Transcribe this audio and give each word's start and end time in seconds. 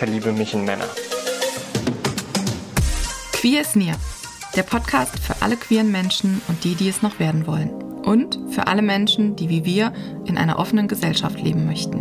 verliebe 0.00 0.32
mich 0.32 0.54
in 0.54 0.64
Männer. 0.64 0.88
Queer 3.34 3.60
ist 3.60 3.76
Near, 3.76 3.96
der 4.56 4.62
Podcast 4.62 5.18
für 5.18 5.42
alle 5.42 5.56
queeren 5.56 5.92
Menschen 5.92 6.40
und 6.48 6.64
die, 6.64 6.74
die 6.74 6.88
es 6.88 7.02
noch 7.02 7.20
werden 7.20 7.46
wollen. 7.46 7.68
Und 8.02 8.38
für 8.48 8.66
alle 8.66 8.80
Menschen, 8.80 9.36
die 9.36 9.50
wie 9.50 9.66
wir 9.66 9.92
in 10.24 10.38
einer 10.38 10.58
offenen 10.58 10.88
Gesellschaft 10.88 11.38
leben 11.42 11.66
möchten. 11.66 11.98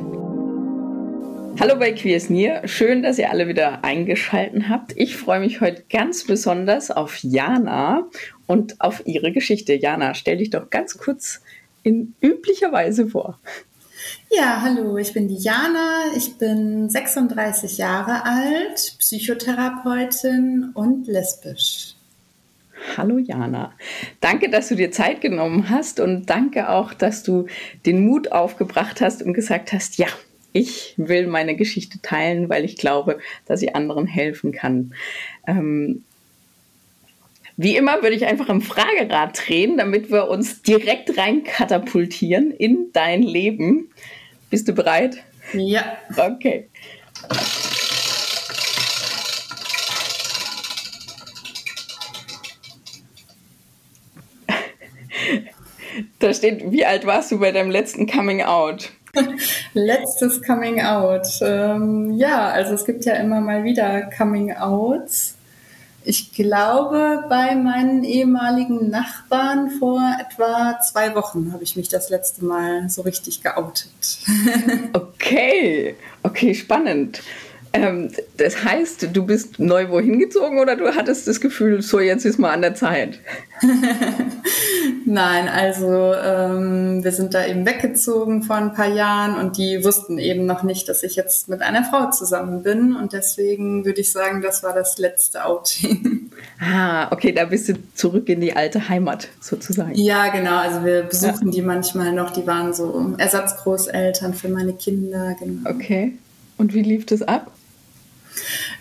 Hallo 1.60 1.78
bei 1.78 1.92
Queers 1.92 2.30
Near. 2.30 2.66
Schön, 2.70 3.04
dass 3.04 3.20
ihr 3.20 3.30
alle 3.32 3.50
wieder 3.50 3.84
eingeschaltet 3.84 4.70
habt. 4.70 4.94
Ich 4.96 5.18
freue 5.18 5.42
mich 5.42 5.60
heute 5.60 5.84
ganz 5.90 6.24
besonders 6.24 6.92
auf 6.92 7.18
Jana 7.22 8.08
und 8.48 8.80
auf 8.80 9.02
ihre 9.08 9.34
Geschichte. 9.34 9.74
Jana, 9.74 10.14
stell 10.14 10.38
dich 10.38 10.52
doch 10.52 10.70
ganz 10.70 10.98
kurz 10.98 11.42
in 11.84 12.16
üblicher 12.22 12.72
Weise 12.72 13.08
vor. 13.08 13.40
Ja, 14.32 14.62
hallo, 14.62 14.98
ich 14.98 15.12
bin 15.14 15.28
Diana, 15.28 16.04
ich 16.16 16.38
bin 16.38 16.88
36 16.88 17.80
Jahre 17.80 18.24
alt, 18.26 18.96
Psychotherapeutin 19.00 20.70
und 20.76 21.08
lesbisch. 21.08 21.96
Hallo 22.96 23.18
Jana. 23.18 23.74
Danke, 24.22 24.52
dass 24.52 24.70
du 24.70 24.76
dir 24.76 24.92
Zeit 24.92 25.22
genommen 25.22 25.70
hast 25.72 26.00
und 26.00 26.30
danke 26.30 26.70
auch, 26.70 26.94
dass 26.94 27.24
du 27.24 27.48
den 27.88 28.06
Mut 28.06 28.32
aufgebracht 28.32 29.02
hast 29.02 29.24
und 29.24 29.34
gesagt 29.34 29.74
hast, 29.74 29.98
ja, 29.98 30.08
ich 30.54 30.94
will 30.98 31.26
meine 31.26 31.56
Geschichte 31.56 32.00
teilen, 32.04 32.50
weil 32.50 32.66
ich 32.66 32.78
glaube, 32.78 33.18
dass 33.48 33.62
sie 33.62 33.74
anderen 33.74 34.06
helfen 34.06 34.52
kann. 34.52 34.94
Ähm, 35.48 36.04
wie 37.58 37.76
immer 37.76 38.04
würde 38.04 38.16
ich 38.16 38.28
einfach 38.28 38.48
im 38.48 38.62
Fragerad 38.62 39.38
drehen, 39.48 39.76
damit 39.78 40.12
wir 40.12 40.30
uns 40.30 40.62
direkt 40.62 41.18
rein 41.18 41.44
katapultieren 41.44 42.52
in 42.52 42.92
dein 42.94 43.24
Leben. 43.24 43.90
Bist 44.50 44.68
du 44.68 44.74
bereit? 44.74 45.18
Ja. 45.54 45.98
Okay. 46.18 46.70
Da 56.20 56.34
steht, 56.34 56.72
wie 56.72 56.86
alt 56.86 57.06
warst 57.06 57.32
du 57.32 57.40
bei 57.40 57.52
deinem 57.52 57.72
letzten 57.72 58.08
Coming 58.08 58.42
Out? 58.42 58.92
Letztes 59.74 60.42
Coming 60.42 60.82
Out. 60.82 61.28
Ähm, 61.42 62.12
ja, 62.18 62.50
also 62.50 62.74
es 62.74 62.86
gibt 62.86 63.06
ja 63.06 63.16
immer 63.16 63.42
mal 63.42 63.64
wieder 63.64 64.10
Coming 64.16 64.54
Outs. 64.54 65.36
Ich 66.04 66.34
glaube, 66.34 67.26
bei 67.30 67.56
meinen 67.56 68.04
ehemaligen 68.04 68.90
Nachbarn 68.90 69.70
vor 69.70 70.02
etwa 70.20 70.80
zwei 70.80 71.14
Wochen 71.14 71.52
habe 71.52 71.64
ich 71.64 71.76
mich 71.76 71.90
das 71.90 72.10
letzte 72.10 72.46
Mal 72.46 72.90
so 72.90 73.02
richtig 73.02 73.44
geoutet. 73.44 74.20
okay, 74.94 75.96
okay, 76.24 76.56
spannend. 76.56 77.22
Ähm, 77.72 78.10
das 78.38 78.64
heißt, 78.64 79.16
du 79.16 79.26
bist 79.26 79.60
neu 79.60 79.90
wohin 79.90 80.20
gezogen 80.20 80.60
oder 80.60 80.76
du 80.76 80.96
hattest 80.96 81.28
das 81.28 81.40
Gefühl, 81.40 81.82
so 81.82 82.00
jetzt 82.00 82.26
ist 82.26 82.40
mal 82.40 82.52
an 82.52 82.62
der 82.62 82.74
Zeit? 82.74 83.20
Nein, 85.06 85.48
also 85.48 86.14
ähm, 86.14 87.04
wir 87.04 87.12
sind 87.12 87.34
da 87.34 87.46
eben 87.46 87.66
weggezogen 87.66 88.42
vor 88.42 88.56
ein 88.56 88.74
paar 88.74 88.88
Jahren 88.88 89.38
und 89.38 89.58
die 89.58 89.84
wussten 89.84 90.18
eben 90.18 90.46
noch 90.46 90.64
nicht, 90.64 90.90
dass 90.90 91.04
ich 91.04 91.16
jetzt 91.16 91.48
mit 91.48 91.62
einer 91.62 91.84
Frau 91.84 92.10
zusammen 92.10 92.64
bin 92.64 92.96
und 92.96 93.14
deswegen 93.14 93.86
würde 93.86 94.02
ich 94.02 94.12
sagen, 94.12 94.42
das 94.42 94.64
war 94.64 94.74
das 94.74 94.98
letzte 94.98 95.46
Outing. 95.46 96.16
Ah, 96.62 97.12
okay, 97.12 97.34
da 97.34 97.46
bist 97.46 97.70
du 97.70 97.74
zurück 97.96 98.30
in 98.30 98.40
die 98.40 98.54
alte 98.54 98.88
Heimat 98.88 99.28
sozusagen. 99.42 99.96
Ja, 99.96 100.30
genau, 100.30 100.58
also 100.58 100.86
wir 100.86 101.04
besuchen 101.04 101.48
ja. 101.48 101.52
die 101.52 101.62
manchmal 101.62 102.14
noch, 102.14 102.32
die 102.32 102.46
waren 102.48 102.74
so 102.74 103.14
Ersatzgroßeltern 103.18 104.34
für 104.34 104.48
meine 104.48 104.74
Kinder, 104.74 105.36
genau. 105.40 105.70
Okay. 105.70 106.14
Und 106.58 106.74
wie 106.74 106.82
lief 106.82 107.06
das 107.06 107.22
ab? 107.22 107.52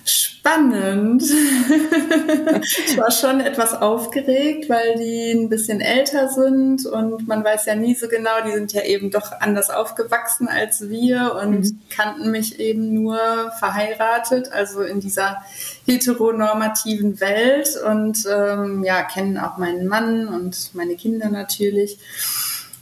Spannend. 0.05 1.23
ich 2.87 2.97
war 2.97 3.11
schon 3.11 3.41
etwas 3.41 3.75
aufgeregt, 3.75 4.69
weil 4.69 4.97
die 4.97 5.33
ein 5.33 5.49
bisschen 5.49 5.81
älter 5.81 6.29
sind 6.29 6.87
und 6.87 7.29
man 7.29 7.45
weiß 7.45 7.67
ja 7.67 7.75
nie 7.75 7.95
so 7.95 8.09
genau, 8.09 8.31
die 8.47 8.53
sind 8.53 8.73
ja 8.73 8.83
eben 8.83 9.11
doch 9.11 9.33
anders 9.41 9.69
aufgewachsen 9.69 10.49
als 10.49 10.89
wir 10.89 11.35
und 11.43 11.61
mhm. 11.61 11.81
kannten 11.91 12.31
mich 12.31 12.59
eben 12.61 12.95
nur 12.95 13.19
verheiratet, 13.59 14.51
also 14.51 14.83
in 14.83 15.01
dieser 15.01 15.43
heteronormativen 15.87 17.21
Welt 17.21 17.69
und 17.87 18.27
ähm, 18.31 18.85
ja, 18.85 19.03
kennen 19.03 19.39
auch 19.39 19.59
meinen 19.59 19.87
Mann 19.87 20.29
und 20.29 20.71
meine 20.75 20.97
Kinder 20.97 21.29
natürlich. 21.29 21.99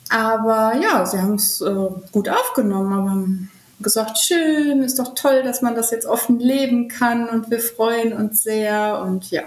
Aber 0.09 0.75
ja, 0.81 1.05
sie 1.05 1.19
haben 1.19 1.35
es 1.35 1.61
äh, 1.61 1.89
gut 2.13 2.29
aufgenommen, 2.29 2.93
aber 2.93 3.56
gesagt, 3.81 4.19
schön, 4.19 4.83
ist 4.83 4.99
doch 4.99 5.15
toll, 5.15 5.43
dass 5.43 5.63
man 5.63 5.75
das 5.75 5.91
jetzt 5.91 6.07
offen 6.07 6.39
leben 6.39 6.89
kann 6.89 7.29
und 7.29 7.51
wir 7.51 7.61
freuen 7.61 8.13
uns 8.13 8.43
sehr 8.43 9.03
und 9.03 9.31
ja, 9.31 9.43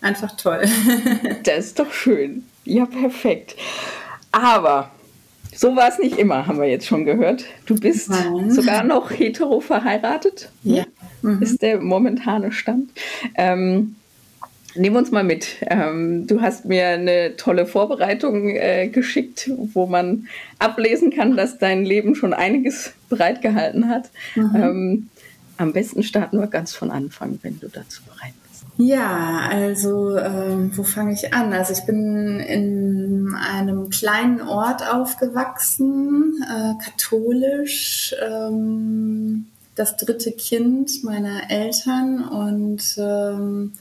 einfach 0.00 0.36
toll. 0.36 0.62
das 1.44 1.66
ist 1.66 1.78
doch 1.78 1.92
schön. 1.92 2.44
Ja, 2.64 2.86
perfekt. 2.86 3.56
Aber 4.32 4.90
so 5.54 5.74
war 5.74 5.88
es 5.88 5.98
nicht 5.98 6.18
immer, 6.18 6.46
haben 6.46 6.60
wir 6.60 6.68
jetzt 6.68 6.86
schon 6.86 7.04
gehört. 7.04 7.44
Du 7.64 7.76
bist 7.76 8.10
Nein. 8.10 8.50
sogar 8.50 8.84
noch 8.84 9.10
hetero 9.10 9.60
verheiratet. 9.60 10.50
Ja. 10.62 10.84
Mhm. 11.22 11.40
Ist 11.40 11.62
der 11.62 11.80
momentane 11.80 12.52
Stand. 12.52 12.90
Ähm, 13.34 13.96
Nehmen 14.76 14.96
uns 14.96 15.10
mal 15.10 15.24
mit. 15.24 15.46
Ähm, 15.62 16.26
du 16.26 16.40
hast 16.40 16.64
mir 16.64 16.88
eine 16.88 17.36
tolle 17.36 17.66
Vorbereitung 17.66 18.50
äh, 18.50 18.88
geschickt, 18.88 19.50
wo 19.72 19.86
man 19.86 20.28
ablesen 20.58 21.10
kann, 21.10 21.36
dass 21.36 21.58
dein 21.58 21.84
Leben 21.84 22.14
schon 22.14 22.32
einiges 22.32 22.92
bereitgehalten 23.08 23.88
hat. 23.88 24.10
Mhm. 24.34 24.56
Ähm, 24.56 25.10
am 25.58 25.72
besten 25.72 26.02
starten 26.02 26.38
wir 26.38 26.46
ganz 26.48 26.74
von 26.74 26.90
Anfang, 26.90 27.38
wenn 27.42 27.58
du 27.60 27.68
dazu 27.68 28.02
bereit 28.04 28.34
bist. 28.48 28.64
Ja, 28.78 29.48
also 29.50 30.18
ähm, 30.18 30.70
wo 30.74 30.82
fange 30.82 31.14
ich 31.14 31.32
an? 31.32 31.52
Also 31.52 31.72
ich 31.72 31.86
bin 31.86 32.40
in 32.40 33.34
einem 33.34 33.88
kleinen 33.88 34.42
Ort 34.42 34.82
aufgewachsen, 34.86 36.44
äh, 36.44 36.84
katholisch, 36.84 38.14
ähm, 38.22 39.46
das 39.74 39.96
dritte 39.96 40.32
Kind 40.32 41.04
meiner 41.04 41.50
Eltern 41.50 42.24
und 42.24 42.96
ähm, 42.98 43.72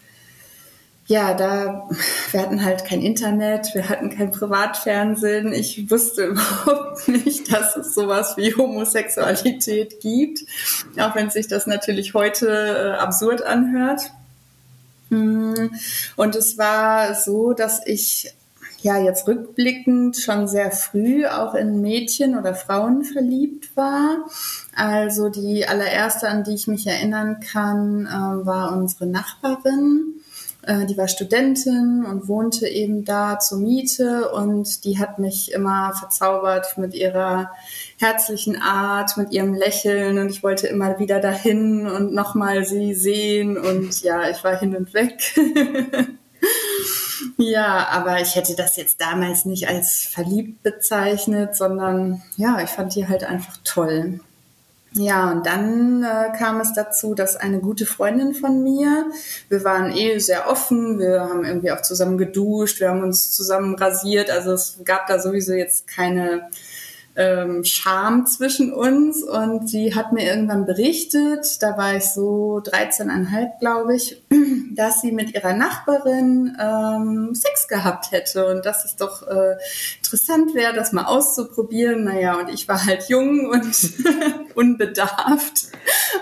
ja, 1.07 1.35
da, 1.35 1.87
wir 2.31 2.41
hatten 2.41 2.63
halt 2.63 2.83
kein 2.83 3.01
Internet, 3.01 3.75
wir 3.75 3.89
hatten 3.89 4.09
kein 4.09 4.31
Privatfernsehen. 4.31 5.53
Ich 5.53 5.89
wusste 5.91 6.25
überhaupt 6.25 7.07
nicht, 7.07 7.51
dass 7.53 7.75
es 7.75 7.93
sowas 7.93 8.35
wie 8.37 8.55
Homosexualität 8.55 9.99
gibt, 9.99 10.45
auch 10.99 11.15
wenn 11.15 11.29
sich 11.29 11.47
das 11.47 11.67
natürlich 11.67 12.15
heute 12.15 12.47
äh, 12.47 12.97
absurd 12.97 13.43
anhört. 13.43 14.01
Mm, 15.09 15.67
und 16.15 16.35
es 16.35 16.57
war 16.57 17.13
so, 17.13 17.53
dass 17.53 17.85
ich 17.85 18.33
ja 18.81 18.97
jetzt 18.97 19.27
rückblickend 19.27 20.17
schon 20.17 20.47
sehr 20.47 20.71
früh 20.71 21.27
auch 21.27 21.53
in 21.53 21.81
Mädchen 21.81 22.35
oder 22.37 22.55
Frauen 22.55 23.03
verliebt 23.03 23.75
war. 23.75 24.25
Also 24.75 25.29
die 25.29 25.67
allererste, 25.67 26.29
an 26.29 26.43
die 26.43 26.55
ich 26.55 26.67
mich 26.67 26.87
erinnern 26.87 27.39
kann, 27.41 28.07
äh, 28.07 28.45
war 28.45 28.75
unsere 28.75 29.05
Nachbarin 29.05 30.15
äh, 30.65 30.85
die 30.85 30.97
war 30.97 31.07
Studentin 31.07 32.05
und 32.05 32.27
wohnte 32.27 32.67
eben 32.67 33.05
da 33.05 33.39
zur 33.39 33.59
Miete 33.59 34.31
und 34.31 34.83
die 34.83 34.99
hat 34.99 35.19
mich 35.19 35.51
immer 35.51 35.93
verzaubert 35.93 36.77
mit 36.77 36.93
ihrer 36.93 37.51
herzlichen 37.97 38.61
Art, 38.61 39.17
mit 39.17 39.31
ihrem 39.31 39.53
Lächeln 39.53 40.17
und 40.17 40.29
ich 40.29 40.43
wollte 40.43 40.67
immer 40.67 40.99
wieder 40.99 41.19
dahin 41.19 41.87
und 41.87 42.13
nochmal 42.13 42.65
sie 42.65 42.93
sehen 42.93 43.57
und 43.57 44.01
ja, 44.01 44.29
ich 44.29 44.43
war 44.43 44.59
hin 44.59 44.75
und 44.75 44.93
weg. 44.93 45.19
ja, 47.37 47.87
aber 47.91 48.21
ich 48.21 48.35
hätte 48.35 48.55
das 48.55 48.75
jetzt 48.75 49.01
damals 49.01 49.45
nicht 49.45 49.67
als 49.67 50.07
verliebt 50.11 50.63
bezeichnet, 50.63 51.55
sondern 51.55 52.23
ja, 52.37 52.59
ich 52.61 52.69
fand 52.69 52.95
die 52.95 53.07
halt 53.07 53.23
einfach 53.23 53.57
toll. 53.63 54.19
Ja, 54.97 55.29
und 55.29 55.45
dann 55.45 56.03
äh, 56.03 56.37
kam 56.37 56.61
es 56.61 56.71
dazu, 56.71 57.15
dass 57.15 57.35
eine 57.35 57.59
gute 57.59 57.85
Freundin 57.85 58.33
von 58.33 58.63
mir, 58.63 59.11
wir 59.49 59.65
waren 59.65 59.91
eh 59.91 60.19
sehr 60.19 60.49
offen, 60.49 60.99
wir 60.99 61.19
haben 61.19 61.43
irgendwie 61.43 61.71
auch 61.71 61.81
zusammen 61.81 62.17
geduscht, 62.17 62.79
wir 62.79 62.89
haben 62.89 63.03
uns 63.03 63.33
zusammen 63.33 63.75
rasiert, 63.75 64.29
also 64.29 64.53
es 64.53 64.79
gab 64.85 65.07
da 65.07 65.19
sowieso 65.19 65.51
jetzt 65.51 65.87
keine 65.87 66.49
ähm, 67.15 67.63
Charme 67.63 68.25
zwischen 68.25 68.73
uns 68.73 69.23
und 69.23 69.69
sie 69.69 69.95
hat 69.95 70.11
mir 70.11 70.25
irgendwann 70.25 70.65
berichtet, 70.65 71.61
da 71.61 71.77
war 71.77 71.95
ich 71.95 72.05
so 72.05 72.61
13,5 72.63 73.59
glaube 73.59 73.95
ich, 73.95 74.21
dass 74.75 75.01
sie 75.01 75.11
mit 75.11 75.33
ihrer 75.33 75.53
Nachbarin 75.53 76.57
ähm, 76.59 77.33
Sex 77.33 77.67
gehabt 77.67 78.11
hätte 78.11 78.47
und 78.47 78.65
dass 78.65 78.85
es 78.85 78.95
doch 78.95 79.25
äh, 79.27 79.55
interessant 79.97 80.53
wäre, 80.53 80.73
das 80.73 80.91
mal 80.91 81.05
auszuprobieren. 81.05 82.03
Naja, 82.03 82.35
und 82.39 82.49
ich 82.49 82.67
war 82.67 82.85
halt 82.85 83.07
jung 83.09 83.47
und 83.49 83.93
unbedarft 84.55 85.67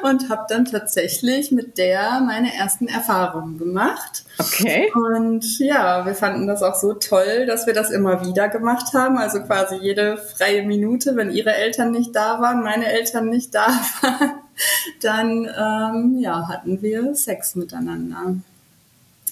und 0.04 0.30
habe 0.30 0.46
dann 0.50 0.66
tatsächlich 0.66 1.52
mit 1.52 1.78
der 1.78 2.22
meine 2.22 2.54
ersten 2.54 2.88
Erfahrungen 2.88 3.58
gemacht. 3.58 4.26
Okay. 4.38 4.92
Und 4.96 5.60
ja, 5.60 6.06
wir 6.06 6.16
fanden 6.16 6.48
das 6.48 6.64
auch 6.64 6.76
so 6.76 6.94
toll, 6.94 7.46
dass 7.46 7.68
wir 7.68 7.74
das 7.74 7.92
immer 7.92 8.26
wieder 8.26 8.50
gemacht 8.50 8.94
haben. 8.94 9.18
Also 9.18 9.42
quasi 9.42 9.76
jede 9.76 10.18
freie 10.18 10.64
Minute, 10.64 11.16
wenn 11.16 11.32
ihre 11.32 11.54
Eltern 11.54 11.92
nicht 11.92 12.16
da 12.16 12.42
waren, 12.42 12.64
meine 12.64 12.88
Eltern 12.88 13.30
nicht 13.30 13.54
da 13.54 13.68
waren, 14.02 14.32
dann 15.02 15.50
ähm, 15.58 16.20
ja, 16.20 16.48
hatten 16.48 16.82
wir 16.82 17.16
Sex 17.16 17.56
miteinander. 17.56 18.36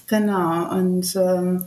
Genau. 0.08 0.70
Und 0.72 1.16
ähm, 1.16 1.66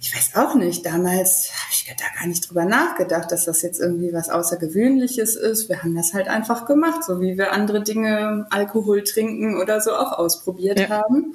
ich 0.00 0.14
weiß 0.14 0.36
auch 0.36 0.54
nicht, 0.54 0.84
damals 0.84 1.50
habe 1.52 1.72
ich 1.72 1.86
da 1.98 2.04
gar 2.18 2.28
nicht 2.28 2.48
drüber 2.48 2.64
nachgedacht, 2.64 3.32
dass 3.32 3.46
das 3.46 3.62
jetzt 3.62 3.80
irgendwie 3.80 4.12
was 4.12 4.28
Außergewöhnliches 4.28 5.34
ist. 5.34 5.68
Wir 5.68 5.82
haben 5.82 5.96
das 5.96 6.12
halt 6.14 6.28
einfach 6.28 6.66
gemacht, 6.66 7.02
so 7.04 7.20
wie 7.20 7.38
wir 7.38 7.52
andere 7.52 7.82
Dinge, 7.82 8.46
Alkohol 8.50 9.02
trinken 9.02 9.56
oder 9.60 9.80
so 9.80 9.92
auch 9.92 10.12
ausprobiert 10.12 10.78
ja. 10.78 10.88
haben. 10.90 11.34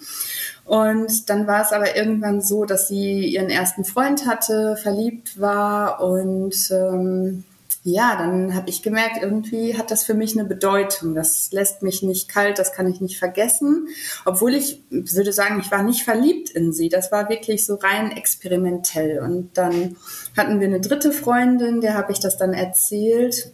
Und 0.71 1.29
dann 1.29 1.47
war 1.47 1.63
es 1.63 1.73
aber 1.73 1.97
irgendwann 1.97 2.39
so, 2.39 2.63
dass 2.63 2.87
sie 2.87 3.25
ihren 3.25 3.49
ersten 3.49 3.83
Freund 3.83 4.25
hatte, 4.25 4.77
verliebt 4.77 5.37
war 5.37 6.01
und 6.01 6.55
ähm, 6.71 7.43
ja, 7.83 8.15
dann 8.15 8.55
habe 8.55 8.69
ich 8.69 8.81
gemerkt, 8.81 9.21
irgendwie 9.21 9.77
hat 9.77 9.91
das 9.91 10.05
für 10.05 10.13
mich 10.13 10.39
eine 10.39 10.47
Bedeutung. 10.47 11.13
Das 11.13 11.51
lässt 11.51 11.81
mich 11.83 12.03
nicht 12.03 12.29
kalt, 12.29 12.57
das 12.57 12.71
kann 12.71 12.87
ich 12.87 13.01
nicht 13.01 13.19
vergessen. 13.19 13.89
Obwohl 14.23 14.53
ich 14.53 14.81
würde 14.89 15.33
sagen, 15.33 15.59
ich 15.59 15.71
war 15.71 15.83
nicht 15.83 16.03
verliebt 16.03 16.51
in 16.51 16.71
sie. 16.71 16.87
Das 16.87 17.11
war 17.11 17.27
wirklich 17.27 17.65
so 17.65 17.75
rein 17.75 18.11
experimentell. 18.11 19.19
Und 19.19 19.57
dann 19.57 19.97
hatten 20.37 20.61
wir 20.61 20.67
eine 20.67 20.79
dritte 20.79 21.11
Freundin, 21.11 21.81
der 21.81 21.95
habe 21.95 22.13
ich 22.13 22.21
das 22.21 22.37
dann 22.37 22.53
erzählt. 22.53 23.51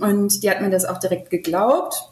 Und 0.00 0.42
die 0.42 0.48
hat 0.48 0.62
mir 0.62 0.70
das 0.70 0.86
auch 0.86 0.98
direkt 0.98 1.28
geglaubt. 1.28 2.08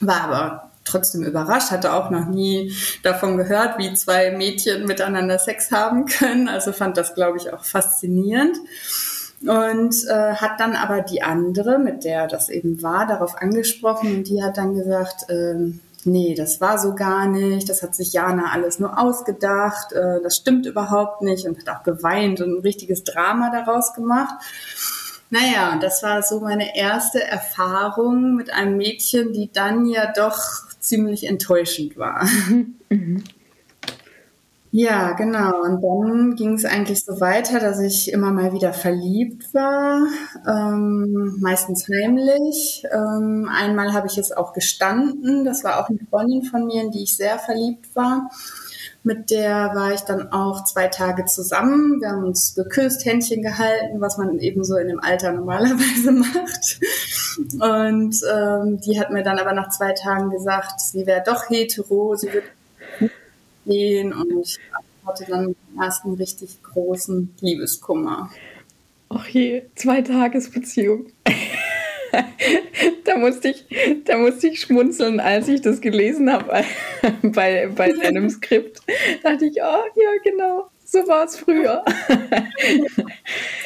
War 0.00 0.20
aber 0.20 0.67
trotzdem 0.88 1.22
überrascht, 1.22 1.70
hatte 1.70 1.92
auch 1.92 2.10
noch 2.10 2.26
nie 2.26 2.72
davon 3.02 3.36
gehört, 3.36 3.78
wie 3.78 3.94
zwei 3.94 4.30
Mädchen 4.30 4.86
miteinander 4.86 5.38
Sex 5.38 5.70
haben 5.70 6.06
können. 6.06 6.48
Also 6.48 6.72
fand 6.72 6.96
das, 6.96 7.14
glaube 7.14 7.38
ich, 7.38 7.52
auch 7.52 7.64
faszinierend 7.64 8.56
und 9.46 9.94
äh, 10.08 10.34
hat 10.34 10.58
dann 10.58 10.74
aber 10.74 11.00
die 11.00 11.22
andere, 11.22 11.78
mit 11.78 12.04
der 12.04 12.26
das 12.26 12.48
eben 12.48 12.82
war, 12.82 13.06
darauf 13.06 13.40
angesprochen 13.40 14.16
und 14.16 14.28
die 14.28 14.42
hat 14.42 14.56
dann 14.56 14.74
gesagt, 14.74 15.26
ähm, 15.28 15.80
nee, 16.04 16.34
das 16.34 16.60
war 16.60 16.78
so 16.78 16.94
gar 16.94 17.26
nicht, 17.26 17.68
das 17.68 17.82
hat 17.82 17.94
sich 17.94 18.12
Jana 18.12 18.52
alles 18.52 18.78
nur 18.78 18.98
ausgedacht, 18.98 19.92
äh, 19.92 20.20
das 20.22 20.36
stimmt 20.36 20.66
überhaupt 20.66 21.22
nicht 21.22 21.46
und 21.46 21.58
hat 21.58 21.68
auch 21.68 21.82
geweint 21.84 22.40
und 22.40 22.58
ein 22.58 22.62
richtiges 22.62 23.04
Drama 23.04 23.50
daraus 23.50 23.94
gemacht. 23.94 24.34
Naja, 25.30 25.72
und 25.72 25.82
das 25.82 26.02
war 26.02 26.22
so 26.22 26.40
meine 26.40 26.74
erste 26.74 27.22
Erfahrung 27.22 28.34
mit 28.34 28.50
einem 28.50 28.78
Mädchen, 28.78 29.34
die 29.34 29.52
dann 29.52 29.84
ja 29.84 30.10
doch 30.10 30.40
ziemlich 30.88 31.26
enttäuschend 31.26 31.96
war. 31.96 32.28
Mhm. 32.90 33.22
Ja, 34.70 35.12
genau. 35.12 35.62
Und 35.62 35.82
dann 35.82 36.36
ging 36.36 36.54
es 36.54 36.66
eigentlich 36.66 37.02
so 37.02 37.20
weiter, 37.20 37.58
dass 37.58 37.80
ich 37.80 38.12
immer 38.12 38.32
mal 38.32 38.52
wieder 38.52 38.74
verliebt 38.74 39.54
war, 39.54 40.06
ähm, 40.46 41.36
meistens 41.40 41.86
heimlich. 41.88 42.84
Ähm, 42.92 43.48
einmal 43.50 43.94
habe 43.94 44.08
ich 44.08 44.18
es 44.18 44.30
auch 44.30 44.52
gestanden. 44.52 45.44
Das 45.44 45.64
war 45.64 45.80
auch 45.80 45.88
eine 45.88 45.98
Freundin 46.10 46.42
von 46.42 46.66
mir, 46.66 46.82
in 46.82 46.90
die 46.90 47.02
ich 47.02 47.16
sehr 47.16 47.38
verliebt 47.38 47.94
war. 47.96 48.30
Mit 49.08 49.30
der 49.30 49.70
war 49.74 49.94
ich 49.94 50.02
dann 50.02 50.32
auch 50.32 50.64
zwei 50.64 50.88
Tage 50.88 51.24
zusammen. 51.24 51.98
Wir 52.02 52.10
haben 52.10 52.24
uns 52.24 52.54
geküsst, 52.54 53.06
Händchen 53.06 53.40
gehalten, 53.40 54.02
was 54.02 54.18
man 54.18 54.38
eben 54.38 54.66
so 54.66 54.76
in 54.76 54.88
dem 54.88 55.00
Alter 55.00 55.32
normalerweise 55.32 56.12
macht. 56.12 56.78
Und 57.38 58.20
ähm, 58.30 58.80
die 58.82 59.00
hat 59.00 59.10
mir 59.10 59.22
dann 59.22 59.38
aber 59.38 59.54
nach 59.54 59.70
zwei 59.70 59.94
Tagen 59.94 60.28
gesagt, 60.28 60.82
sie 60.82 61.06
wäre 61.06 61.22
doch 61.24 61.48
hetero, 61.48 62.16
sie 62.16 62.30
würde 62.30 62.48
gehen 63.64 64.12
und 64.12 64.42
ich 64.42 64.58
hatte 65.06 65.24
dann 65.26 65.46
den 65.46 65.80
ersten 65.80 66.12
richtig 66.12 66.62
großen 66.62 67.34
Liebeskummer. 67.40 68.28
Ach 69.08 69.26
je, 69.28 69.62
zwei 69.74 70.02
Tagesbeziehung. 70.02 71.06
da, 73.04 73.16
musste 73.16 73.48
ich, 73.48 73.64
da 74.04 74.16
musste 74.18 74.48
ich 74.48 74.60
schmunzeln, 74.60 75.20
als 75.20 75.48
ich 75.48 75.60
das 75.60 75.80
gelesen 75.80 76.32
habe 76.32 76.64
bei, 77.22 77.68
bei 77.74 77.92
deinem 77.92 78.30
Skript. 78.30 78.80
Da 79.22 79.32
dachte 79.32 79.46
ich, 79.46 79.56
oh 79.62 80.00
ja, 80.00 80.10
genau. 80.24 80.70
So 80.84 81.06
war 81.06 81.24
es 81.24 81.36
früher. 81.36 81.84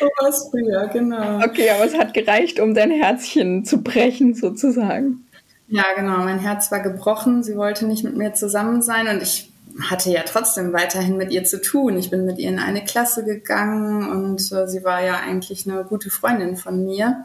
so 0.00 0.06
war 0.06 0.28
es 0.28 0.48
früher, 0.50 0.88
genau. 0.88 1.38
Okay, 1.44 1.70
aber 1.70 1.84
es 1.84 1.96
hat 1.96 2.14
gereicht, 2.14 2.58
um 2.58 2.74
dein 2.74 2.90
Herzchen 2.90 3.64
zu 3.64 3.80
brechen, 3.80 4.34
sozusagen. 4.34 5.24
Ja, 5.68 5.84
genau. 5.94 6.18
Mein 6.18 6.40
Herz 6.40 6.72
war 6.72 6.80
gebrochen. 6.80 7.44
Sie 7.44 7.56
wollte 7.56 7.86
nicht 7.86 8.02
mit 8.02 8.16
mir 8.16 8.34
zusammen 8.34 8.82
sein 8.82 9.06
und 9.06 9.22
ich 9.22 9.52
hatte 9.80 10.10
ja 10.10 10.22
trotzdem 10.22 10.72
weiterhin 10.72 11.16
mit 11.16 11.30
ihr 11.30 11.44
zu 11.44 11.60
tun. 11.60 11.96
Ich 11.96 12.10
bin 12.10 12.26
mit 12.26 12.38
ihr 12.38 12.48
in 12.48 12.58
eine 12.58 12.84
Klasse 12.84 13.24
gegangen 13.24 14.08
und 14.10 14.52
äh, 14.52 14.68
sie 14.68 14.84
war 14.84 15.02
ja 15.02 15.20
eigentlich 15.20 15.66
eine 15.66 15.84
gute 15.84 16.10
Freundin 16.10 16.56
von 16.56 16.84
mir. 16.84 17.24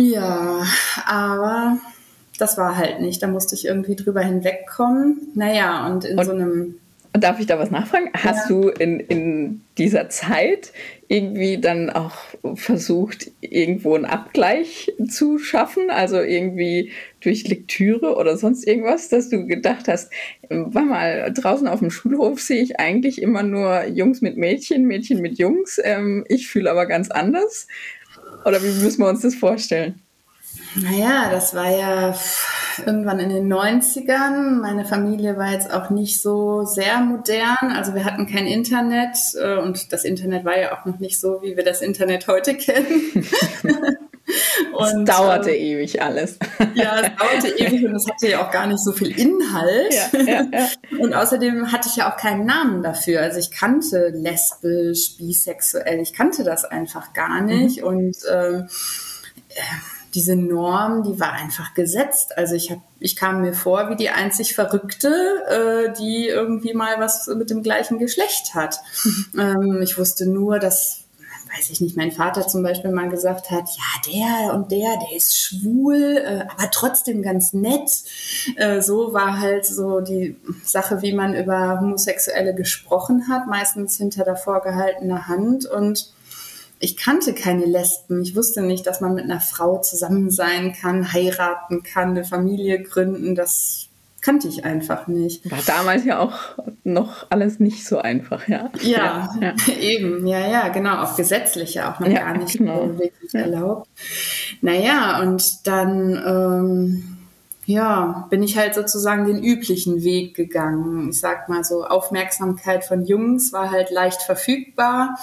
Ja, 0.00 0.64
aber 1.06 1.78
das 2.38 2.56
war 2.56 2.76
halt 2.76 3.00
nicht. 3.00 3.22
Da 3.22 3.26
musste 3.26 3.56
ich 3.56 3.66
irgendwie 3.66 3.96
drüber 3.96 4.20
hinwegkommen. 4.20 5.32
Naja, 5.34 5.86
und 5.88 6.04
in 6.04 6.18
und, 6.18 6.24
so 6.24 6.32
einem. 6.32 6.74
Darf 7.12 7.40
ich 7.40 7.46
da 7.46 7.58
was 7.58 7.72
nachfragen? 7.72 8.10
Hast 8.14 8.48
ja. 8.48 8.56
du 8.56 8.68
in, 8.68 9.00
in 9.00 9.62
dieser 9.76 10.08
Zeit 10.08 10.72
irgendwie 11.08 11.58
dann 11.58 11.90
auch 11.90 12.14
versucht, 12.54 13.32
irgendwo 13.40 13.96
einen 13.96 14.04
Abgleich 14.04 14.92
zu 15.08 15.38
schaffen? 15.38 15.90
Also 15.90 16.20
irgendwie 16.20 16.92
durch 17.20 17.48
Lektüre 17.48 18.14
oder 18.14 18.36
sonst 18.36 18.68
irgendwas, 18.68 19.08
dass 19.08 19.30
du 19.30 19.46
gedacht 19.46 19.88
hast, 19.88 20.12
war 20.48 20.82
mal, 20.82 21.32
draußen 21.32 21.66
auf 21.66 21.80
dem 21.80 21.90
Schulhof 21.90 22.40
sehe 22.40 22.62
ich 22.62 22.78
eigentlich 22.78 23.20
immer 23.20 23.42
nur 23.42 23.86
Jungs 23.86 24.20
mit 24.20 24.36
Mädchen, 24.36 24.84
Mädchen 24.84 25.20
mit 25.20 25.38
Jungs. 25.38 25.80
Ähm, 25.82 26.24
ich 26.28 26.46
fühle 26.46 26.70
aber 26.70 26.86
ganz 26.86 27.10
anders. 27.10 27.66
Oder 28.44 28.62
wie 28.62 28.82
müssen 28.82 29.00
wir 29.00 29.08
uns 29.08 29.22
das 29.22 29.34
vorstellen? 29.34 30.02
Naja, 30.74 31.30
das 31.30 31.54
war 31.54 31.70
ja 31.70 32.14
irgendwann 32.86 33.18
in 33.18 33.30
den 33.30 33.52
90ern. 33.52 34.60
Meine 34.60 34.84
Familie 34.84 35.36
war 35.36 35.52
jetzt 35.52 35.72
auch 35.72 35.90
nicht 35.90 36.22
so 36.22 36.64
sehr 36.64 37.00
modern. 37.00 37.72
Also 37.74 37.94
wir 37.94 38.04
hatten 38.04 38.26
kein 38.26 38.46
Internet 38.46 39.16
äh, 39.40 39.56
und 39.56 39.92
das 39.92 40.04
Internet 40.04 40.44
war 40.44 40.58
ja 40.58 40.78
auch 40.78 40.84
noch 40.84 40.98
nicht 40.98 41.20
so, 41.20 41.42
wie 41.42 41.56
wir 41.56 41.64
das 41.64 41.80
Internet 41.80 42.28
heute 42.28 42.54
kennen. 42.54 43.26
Und, 44.72 45.08
es 45.08 45.16
dauerte 45.16 45.50
ähm, 45.50 45.78
ewig 45.78 46.02
alles. 46.02 46.38
Ja, 46.74 47.00
es 47.00 47.16
dauerte 47.16 47.48
ewig 47.58 47.84
und 47.84 47.94
es 47.94 48.08
hatte 48.08 48.28
ja 48.28 48.46
auch 48.46 48.50
gar 48.50 48.66
nicht 48.66 48.80
so 48.80 48.92
viel 48.92 49.10
Inhalt. 49.18 49.94
Ja, 49.94 50.20
ja, 50.20 50.46
ja. 50.52 50.68
Und 50.98 51.14
außerdem 51.14 51.72
hatte 51.72 51.88
ich 51.88 51.96
ja 51.96 52.12
auch 52.12 52.16
keinen 52.16 52.46
Namen 52.46 52.82
dafür. 52.82 53.22
Also 53.22 53.38
ich 53.38 53.50
kannte 53.50 54.08
lesbisch, 54.08 55.16
bisexuell, 55.16 56.00
ich 56.00 56.12
kannte 56.12 56.44
das 56.44 56.64
einfach 56.64 57.12
gar 57.12 57.40
nicht. 57.40 57.80
Mhm. 57.80 57.86
Und 57.86 58.16
ähm, 58.30 58.68
äh, 59.50 59.62
diese 60.14 60.36
Norm, 60.36 61.02
die 61.02 61.20
war 61.20 61.32
einfach 61.32 61.74
gesetzt. 61.74 62.36
Also 62.36 62.54
ich 62.54 62.70
hab, 62.70 62.78
ich 62.98 63.16
kam 63.16 63.42
mir 63.42 63.52
vor 63.52 63.90
wie 63.90 63.96
die 63.96 64.10
einzig 64.10 64.54
Verrückte, 64.54 65.08
äh, 65.48 65.92
die 65.98 66.28
irgendwie 66.28 66.74
mal 66.74 66.98
was 66.98 67.26
mit 67.26 67.50
dem 67.50 67.62
gleichen 67.62 67.98
Geschlecht 67.98 68.54
hat. 68.54 68.80
Mhm. 69.04 69.26
Ähm, 69.38 69.82
ich 69.82 69.98
wusste 69.98 70.26
nur, 70.26 70.58
dass 70.58 71.04
weiß 71.56 71.70
ich 71.70 71.80
nicht, 71.80 71.96
mein 71.96 72.12
Vater 72.12 72.46
zum 72.46 72.62
Beispiel 72.62 72.90
mal 72.90 73.08
gesagt 73.08 73.50
hat, 73.50 73.68
ja, 73.68 74.12
der 74.12 74.54
und 74.54 74.70
der, 74.70 74.98
der 74.98 75.16
ist 75.16 75.36
schwul, 75.36 76.16
äh, 76.16 76.44
aber 76.48 76.70
trotzdem 76.70 77.22
ganz 77.22 77.52
nett. 77.52 77.90
Äh, 78.56 78.80
so 78.80 79.12
war 79.12 79.40
halt 79.40 79.66
so 79.66 80.00
die 80.00 80.36
Sache, 80.64 81.02
wie 81.02 81.12
man 81.12 81.34
über 81.34 81.80
Homosexuelle 81.80 82.54
gesprochen 82.54 83.28
hat, 83.28 83.46
meistens 83.46 83.96
hinter 83.96 84.24
der 84.24 84.36
vorgehaltenen 84.36 85.28
Hand 85.28 85.66
und 85.66 86.12
ich 86.80 86.96
kannte 86.96 87.34
keine 87.34 87.64
Lesben. 87.64 88.22
Ich 88.22 88.36
wusste 88.36 88.62
nicht, 88.62 88.86
dass 88.86 89.00
man 89.00 89.14
mit 89.14 89.24
einer 89.24 89.40
Frau 89.40 89.80
zusammen 89.80 90.30
sein 90.30 90.72
kann, 90.72 91.12
heiraten 91.12 91.82
kann, 91.82 92.10
eine 92.10 92.24
Familie 92.24 92.80
gründen. 92.82 93.34
Das 93.34 93.87
kannte 94.20 94.48
ich 94.48 94.64
einfach 94.64 95.06
nicht. 95.06 95.50
War 95.50 95.60
damals 95.66 96.04
ja 96.04 96.18
auch 96.18 96.34
noch 96.84 97.26
alles 97.30 97.60
nicht 97.60 97.86
so 97.86 97.98
einfach, 97.98 98.48
ja. 98.48 98.70
Ja, 98.82 99.30
ja, 99.40 99.54
ja. 99.68 99.74
eben, 99.80 100.26
ja, 100.26 100.46
ja, 100.46 100.68
genau, 100.68 101.02
auch 101.02 101.16
gesetzlich 101.16 101.74
ja 101.74 101.92
auch 101.92 102.00
noch 102.00 102.08
ja, 102.08 102.20
gar 102.20 102.36
nicht 102.36 102.58
genau. 102.58 102.98
wirklich 102.98 103.34
erlaubt. 103.34 103.88
Naja, 104.60 105.20
und 105.22 105.66
dann, 105.66 106.22
ähm, 106.26 107.18
ja, 107.68 108.26
bin 108.30 108.42
ich 108.42 108.56
halt 108.56 108.74
sozusagen 108.74 109.26
den 109.26 109.44
üblichen 109.44 110.02
Weg 110.02 110.34
gegangen. 110.34 111.10
Ich 111.10 111.20
sag 111.20 111.50
mal 111.50 111.62
so, 111.64 111.84
Aufmerksamkeit 111.84 112.84
von 112.84 113.04
Jungs 113.04 113.52
war 113.52 113.70
halt 113.70 113.90
leicht 113.90 114.22
verfügbar. 114.22 115.18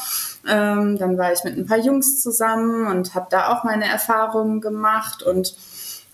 Ähm, 0.48 0.98
dann 1.00 1.18
war 1.18 1.34
ich 1.34 1.44
mit 1.44 1.58
ein 1.58 1.66
paar 1.66 1.80
Jungs 1.80 2.22
zusammen 2.22 2.86
und 2.86 3.16
habe 3.16 3.28
da 3.32 3.52
auch 3.52 3.64
meine 3.64 3.86
Erfahrungen 3.86 4.62
gemacht 4.62 5.24
und 5.24 5.56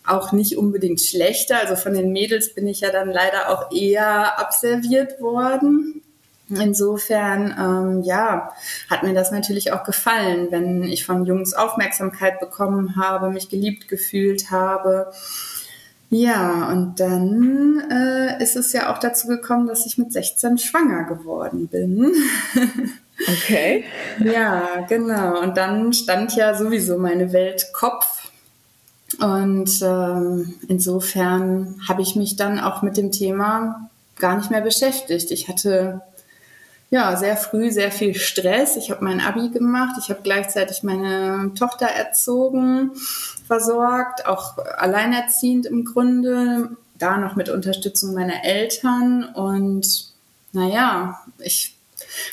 auch 0.06 0.32
nicht 0.32 0.58
unbedingt 0.58 1.02
schlechter. 1.02 1.60
Also 1.60 1.76
von 1.76 1.94
den 1.94 2.12
Mädels 2.12 2.54
bin 2.54 2.68
ich 2.68 2.82
ja 2.82 2.92
dann 2.92 3.10
leider 3.10 3.50
auch 3.50 3.72
eher 3.72 4.40
abserviert 4.40 5.22
worden. 5.22 6.02
Insofern, 6.50 7.56
ähm, 7.58 8.04
ja, 8.04 8.52
hat 8.90 9.04
mir 9.04 9.14
das 9.14 9.32
natürlich 9.32 9.72
auch 9.72 9.84
gefallen, 9.84 10.48
wenn 10.50 10.84
ich 10.84 11.06
von 11.06 11.26
Jungs 11.26 11.54
Aufmerksamkeit 11.54 12.40
bekommen 12.40 12.98
habe, 12.98 13.30
mich 13.30 13.48
geliebt 13.48 13.88
gefühlt 13.88 14.52
habe. 14.52 15.12
Ja, 16.10 16.68
und 16.70 17.00
dann 17.00 17.84
äh, 17.90 18.44
ist 18.44 18.58
es 18.58 18.74
ja 18.74 18.92
auch 18.92 18.98
dazu 18.98 19.28
gekommen, 19.28 19.68
dass 19.68 19.86
ich 19.86 19.98
mit 19.98 20.12
16 20.12 20.58
schwanger 20.58 21.06
geworden 21.06 21.70
bin. 21.70 22.12
Okay. 23.30 23.86
ja, 24.20 24.86
genau. 24.90 25.40
Und 25.42 25.56
dann 25.56 25.94
stand 25.94 26.36
ja 26.36 26.54
sowieso 26.54 26.98
meine 26.98 27.32
Welt 27.32 27.68
Kopf. 27.72 28.21
Und 29.20 29.82
ähm, 29.82 30.54
insofern 30.68 31.80
habe 31.88 32.02
ich 32.02 32.16
mich 32.16 32.36
dann 32.36 32.60
auch 32.60 32.82
mit 32.82 32.98
dem 32.98 33.12
Thema 33.12 33.90
gar 34.18 34.38
nicht 34.38 34.52
mehr 34.52 34.62
beschäftigt. 34.62 35.32
Ich 35.32 35.48
hatte 35.48 36.02
ja, 36.92 37.16
sehr 37.16 37.38
früh 37.38 37.72
sehr 37.72 37.90
viel 37.90 38.14
Stress. 38.16 38.76
Ich 38.76 38.92
habe 38.92 39.04
mein 39.04 39.22
Abi 39.22 39.50
gemacht, 39.50 39.96
ich 39.98 40.10
habe 40.10 40.20
gleichzeitig 40.24 40.84
meine 40.84 41.54
Tochter 41.58 41.88
erzogen, 41.88 42.92
versorgt, 43.48 44.26
auch 44.26 44.58
alleinerziehend 44.58 45.66
im 45.66 45.86
Grunde, 45.86 46.76
da 47.00 47.18
noch 47.18 47.38
mit 47.38 47.50
Unterstützung 47.50 48.14
meiner 48.14 48.44
Eltern 48.44 49.24
und 49.24 50.12
naja, 50.52 51.22
ich 51.40 51.78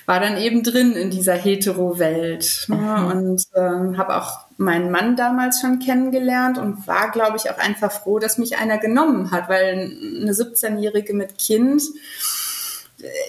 war 0.06 0.20
dann 0.20 0.36
eben 0.36 0.62
drin 0.62 0.92
in 0.92 1.10
dieser 1.10 1.34
Hetero-Welt 1.34 2.66
ne? 2.68 2.76
mhm. 2.76 3.06
und 3.06 3.42
äh, 3.54 3.96
habe 3.96 4.16
auch 4.16 4.40
meinen 4.56 4.90
Mann 4.90 5.16
damals 5.16 5.60
schon 5.60 5.78
kennengelernt 5.78 6.58
und 6.58 6.86
war, 6.86 7.10
glaube 7.10 7.36
ich, 7.36 7.50
auch 7.50 7.58
einfach 7.58 7.92
froh, 7.92 8.18
dass 8.18 8.38
mich 8.38 8.58
einer 8.58 8.78
genommen 8.78 9.30
hat, 9.30 9.48
weil 9.48 9.72
eine 10.20 10.32
17-Jährige 10.32 11.14
mit 11.14 11.38
Kind 11.38 11.82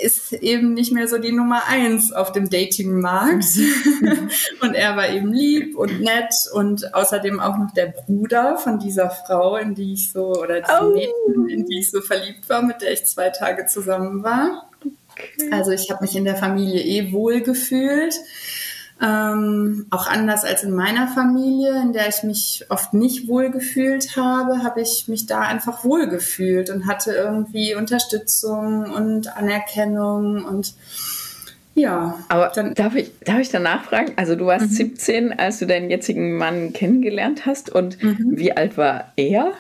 ist 0.02 0.34
eben 0.34 0.74
nicht 0.74 0.92
mehr 0.92 1.08
so 1.08 1.20
die 1.20 1.32
Nummer 1.32 1.68
eins 1.68 2.12
auf 2.12 2.32
dem 2.32 2.50
Datingmarkt. 2.50 3.46
und 4.62 4.74
er 4.74 4.98
war 4.98 5.10
eben 5.10 5.32
lieb 5.32 5.78
und 5.78 6.02
nett 6.02 6.34
und 6.54 6.96
außerdem 6.96 7.40
auch 7.40 7.58
noch 7.58 7.72
der 7.74 7.88
Bruder 7.88 8.58
von 8.58 8.80
dieser 8.80 9.10
Frau, 9.12 9.58
in 9.58 9.76
die 9.76 9.94
ich 9.94 10.12
so, 10.12 10.34
oder 10.34 10.62
diesem 10.62 10.88
oh. 10.88 10.94
Mädchen, 10.94 11.50
in 11.50 11.66
die 11.66 11.80
ich 11.80 11.92
so 11.92 12.02
verliebt 12.02 12.50
war, 12.50 12.64
mit 12.64 12.82
der 12.82 12.94
ich 12.94 13.06
zwei 13.06 13.30
Tage 13.30 13.68
zusammen 13.68 14.24
war. 14.24 14.70
Also 15.52 15.72
ich 15.72 15.90
habe 15.90 16.02
mich 16.02 16.16
in 16.16 16.26
der 16.26 16.36
Familie 16.36 16.82
eh 16.82 17.12
wohl 17.12 17.42
gefühlt. 17.42 18.16
Ähm, 19.02 19.86
auch 19.92 20.08
anders 20.08 20.44
als 20.44 20.64
in 20.64 20.76
meiner 20.76 21.08
Familie, 21.08 21.82
in 21.82 21.94
der 21.94 22.10
ich 22.10 22.24
mich 22.24 22.66
oft 22.68 22.94
nicht 22.94 23.30
wohl 23.30 23.50
gefühlt 23.50 24.18
habe, 24.18 24.62
habe 24.62 24.82
ich 24.82 25.08
mich 25.08 25.26
da 25.26 25.40
einfach 25.40 25.86
wohl 25.86 26.10
gefühlt 26.10 26.70
und 26.70 26.86
hatte 26.86 27.14
irgendwie 27.14 27.76
Unterstützung 27.76 28.92
und 28.92 29.38
Anerkennung 29.38 30.44
und 30.44 30.74
ja. 31.76 32.20
Aber 32.28 32.52
dann, 32.54 32.74
darf, 32.74 32.96
ich, 32.96 33.12
darf 33.24 33.40
ich 33.40 33.50
danach 33.50 33.86
fragen? 33.86 34.12
Also 34.18 34.36
du 34.36 34.48
warst 34.48 34.72
mhm. 34.72 34.76
17, 34.76 35.40
als 35.40 35.60
du 35.60 35.66
deinen 35.66 35.90
jetzigen 35.90 36.36
Mann 36.36 36.74
kennengelernt 36.74 37.46
hast 37.46 37.70
und 37.70 38.04
mhm. 38.04 38.32
wie 38.32 38.52
alt 38.52 38.78
war 38.78 39.14
er? 39.16 39.54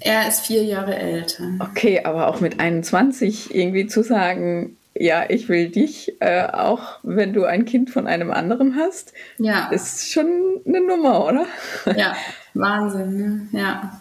Er 0.00 0.28
ist 0.28 0.46
vier 0.46 0.64
Jahre 0.64 0.96
älter. 0.96 1.44
Okay, 1.58 2.02
aber 2.04 2.28
auch 2.28 2.40
mit 2.40 2.60
21 2.60 3.54
irgendwie 3.54 3.86
zu 3.86 4.02
sagen, 4.02 4.76
ja, 4.98 5.24
ich 5.28 5.48
will 5.48 5.68
dich, 5.68 6.20
äh, 6.20 6.46
auch 6.46 6.98
wenn 7.02 7.32
du 7.32 7.44
ein 7.44 7.64
Kind 7.64 7.90
von 7.90 8.06
einem 8.06 8.30
anderen 8.30 8.76
hast, 8.76 9.12
ja. 9.38 9.68
ist 9.68 10.10
schon 10.10 10.26
eine 10.66 10.80
Nummer, 10.80 11.24
oder? 11.26 11.46
Ja, 11.96 12.14
Wahnsinn, 12.54 13.50
ne? 13.52 13.58
ja. 13.58 14.00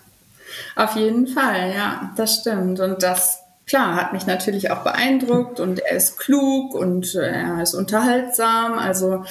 Auf 0.75 0.95
jeden 0.95 1.27
Fall, 1.27 1.73
ja, 1.75 2.13
das 2.15 2.35
stimmt. 2.35 2.79
Und 2.79 3.03
das, 3.03 3.39
klar, 3.65 3.95
hat 3.95 4.13
mich 4.13 4.25
natürlich 4.25 4.71
auch 4.71 4.83
beeindruckt 4.83 5.59
und 5.59 5.79
er 5.79 5.97
ist 5.97 6.17
klug 6.17 6.73
und 6.73 7.15
äh, 7.15 7.29
er 7.29 7.61
ist 7.61 7.73
unterhaltsam. 7.73 8.77
Also 8.77 9.25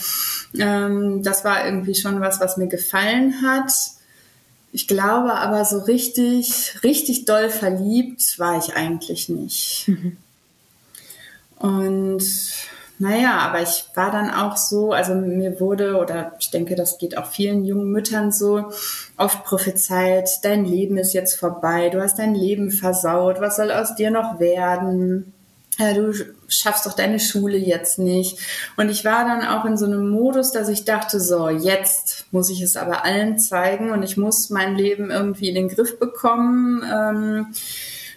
ähm, 0.58 1.22
das 1.22 1.44
war 1.44 1.64
irgendwie 1.64 1.94
schon 1.94 2.20
was, 2.20 2.40
was 2.40 2.56
mir 2.56 2.66
gefallen 2.66 3.42
hat. 3.42 3.72
Ich 4.74 4.88
glaube 4.88 5.34
aber 5.34 5.64
so 5.64 5.78
richtig, 5.78 6.82
richtig 6.82 7.26
doll 7.26 7.48
verliebt 7.48 8.40
war 8.40 8.58
ich 8.58 8.74
eigentlich 8.74 9.28
nicht. 9.28 9.88
Und 11.60 12.24
naja, 12.98 13.38
aber 13.38 13.62
ich 13.62 13.84
war 13.94 14.10
dann 14.10 14.32
auch 14.32 14.56
so, 14.56 14.90
also 14.90 15.14
mir 15.14 15.60
wurde, 15.60 15.96
oder 15.98 16.32
ich 16.40 16.50
denke, 16.50 16.74
das 16.74 16.98
geht 16.98 17.16
auch 17.16 17.26
vielen 17.26 17.64
jungen 17.64 17.92
Müttern 17.92 18.32
so, 18.32 18.72
oft 19.16 19.44
prophezeit, 19.44 20.28
dein 20.42 20.64
Leben 20.64 20.98
ist 20.98 21.14
jetzt 21.14 21.34
vorbei, 21.34 21.88
du 21.90 22.02
hast 22.02 22.18
dein 22.18 22.34
Leben 22.34 22.72
versaut, 22.72 23.40
was 23.40 23.54
soll 23.54 23.70
aus 23.70 23.94
dir 23.94 24.10
noch 24.10 24.40
werden? 24.40 25.33
Du 25.78 26.12
schaffst 26.48 26.86
doch 26.86 26.94
deine 26.94 27.20
Schule 27.20 27.56
jetzt 27.56 27.98
nicht. 27.98 28.38
Und 28.76 28.88
ich 28.90 29.04
war 29.04 29.24
dann 29.24 29.46
auch 29.46 29.64
in 29.64 29.76
so 29.76 29.86
einem 29.86 30.08
Modus, 30.08 30.52
dass 30.52 30.68
ich 30.68 30.84
dachte, 30.84 31.20
so, 31.20 31.48
jetzt 31.48 32.26
muss 32.30 32.50
ich 32.50 32.60
es 32.60 32.76
aber 32.76 33.04
allen 33.04 33.38
zeigen 33.38 33.90
und 33.90 34.02
ich 34.02 34.16
muss 34.16 34.50
mein 34.50 34.76
Leben 34.76 35.10
irgendwie 35.10 35.48
in 35.48 35.54
den 35.54 35.68
Griff 35.68 35.98
bekommen. 35.98 36.82
Ähm, 36.90 37.46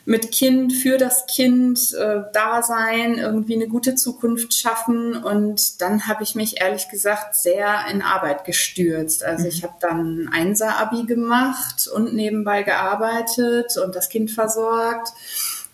mit 0.07 0.31
Kind, 0.31 0.71
für 0.71 0.97
das 0.97 1.25
Kind 1.25 1.93
äh, 1.93 2.21
da 2.31 2.63
sein, 2.63 3.15
irgendwie 3.15 3.55
eine 3.55 3.67
gute 3.67 3.93
Zukunft 3.95 4.53
schaffen. 4.53 5.21
Und 5.21 5.81
dann 5.81 6.07
habe 6.07 6.23
ich 6.23 6.33
mich 6.33 6.61
ehrlich 6.61 6.87
gesagt 6.87 7.35
sehr 7.35 7.85
in 7.91 8.01
Arbeit 8.01 8.45
gestürzt. 8.45 9.21
Also 9.21 9.43
mhm. 9.43 9.49
ich 9.49 9.63
habe 9.63 9.73
dann 9.81 10.29
Einser-Abi 10.31 11.03
gemacht 11.03 11.89
und 11.93 12.13
nebenbei 12.13 12.63
gearbeitet 12.63 13.75
und 13.83 13.97
das 13.97 14.07
Kind 14.07 14.31
versorgt. 14.31 15.09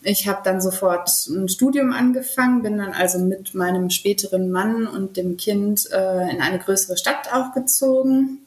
Ich 0.03 0.27
habe 0.27 0.41
dann 0.43 0.61
sofort 0.61 1.09
ein 1.27 1.47
Studium 1.47 1.93
angefangen, 1.93 2.61
bin 2.61 2.77
dann 2.77 2.91
also 2.91 3.19
mit 3.19 3.53
meinem 3.53 3.89
späteren 3.89 4.51
Mann 4.51 4.87
und 4.87 5.17
dem 5.17 5.37
Kind 5.37 5.89
äh, 5.91 6.29
in 6.29 6.41
eine 6.41 6.59
größere 6.59 6.97
Stadt 6.97 7.31
auch 7.33 7.53
gezogen 7.53 8.39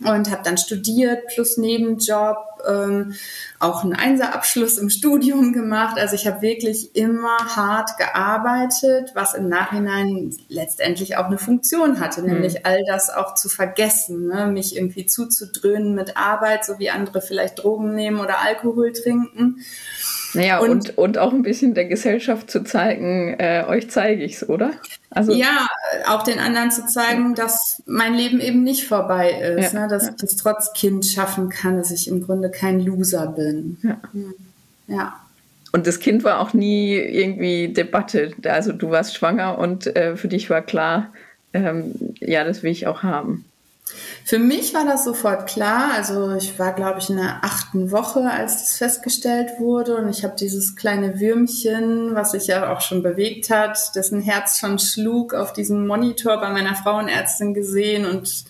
und 0.00 0.30
habe 0.30 0.42
dann 0.44 0.58
studiert 0.58 1.26
plus 1.28 1.56
Nebenjob, 1.56 2.36
ähm, 2.68 3.14
auch 3.58 3.82
einen 3.82 3.94
Einserabschluss 3.94 4.78
im 4.78 4.90
Studium 4.90 5.52
gemacht. 5.52 5.98
Also 5.98 6.14
ich 6.14 6.26
habe 6.26 6.42
wirklich 6.42 6.94
immer 6.94 7.38
hart 7.56 7.96
gearbeitet, 7.96 9.12
was 9.14 9.34
im 9.34 9.48
Nachhinein 9.48 10.34
letztendlich 10.48 11.16
auch 11.16 11.26
eine 11.26 11.38
Funktion 11.38 12.00
hatte, 12.00 12.20
mhm. 12.20 12.28
nämlich 12.28 12.66
all 12.66 12.82
das 12.86 13.08
auch 13.10 13.34
zu 13.34 13.48
vergessen, 13.48 14.26
ne? 14.26 14.46
mich 14.46 14.76
irgendwie 14.76 15.06
zuzudröhnen 15.06 15.94
mit 15.94 16.16
Arbeit, 16.16 16.64
so 16.64 16.78
wie 16.78 16.90
andere 16.90 17.22
vielleicht 17.22 17.62
Drogen 17.62 17.94
nehmen 17.94 18.20
oder 18.20 18.40
Alkohol 18.40 18.92
trinken. 18.92 19.60
Naja, 20.36 20.58
und, 20.60 20.70
und, 20.70 20.98
und 20.98 21.18
auch 21.18 21.32
ein 21.32 21.42
bisschen 21.42 21.74
der 21.74 21.86
Gesellschaft 21.86 22.50
zu 22.50 22.62
zeigen, 22.62 23.34
äh, 23.38 23.64
euch 23.66 23.90
zeige 23.90 24.22
ich 24.22 24.34
es, 24.34 24.48
oder? 24.48 24.72
Also, 25.10 25.32
ja, 25.32 25.66
auch 26.08 26.22
den 26.22 26.38
anderen 26.38 26.70
zu 26.70 26.86
zeigen, 26.86 27.34
dass 27.34 27.82
mein 27.86 28.14
Leben 28.14 28.40
eben 28.40 28.62
nicht 28.62 28.86
vorbei 28.86 29.30
ist, 29.30 29.72
ja, 29.72 29.80
ne? 29.80 29.88
dass 29.88 30.06
ja. 30.06 30.12
ich 30.16 30.22
es 30.22 30.36
trotz 30.36 30.72
Kind 30.72 31.06
schaffen 31.06 31.48
kann, 31.48 31.78
dass 31.78 31.90
ich 31.90 32.08
im 32.08 32.22
Grunde 32.22 32.50
kein 32.50 32.80
Loser 32.80 33.28
bin. 33.28 33.78
Ja. 33.82 34.00
ja. 34.88 35.20
Und 35.72 35.86
das 35.86 35.98
Kind 35.98 36.24
war 36.24 36.40
auch 36.40 36.54
nie 36.54 36.94
irgendwie 36.94 37.68
Debatte. 37.68 38.32
Also 38.44 38.72
du 38.72 38.90
warst 38.90 39.16
schwanger 39.16 39.58
und 39.58 39.94
äh, 39.96 40.16
für 40.16 40.28
dich 40.28 40.48
war 40.48 40.62
klar, 40.62 41.12
ähm, 41.52 41.94
ja, 42.20 42.44
das 42.44 42.62
will 42.62 42.72
ich 42.72 42.86
auch 42.86 43.02
haben. 43.02 43.44
Für 44.24 44.40
mich 44.40 44.74
war 44.74 44.84
das 44.84 45.04
sofort 45.04 45.48
klar. 45.48 45.92
Also 45.94 46.34
ich 46.34 46.58
war, 46.58 46.72
glaube 46.72 46.98
ich, 46.98 47.08
in 47.08 47.16
der 47.16 47.44
achten 47.44 47.92
Woche, 47.92 48.28
als 48.28 48.58
das 48.58 48.76
festgestellt 48.76 49.60
wurde. 49.60 49.96
Und 49.96 50.08
ich 50.08 50.24
habe 50.24 50.34
dieses 50.34 50.74
kleine 50.74 51.20
Würmchen, 51.20 52.14
was 52.14 52.32
sich 52.32 52.48
ja 52.48 52.72
auch 52.72 52.80
schon 52.80 53.02
bewegt 53.02 53.50
hat, 53.50 53.94
dessen 53.94 54.20
Herz 54.20 54.58
schon 54.58 54.78
schlug, 54.78 55.34
auf 55.34 55.52
diesem 55.52 55.86
Monitor 55.86 56.40
bei 56.40 56.50
meiner 56.50 56.74
Frauenärztin 56.74 57.54
gesehen. 57.54 58.04
Und 58.04 58.44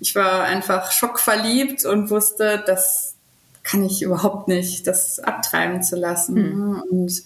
ich 0.00 0.14
war 0.14 0.42
einfach 0.44 0.92
schockverliebt 0.92 1.86
und 1.86 2.10
wusste, 2.10 2.62
dass 2.66 3.07
kann 3.68 3.84
ich 3.84 4.02
überhaupt 4.02 4.48
nicht, 4.48 4.86
das 4.86 5.18
abtreiben 5.18 5.82
zu 5.82 5.96
lassen. 5.96 6.34
Mhm. 6.34 6.82
Und 6.90 7.22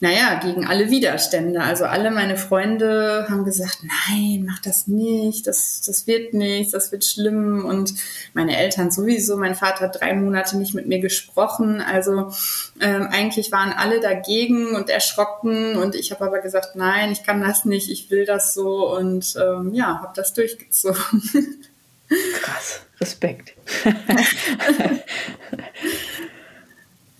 naja, 0.00 0.40
gegen 0.42 0.66
alle 0.66 0.90
Widerstände. 0.90 1.60
Also 1.60 1.84
alle 1.84 2.10
meine 2.10 2.36
Freunde 2.36 3.26
haben 3.28 3.44
gesagt, 3.44 3.80
nein, 3.82 4.44
mach 4.46 4.58
das 4.60 4.86
nicht, 4.86 5.46
das, 5.46 5.82
das 5.84 6.06
wird 6.06 6.32
nichts, 6.32 6.72
das 6.72 6.92
wird 6.92 7.04
schlimm. 7.04 7.64
Und 7.64 7.94
meine 8.32 8.56
Eltern 8.56 8.90
sowieso, 8.90 9.36
mein 9.36 9.54
Vater 9.54 9.84
hat 9.84 10.00
drei 10.00 10.14
Monate 10.14 10.56
nicht 10.56 10.74
mit 10.74 10.88
mir 10.88 11.00
gesprochen. 11.00 11.82
Also 11.82 12.32
ähm, 12.80 13.08
eigentlich 13.10 13.52
waren 13.52 13.72
alle 13.72 14.00
dagegen 14.00 14.74
und 14.74 14.88
erschrocken. 14.88 15.76
Und 15.76 15.94
ich 15.94 16.10
habe 16.10 16.24
aber 16.24 16.40
gesagt, 16.40 16.74
nein, 16.74 17.12
ich 17.12 17.22
kann 17.22 17.42
das 17.42 17.66
nicht, 17.66 17.90
ich 17.90 18.10
will 18.10 18.24
das 18.24 18.54
so. 18.54 18.96
Und 18.96 19.34
ähm, 19.36 19.74
ja, 19.74 20.00
habe 20.00 20.12
das 20.16 20.32
durchgezogen. 20.32 21.60
Krass, 22.40 22.80
Respekt. 23.00 23.51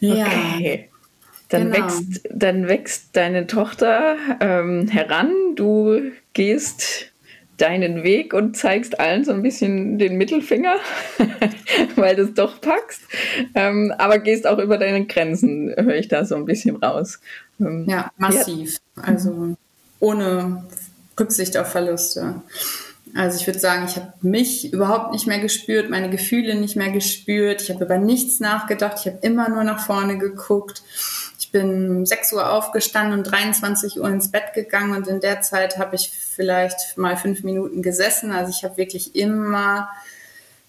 Ja. 0.02 0.26
Okay. 0.26 0.88
Dann, 1.48 1.70
genau. 1.70 1.86
wächst, 1.86 2.28
dann 2.30 2.66
wächst 2.66 3.08
deine 3.12 3.46
Tochter 3.46 4.16
ähm, 4.40 4.88
heran, 4.88 5.30
du 5.54 6.10
gehst 6.32 7.12
deinen 7.58 8.02
Weg 8.02 8.34
und 8.34 8.56
zeigst 8.56 8.98
allen 8.98 9.24
so 9.24 9.32
ein 9.32 9.42
bisschen 9.42 9.98
den 9.98 10.16
Mittelfinger, 10.16 10.76
weil 11.96 12.16
du 12.16 12.22
es 12.22 12.34
doch 12.34 12.60
packst, 12.60 13.02
ähm, 13.54 13.94
aber 13.98 14.18
gehst 14.18 14.46
auch 14.46 14.58
über 14.58 14.78
deine 14.78 15.04
Grenzen, 15.06 15.72
höre 15.76 15.96
ich 15.96 16.08
da 16.08 16.24
so 16.24 16.34
ein 16.34 16.46
bisschen 16.46 16.76
raus. 16.76 17.20
Ähm, 17.60 17.84
ja, 17.86 18.10
massiv. 18.16 18.78
Ja. 18.96 19.02
Also 19.04 19.56
ohne 20.00 20.64
Rücksicht 21.20 21.56
auf 21.56 21.70
Verluste. 21.70 22.42
Also 23.14 23.38
ich 23.38 23.46
würde 23.46 23.58
sagen, 23.58 23.84
ich 23.86 23.96
habe 23.96 24.12
mich 24.22 24.72
überhaupt 24.72 25.12
nicht 25.12 25.26
mehr 25.26 25.38
gespürt, 25.38 25.90
meine 25.90 26.08
Gefühle 26.08 26.54
nicht 26.54 26.76
mehr 26.76 26.90
gespürt. 26.90 27.60
Ich 27.60 27.70
habe 27.70 27.84
über 27.84 27.98
nichts 27.98 28.40
nachgedacht. 28.40 28.98
Ich 29.00 29.06
habe 29.06 29.18
immer 29.20 29.50
nur 29.50 29.64
nach 29.64 29.84
vorne 29.84 30.16
geguckt. 30.16 30.82
Ich 31.38 31.50
bin 31.50 32.06
6 32.06 32.32
Uhr 32.32 32.50
aufgestanden 32.50 33.18
und 33.18 33.24
23 33.24 34.00
Uhr 34.00 34.08
ins 34.08 34.30
Bett 34.30 34.54
gegangen 34.54 34.96
und 34.96 35.08
in 35.08 35.20
der 35.20 35.42
Zeit 35.42 35.76
habe 35.76 35.96
ich 35.96 36.10
vielleicht 36.10 36.96
mal 36.96 37.16
fünf 37.18 37.42
Minuten 37.42 37.82
gesessen. 37.82 38.32
Also 38.32 38.50
ich 38.56 38.64
habe 38.64 38.78
wirklich 38.78 39.14
immer 39.14 39.90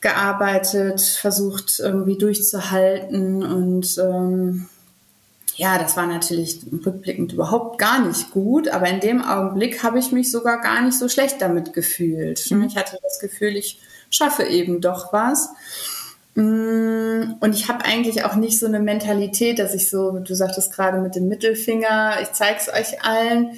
gearbeitet, 0.02 1.00
versucht 1.00 1.80
irgendwie 1.80 2.18
durchzuhalten 2.18 3.44
und 3.44 3.98
ähm, 3.98 4.68
ja, 5.56 5.78
das 5.78 5.96
war 5.96 6.08
natürlich 6.08 6.60
rückblickend 6.86 7.34
überhaupt 7.34 7.78
gar 7.78 8.06
nicht 8.06 8.32
gut, 8.32 8.70
aber 8.70 8.88
in 8.88 9.00
dem 9.00 9.24
Augenblick 9.24 9.84
habe 9.84 10.00
ich 10.00 10.12
mich 10.12 10.32
sogar 10.32 10.62
gar 10.62 10.82
nicht 10.82 10.98
so 10.98 11.08
schlecht 11.10 11.42
damit 11.42 11.74
gefühlt. 11.74 12.50
Mhm. 12.50 12.64
Ich 12.64 12.76
hatte 12.76 12.98
das 13.02 13.20
Gefühl, 13.20 13.56
ich 13.56 13.80
schaffe 14.10 14.44
eben 14.44 14.82
doch 14.82 15.14
was. 15.14 15.50
Mm, 16.36 17.36
und 17.40 17.54
ich 17.54 17.70
habe 17.70 17.86
eigentlich 17.86 18.26
auch 18.26 18.36
nicht 18.36 18.58
so 18.58 18.66
eine 18.66 18.80
Mentalität, 18.80 19.60
dass 19.60 19.76
ich 19.76 19.90
so, 19.90 20.12
du 20.12 20.34
sagtest 20.34 20.74
gerade 20.74 21.00
mit 21.00 21.16
dem 21.16 21.28
Mittelfinger, 21.28 22.18
ich 22.22 22.32
zeige 22.32 22.60
es 22.60 22.70
euch 22.70 23.04
allen. 23.04 23.52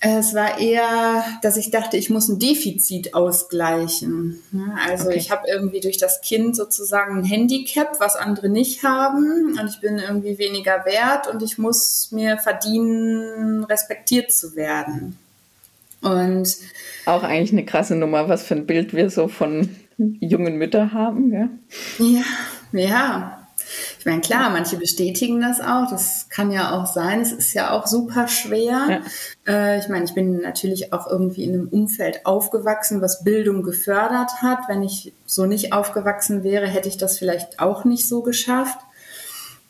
Es 0.00 0.32
war 0.32 0.60
eher, 0.60 1.24
dass 1.42 1.56
ich 1.56 1.72
dachte, 1.72 1.96
ich 1.96 2.08
muss 2.08 2.28
ein 2.28 2.38
Defizit 2.38 3.14
ausgleichen. 3.14 4.40
Also 4.86 5.08
okay. 5.08 5.18
ich 5.18 5.32
habe 5.32 5.48
irgendwie 5.48 5.80
durch 5.80 5.98
das 5.98 6.20
Kind 6.20 6.54
sozusagen 6.54 7.18
ein 7.18 7.24
Handicap, 7.24 7.98
was 7.98 8.14
andere 8.14 8.48
nicht 8.48 8.84
haben. 8.84 9.58
Und 9.58 9.68
ich 9.68 9.80
bin 9.80 9.98
irgendwie 9.98 10.38
weniger 10.38 10.84
wert 10.84 11.26
und 11.26 11.42
ich 11.42 11.58
muss 11.58 12.10
mir 12.12 12.38
verdienen, 12.38 13.64
respektiert 13.64 14.30
zu 14.30 14.54
werden. 14.54 15.18
Und 16.00 16.56
auch 17.06 17.24
eigentlich 17.24 17.52
eine 17.52 17.64
krasse 17.64 17.96
Nummer, 17.96 18.28
was 18.28 18.44
für 18.44 18.54
ein 18.54 18.66
Bild 18.66 18.94
wir 18.94 19.10
so 19.10 19.26
von 19.26 19.68
jungen 19.98 20.58
Müttern 20.58 20.92
haben. 20.92 21.30
Gell? 21.30 21.48
Ja, 21.98 22.24
ja. 22.72 23.37
Ich 24.08 24.10
meine, 24.10 24.22
klar, 24.22 24.48
manche 24.48 24.78
bestätigen 24.78 25.42
das 25.42 25.60
auch. 25.60 25.90
Das 25.90 26.30
kann 26.30 26.50
ja 26.50 26.72
auch 26.72 26.86
sein. 26.86 27.20
Es 27.20 27.30
ist 27.30 27.52
ja 27.52 27.72
auch 27.72 27.86
super 27.86 28.26
schwer. 28.26 29.02
Ja. 29.46 29.52
Äh, 29.74 29.80
ich 29.80 29.88
meine, 29.90 30.06
ich 30.06 30.14
bin 30.14 30.40
natürlich 30.40 30.94
auch 30.94 31.06
irgendwie 31.08 31.44
in 31.44 31.52
einem 31.52 31.68
Umfeld 31.68 32.24
aufgewachsen, 32.24 33.02
was 33.02 33.22
Bildung 33.22 33.62
gefördert 33.62 34.40
hat. 34.40 34.60
Wenn 34.66 34.82
ich 34.82 35.12
so 35.26 35.44
nicht 35.44 35.74
aufgewachsen 35.74 36.42
wäre, 36.42 36.66
hätte 36.66 36.88
ich 36.88 36.96
das 36.96 37.18
vielleicht 37.18 37.60
auch 37.60 37.84
nicht 37.84 38.08
so 38.08 38.22
geschafft. 38.22 38.78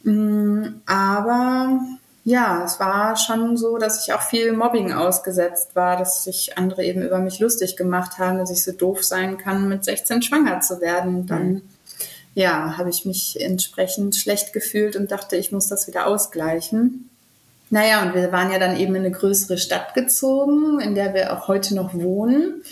Mm, 0.05 0.67
aber 0.87 1.81
ja, 2.23 2.63
es 2.65 2.79
war 2.79 3.17
schon 3.17 3.57
so, 3.57 3.77
dass 3.77 4.07
ich 4.07 4.15
auch 4.15 4.23
viel 4.23 4.53
Mobbing 4.53 4.93
ausgesetzt 4.93 5.75
war, 5.75 5.97
dass 5.97 6.23
sich 6.23 6.57
andere 6.57 6.85
eben 6.85 7.03
über 7.03 7.19
mich 7.19 7.41
lustig 7.41 7.77
gemacht 7.77 8.19
haben, 8.19 8.39
dass 8.39 8.53
ich 8.53 8.63
so 8.63 8.71
doof 8.71 9.03
sein 9.03 9.37
kann, 9.37 9.69
mit 9.69 9.85
16 9.85 10.23
schwanger 10.23 10.61
zu 10.61 10.81
werden. 10.81 11.27
Dann 11.27 11.49
mhm 11.49 11.63
ja, 12.39 12.79
habe 12.79 12.89
ich 12.89 13.05
mich 13.05 13.41
entsprechend 13.41 14.15
schlecht 14.15 14.53
gefühlt 14.53 14.95
und 14.95 15.11
dachte, 15.11 15.35
ich 15.37 15.51
muss 15.51 15.67
das 15.67 15.89
wieder 15.89 16.07
ausgleichen. 16.07 17.11
Naja, 17.69 18.03
und 18.03 18.15
wir 18.15 18.31
waren 18.31 18.53
ja 18.53 18.61
dann 18.61 18.77
eben 18.77 18.95
in 18.95 19.05
eine 19.05 19.11
größere 19.11 19.59
Stadt 19.59 19.93
gezogen, 19.95 20.79
in 20.79 20.95
der 20.95 21.15
wir 21.15 21.33
auch 21.33 21.49
heute 21.49 21.75
noch 21.75 21.95
wohnen. 21.95 22.63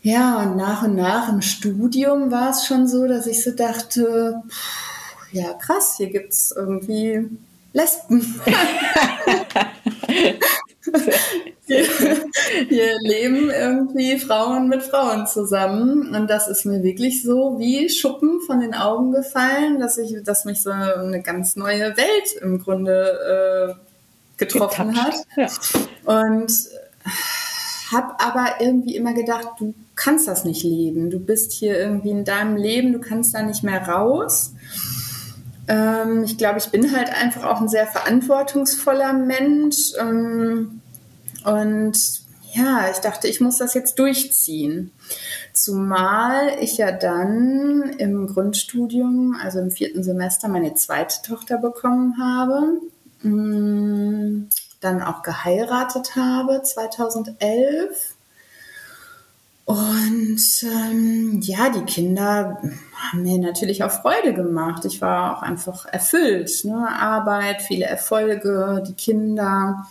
Ja, 0.00 0.42
und 0.42 0.56
nach 0.56 0.84
und 0.84 0.94
nach 0.94 1.28
im 1.28 1.42
Studium 1.42 2.30
war 2.30 2.50
es 2.50 2.66
schon 2.66 2.86
so, 2.86 3.08
dass 3.08 3.26
ich 3.26 3.42
so 3.42 3.50
dachte, 3.50 4.42
pff, 4.48 5.32
ja 5.32 5.54
krass, 5.54 5.96
hier 5.96 6.10
gibt 6.10 6.32
es 6.32 6.54
irgendwie 6.56 7.28
Lesben. 7.72 8.40
hier, 11.66 11.84
hier 12.68 12.96
leben 13.02 13.50
irgendwie 13.50 14.18
Frauen 14.18 14.68
mit 14.68 14.82
Frauen 14.82 15.26
zusammen. 15.26 16.14
Und 16.14 16.28
das 16.28 16.48
ist 16.48 16.64
mir 16.64 16.82
wirklich 16.82 17.22
so 17.22 17.58
wie 17.58 17.88
Schuppen 17.88 18.40
von 18.46 18.60
den 18.60 18.74
Augen 18.74 19.12
gefallen, 19.12 19.78
dass 19.78 19.98
ich, 19.98 20.22
dass 20.24 20.44
mich 20.44 20.62
so 20.62 20.70
eine 20.70 21.22
ganz 21.22 21.56
neue 21.56 21.96
Welt 21.96 22.32
im 22.40 22.58
Grunde 22.58 23.76
äh, 23.76 24.38
getroffen 24.38 24.90
Getappt. 24.90 25.26
hat. 25.36 25.50
Ja. 26.06 26.22
Und 26.22 26.52
habe 27.92 28.20
aber 28.20 28.60
irgendwie 28.60 28.96
immer 28.96 29.14
gedacht, 29.14 29.48
du 29.58 29.74
kannst 29.94 30.28
das 30.28 30.44
nicht 30.44 30.62
leben. 30.62 31.10
Du 31.10 31.18
bist 31.18 31.52
hier 31.52 31.78
irgendwie 31.78 32.10
in 32.10 32.24
deinem 32.24 32.56
Leben, 32.56 32.92
du 32.92 33.00
kannst 33.00 33.34
da 33.34 33.42
nicht 33.42 33.62
mehr 33.62 33.82
raus. 33.88 34.52
Ähm, 35.68 36.24
ich 36.24 36.38
glaube, 36.38 36.58
ich 36.58 36.70
bin 36.70 36.96
halt 36.96 37.10
einfach 37.10 37.44
auch 37.44 37.60
ein 37.60 37.68
sehr 37.68 37.86
verantwortungsvoller 37.86 39.12
Mensch. 39.12 39.92
Ähm, 40.00 40.80
und 41.44 41.96
ja, 42.52 42.90
ich 42.90 42.98
dachte, 42.98 43.28
ich 43.28 43.40
muss 43.40 43.58
das 43.58 43.74
jetzt 43.74 43.98
durchziehen. 43.98 44.90
Zumal 45.52 46.56
ich 46.60 46.78
ja 46.78 46.90
dann 46.92 47.94
im 47.98 48.26
Grundstudium, 48.26 49.36
also 49.42 49.58
im 49.60 49.70
vierten 49.70 50.02
Semester, 50.02 50.48
meine 50.48 50.74
zweite 50.74 51.22
Tochter 51.22 51.58
bekommen 51.58 52.16
habe. 52.18 52.80
Mm, 53.22 54.48
dann 54.80 55.02
auch 55.02 55.22
geheiratet 55.22 56.16
habe 56.16 56.62
2011 56.62 58.17
und 59.68 60.40
ähm, 60.62 61.40
ja, 61.42 61.68
die 61.68 61.82
Kinder 61.82 62.58
haben 62.96 63.22
mir 63.22 63.36
natürlich 63.36 63.84
auch 63.84 63.90
Freude 63.90 64.32
gemacht. 64.32 64.86
Ich 64.86 65.02
war 65.02 65.36
auch 65.36 65.42
einfach 65.42 65.84
erfüllt. 65.84 66.64
Ne? 66.64 66.88
Arbeit, 66.88 67.60
viele 67.60 67.84
Erfolge, 67.84 68.82
die 68.88 68.94
Kinder. 68.94 69.86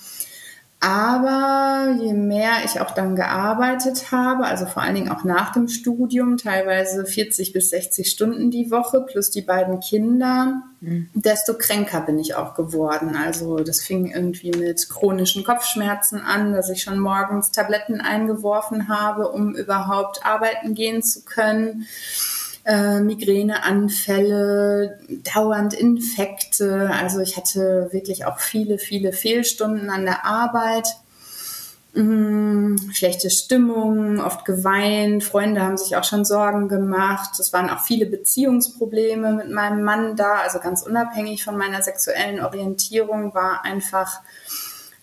Aber 0.80 1.96
je 2.00 2.14
mehr 2.14 2.64
ich 2.64 2.80
auch 2.80 2.92
dann 2.92 3.16
gearbeitet 3.16 4.12
habe, 4.12 4.46
also 4.46 4.68
vor 4.68 4.84
allen 4.84 4.94
Dingen 4.94 5.12
auch 5.12 5.24
nach 5.24 5.52
dem 5.52 5.68
Studium, 5.68 6.38
teilweise 6.38 7.04
40 7.04 7.52
bis 7.52 7.72
60 7.72 8.12
Stunden 8.12 8.52
die 8.52 8.70
Woche 8.70 9.02
plus 9.02 9.32
die 9.32 9.42
beiden 9.42 9.80
Kinder, 9.80 10.62
mhm. 10.82 11.10
desto 11.16 11.56
kränker 11.58 12.02
bin 12.02 12.20
ich 12.20 12.36
auch 12.36 12.54
geworden. 12.54 13.16
Also 13.16 13.58
das 13.58 13.82
fing 13.82 14.12
irgendwie 14.12 14.52
mit 14.52 14.88
chronischen 14.88 15.44
Kopfschmerzen 15.44 16.22
an, 16.22 16.54
dass 16.54 16.70
ich 16.70 16.84
schon 16.84 17.00
morgens 17.00 17.52
Tabletten 17.52 18.00
eingeworfen 18.00 18.88
habe, 18.88 19.32
um 19.32 19.56
überhaupt 19.56 20.24
arbeiten 20.28 20.76
gehen 20.76 21.02
zu 21.02 21.26
können 21.26 21.88
äh, 22.68 23.00
Migräneanfälle, 23.00 25.00
dauernd 25.34 25.74
Infekte. 25.74 26.92
Also 26.92 27.22
ich 27.22 27.38
hatte 27.38 27.88
wirklich 27.92 28.26
auch 28.26 28.40
viele, 28.40 28.78
viele 28.78 29.14
Fehlstunden 29.14 29.90
an 29.90 30.04
der 30.04 30.26
Arbeit. 30.26 30.90
Mm, 31.94 32.76
schlechte 32.92 33.30
Stimmung, 33.30 34.20
oft 34.20 34.44
geweint, 34.44 35.24
Freunde 35.24 35.62
haben 35.62 35.78
sich 35.78 35.96
auch 35.96 36.04
schon 36.04 36.26
Sorgen 36.26 36.68
gemacht. 36.68 37.40
Es 37.40 37.54
waren 37.54 37.70
auch 37.70 37.80
viele 37.80 38.06
Beziehungsprobleme 38.06 39.32
mit 39.32 39.50
meinem 39.50 39.84
Mann 39.84 40.18
da, 40.18 40.42
also 40.44 40.60
ganz 40.60 40.82
unabhängig 40.82 41.46
von 41.46 41.58
meiner 41.58 41.82
sexuellen 41.82 42.42
Orientierung 42.42 43.34
war 43.34 43.64
einfach 43.64 44.20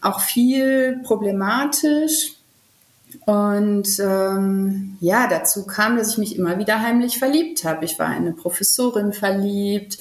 auch 0.03 0.21
viel 0.21 1.01
problematisch. 1.03 2.34
Und 3.27 3.89
ähm, 4.01 4.97
ja, 5.01 5.27
dazu 5.29 5.67
kam, 5.67 5.97
dass 5.97 6.13
ich 6.13 6.19
mich 6.19 6.37
immer 6.37 6.59
wieder 6.59 6.81
heimlich 6.81 7.19
verliebt 7.19 7.65
habe. 7.65 7.85
Ich 7.85 7.99
war 7.99 8.09
in 8.09 8.23
eine 8.23 8.33
Professorin 8.33 9.13
verliebt, 9.13 9.99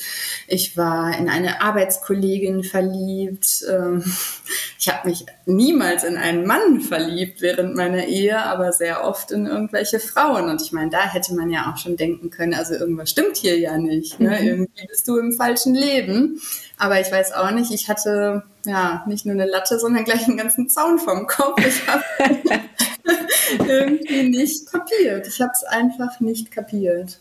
ich 0.48 0.78
war 0.78 1.18
in 1.18 1.30
eine 1.30 1.62
Arbeitskollegin 1.62 2.64
verliebt. 2.64 3.66
Ähm, 3.70 4.04
ich 4.80 4.90
habe 4.90 5.10
mich 5.10 5.26
niemals 5.46 6.04
in 6.04 6.18
einen 6.18 6.46
Mann 6.46 6.82
verliebt 6.82 7.42
während 7.42 7.76
meiner 7.76 8.06
Ehe, 8.06 8.44
aber 8.44 8.72
sehr 8.74 9.04
oft 9.04 9.32
in 9.32 9.46
irgendwelche 9.46 10.00
Frauen. 10.00 10.50
Und 10.50 10.62
ich 10.62 10.72
meine, 10.72 10.90
da 10.90 11.12
hätte 11.12 11.34
man 11.34 11.50
ja 11.50 11.72
auch 11.72 11.78
schon 11.78 11.98
denken 11.98 12.30
können, 12.30 12.54
also 12.54 12.74
irgendwas 12.74 13.10
stimmt 13.10 13.38
hier 13.38 13.58
ja 13.58 13.78
nicht. 13.78 14.20
Ne? 14.20 14.30
Mhm. 14.30 14.48
Irgendwie 14.48 14.88
bist 14.88 15.08
du 15.08 15.18
im 15.18 15.34
falschen 15.34 15.74
Leben. 15.74 16.40
Aber 16.78 17.00
ich 17.00 17.12
weiß 17.12 17.34
auch 17.34 17.52
nicht, 17.52 17.72
ich 17.72 17.88
hatte 17.88 18.44
ja 18.66 19.04
nicht 19.08 19.26
nur 19.26 19.36
eine 19.36 19.46
Latte, 19.46 19.80
sondern 19.80 20.04
gleich 20.04 20.28
einen 20.28 20.38
ganzen 20.38 20.70
Zaun 20.70 21.00
vom 21.00 21.28
Kopf. 21.28 21.64
Ich 21.66 21.88
habe 21.88 22.04
irgendwie 23.68 24.30
nicht 24.30 24.72
kapiert. 24.72 25.28
Ich 25.28 25.40
habe 25.40 25.52
es 25.54 25.64
einfach 25.64 26.20
nicht 26.20 26.52
kapiert. 26.52 27.20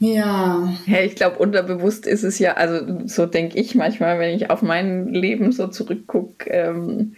Ja. 0.00 0.72
Ja, 0.86 1.00
ich 1.00 1.16
glaube, 1.16 1.38
unterbewusst 1.38 2.06
ist 2.06 2.22
es 2.22 2.38
ja, 2.38 2.54
also 2.54 3.06
so 3.06 3.26
denke 3.26 3.58
ich 3.58 3.74
manchmal, 3.74 4.18
wenn 4.18 4.34
ich 4.34 4.50
auf 4.50 4.62
mein 4.62 5.08
Leben 5.08 5.50
so 5.50 5.66
zurückgucke, 5.66 6.48
ähm, 6.50 7.14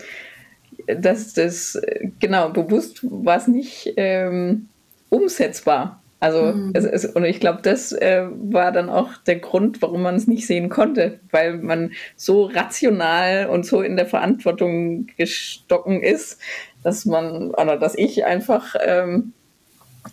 dass 0.87 1.35
das, 1.35 1.81
genau, 2.21 2.51
bewusst 2.51 3.01
war 3.03 3.37
es 3.37 3.49
nicht 3.49 3.93
ähm, 3.97 4.69
umsetzbar 5.11 6.00
Also 6.21 6.53
mhm. 6.53 6.73
es 6.75 6.85
ist, 6.85 7.17
und 7.17 7.25
ich 7.25 7.41
glaube, 7.41 7.61
das 7.63 7.93
äh, 7.93 8.27
war 8.31 8.73
dann 8.73 8.91
auch 8.91 9.17
der 9.27 9.39
Grund, 9.39 9.81
warum 9.81 10.03
man 10.03 10.15
es 10.15 10.27
nicht 10.27 10.47
sehen 10.47 10.69
konnte, 10.69 11.19
weil 11.31 11.57
man 11.57 11.93
so 12.15 12.45
rational 12.45 13.47
und 13.47 13.65
so 13.65 13.81
in 13.81 13.97
der 13.97 14.07
Verantwortung 14.07 15.07
gestocken 15.17 16.03
ist, 16.03 16.39
dass 16.83 17.07
man, 17.07 17.51
oder 17.53 17.79
dass 17.79 17.97
ich 17.97 18.25
einfach 18.27 18.75
ähm, 18.85 19.33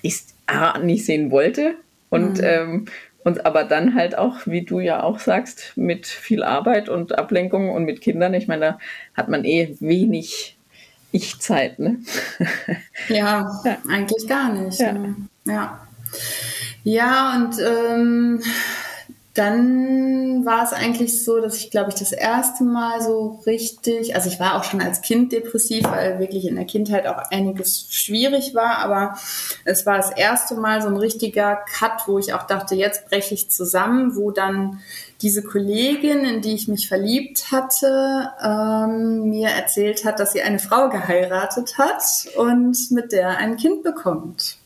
ich 0.02 0.22
nicht 0.82 1.06
sehen 1.06 1.30
wollte 1.30 1.76
und 2.10 2.38
mhm. 2.38 2.44
ähm, 2.44 2.86
und 3.24 3.46
aber 3.46 3.66
dann 3.66 3.94
halt 3.94 4.18
auch, 4.18 4.46
wie 4.46 4.62
du 4.62 4.80
ja 4.80 5.04
auch 5.04 5.20
sagst, 5.20 5.74
mit 5.76 6.08
viel 6.08 6.44
Arbeit 6.44 6.88
und 6.88 7.20
Ablenkung 7.20 7.70
und 7.70 7.84
mit 7.84 8.00
Kindern. 8.00 8.34
Ich 8.34 8.48
meine, 8.48 8.62
da 8.62 8.80
hat 9.16 9.28
man 9.28 9.44
eh 9.44 9.76
wenig 9.82 10.58
Ich-Zeit, 11.12 11.78
ne? 11.78 12.00
Ja, 13.10 13.52
ja, 13.66 13.78
eigentlich 13.90 14.30
gar 14.30 14.54
nicht. 14.54 14.80
Ja. 14.80 14.94
Ne? 14.94 15.16
ja. 15.44 15.87
Ja, 16.84 17.36
und 17.36 17.60
ähm, 17.60 18.42
dann 19.38 20.46
war 20.46 20.64
es 20.64 20.74
eigentlich 20.74 21.24
so, 21.24 21.40
dass 21.40 21.58
ich, 21.58 21.70
glaube 21.70 21.90
ich, 21.90 21.96
das 21.96 22.12
erste 22.12 22.64
Mal 22.64 23.02
so 23.02 23.40
richtig, 23.46 24.16
also 24.16 24.30
ich 24.30 24.40
war 24.40 24.56
auch 24.56 24.64
schon 24.64 24.82
als 24.82 25.02
Kind 25.02 25.32
depressiv, 25.32 25.84
weil 25.84 26.18
wirklich 26.18 26.48
in 26.48 26.56
der 26.56 26.66
Kindheit 26.66 27.06
auch 27.06 27.20
einiges 27.30 27.88
schwierig 27.92 28.56
war, 28.56 28.80
aber 28.80 29.16
es 29.64 29.86
war 29.86 29.98
das 29.98 30.10
erste 30.10 30.56
Mal 30.56 30.82
so 30.82 30.88
ein 30.88 30.98
richtiger 30.98 31.60
Cut, 31.72 32.08
wo 32.08 32.18
ich 32.18 32.34
auch 32.34 32.48
dachte, 32.48 32.74
jetzt 32.74 33.10
breche 33.10 33.36
ich 33.36 33.52
zusammen, 33.52 34.16
wo 34.16 34.32
dann 34.32 34.80
diese 35.22 35.44
Kollegin, 35.44 36.26
in 36.26 36.42
die 36.42 36.56
ich 36.56 36.68
mich 36.68 36.88
verliebt 36.88 37.52
hatte, 37.52 38.32
ähm, 38.44 39.30
mir 39.30 39.50
erzählt 39.50 40.04
hat, 40.04 40.20
dass 40.20 40.32
sie 40.32 40.42
eine 40.42 40.60
Frau 40.60 40.90
geheiratet 40.90 41.78
hat 41.78 42.02
und 42.38 42.90
mit 42.90 43.12
der 43.12 43.38
ein 43.38 43.58
Kind 43.58 43.84
bekommt 43.84 44.58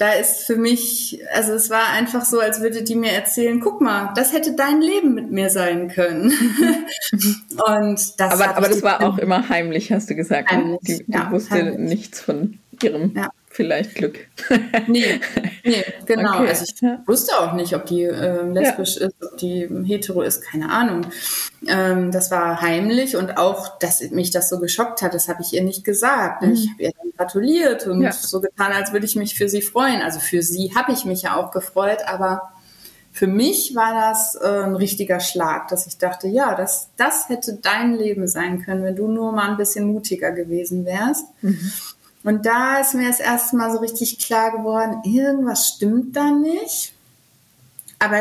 da 0.00 0.12
ist 0.12 0.46
für 0.46 0.56
mich, 0.56 1.20
also 1.30 1.52
es 1.52 1.68
war 1.68 1.90
einfach 1.90 2.24
so, 2.24 2.40
als 2.40 2.62
würde 2.62 2.82
die 2.82 2.94
mir 2.94 3.12
erzählen, 3.12 3.60
guck 3.60 3.82
mal, 3.82 4.12
das 4.14 4.32
hätte 4.32 4.54
dein 4.54 4.80
Leben 4.80 5.14
mit 5.14 5.30
mir 5.30 5.50
sein 5.50 5.88
können. 5.88 6.30
und 7.66 8.18
das 8.18 8.32
aber 8.32 8.56
aber 8.56 8.68
das 8.68 8.82
war 8.82 9.02
auch 9.02 9.18
immer 9.18 9.50
heimlich, 9.50 9.92
hast 9.92 10.08
du 10.08 10.14
gesagt. 10.14 10.52
Ne? 10.52 10.58
Heimlich, 10.58 10.80
die, 10.80 11.04
die 11.04 11.12
ja, 11.12 11.30
wusste 11.30 11.50
heimlich. 11.50 11.78
nichts 11.78 12.20
von 12.20 12.58
ihrem 12.82 13.14
ja 13.14 13.30
vielleicht 13.60 13.94
Glück. 13.94 14.18
nee, 14.86 15.20
nee, 15.64 15.84
genau. 16.06 16.40
Okay. 16.40 16.48
Also 16.48 16.64
ich 16.64 16.82
wusste 17.06 17.38
auch 17.40 17.52
nicht, 17.52 17.74
ob 17.74 17.86
die 17.86 18.04
äh, 18.04 18.42
lesbisch 18.42 18.96
ja. 18.96 19.06
ist, 19.06 19.14
ob 19.22 19.36
die 19.38 19.68
hetero 19.84 20.22
ist, 20.22 20.42
keine 20.42 20.70
Ahnung. 20.70 21.06
Ähm, 21.66 22.10
das 22.10 22.30
war 22.30 22.60
heimlich 22.60 23.16
und 23.16 23.36
auch, 23.36 23.78
dass 23.78 24.00
mich 24.10 24.30
das 24.30 24.48
so 24.48 24.58
geschockt 24.60 25.02
hat, 25.02 25.14
das 25.14 25.28
habe 25.28 25.42
ich 25.42 25.52
ihr 25.52 25.62
nicht 25.62 25.84
gesagt. 25.84 26.42
Mhm. 26.42 26.52
Ich 26.52 26.70
habe 26.70 26.82
ihr 26.82 26.90
dann 26.96 27.12
gratuliert 27.16 27.86
und 27.86 28.02
ja. 28.02 28.12
so 28.12 28.40
getan, 28.40 28.72
als 28.72 28.92
würde 28.92 29.06
ich 29.06 29.16
mich 29.16 29.34
für 29.34 29.48
sie 29.48 29.62
freuen. 29.62 30.02
Also 30.02 30.20
für 30.20 30.42
sie 30.42 30.74
habe 30.74 30.92
ich 30.92 31.04
mich 31.04 31.22
ja 31.22 31.36
auch 31.36 31.50
gefreut, 31.50 31.98
aber 32.06 32.50
für 33.12 33.26
mich 33.26 33.74
war 33.74 33.92
das 33.92 34.36
äh, 34.36 34.64
ein 34.64 34.76
richtiger 34.76 35.20
Schlag, 35.20 35.68
dass 35.68 35.86
ich 35.86 35.98
dachte, 35.98 36.28
ja, 36.28 36.54
das, 36.54 36.90
das 36.96 37.28
hätte 37.28 37.58
dein 37.60 37.94
Leben 37.94 38.28
sein 38.28 38.62
können, 38.64 38.84
wenn 38.84 38.96
du 38.96 39.08
nur 39.08 39.32
mal 39.32 39.50
ein 39.50 39.56
bisschen 39.56 39.86
mutiger 39.86 40.30
gewesen 40.30 40.84
wärst. 40.84 41.26
Mhm. 41.42 41.72
Und 42.22 42.44
da 42.44 42.78
ist 42.80 42.94
mir 42.94 43.08
das 43.08 43.20
erste 43.20 43.56
Mal 43.56 43.72
so 43.72 43.78
richtig 43.78 44.18
klar 44.18 44.50
geworden, 44.50 45.02
irgendwas 45.04 45.68
stimmt 45.68 46.16
da 46.16 46.30
nicht. 46.30 46.92
Aber 47.98 48.18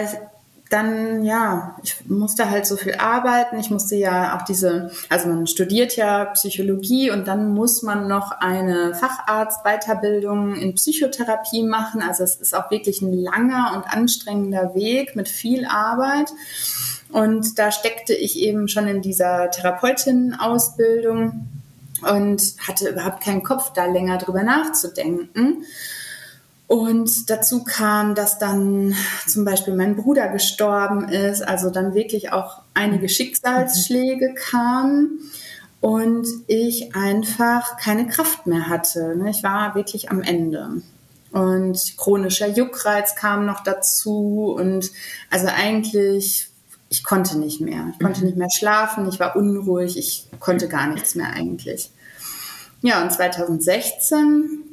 dann, 0.69 1.23
ja, 1.25 1.75
ich 1.83 2.07
musste 2.07 2.49
halt 2.49 2.65
so 2.67 2.77
viel 2.77 2.93
arbeiten. 2.95 3.59
Ich 3.59 3.71
musste 3.71 3.95
ja 3.95 4.37
auch 4.37 4.43
diese, 4.43 4.91
also 5.09 5.27
man 5.27 5.47
studiert 5.47 5.95
ja 5.95 6.25
Psychologie 6.25 7.09
und 7.09 7.27
dann 7.27 7.53
muss 7.53 7.81
man 7.81 8.07
noch 8.07 8.31
eine 8.39 8.93
Facharzt-Weiterbildung 8.93 10.55
in 10.55 10.75
Psychotherapie 10.75 11.63
machen. 11.63 12.03
Also 12.03 12.23
es 12.23 12.35
ist 12.35 12.55
auch 12.55 12.69
wirklich 12.69 13.01
ein 13.01 13.13
langer 13.13 13.73
und 13.75 13.91
anstrengender 13.91 14.75
Weg 14.75 15.15
mit 15.15 15.27
viel 15.27 15.65
Arbeit. 15.65 16.31
Und 17.11 17.57
da 17.57 17.71
steckte 17.71 18.13
ich 18.13 18.37
eben 18.37 18.67
schon 18.67 18.87
in 18.87 19.01
dieser 19.01 19.49
Therapeutin-Ausbildung 19.49 21.47
und 22.01 22.41
hatte 22.67 22.89
überhaupt 22.89 23.23
keinen 23.23 23.43
Kopf, 23.43 23.73
da 23.73 23.85
länger 23.85 24.17
drüber 24.17 24.43
nachzudenken. 24.43 25.63
Und 26.67 27.31
dazu 27.31 27.63
kam, 27.63 28.13
dass 28.13 28.37
dann 28.37 28.95
zum 29.27 29.43
Beispiel 29.43 29.75
mein 29.75 29.95
Bruder 29.95 30.27
gestorben 30.27 31.09
ist, 31.09 31.41
also 31.41 31.71
dann 31.71 31.95
wirklich 31.95 32.31
auch 32.31 32.61
einige 32.75 33.09
Schicksalsschläge 33.09 34.35
kamen 34.35 35.19
und 35.81 36.27
ich 36.45 36.95
einfach 36.95 37.77
keine 37.77 38.07
Kraft 38.07 38.45
mehr 38.45 38.67
hatte. 38.67 39.15
Ne? 39.15 39.31
Ich 39.31 39.41
war 39.41 39.73
wirklich 39.73 40.11
am 40.11 40.21
Ende. 40.21 40.81
Und 41.31 41.97
chronischer 41.97 42.47
Juckreiz 42.47 43.15
kam 43.15 43.45
noch 43.45 43.63
dazu 43.63 44.55
und 44.57 44.91
also 45.29 45.47
eigentlich 45.47 46.48
ich 46.89 47.03
konnte 47.03 47.37
nicht 47.37 47.61
mehr. 47.61 47.85
Ich 47.93 47.99
konnte 47.99 48.21
mhm. 48.21 48.25
nicht 48.27 48.37
mehr 48.37 48.49
schlafen, 48.49 49.07
ich 49.07 49.19
war 49.19 49.35
unruhig, 49.35 49.97
ich 49.97 50.27
konnte 50.39 50.67
gar 50.67 50.87
nichts 50.87 51.15
mehr 51.15 51.31
eigentlich. 51.33 51.91
Ja, 52.81 53.01
und 53.01 53.11
2016 53.11 54.63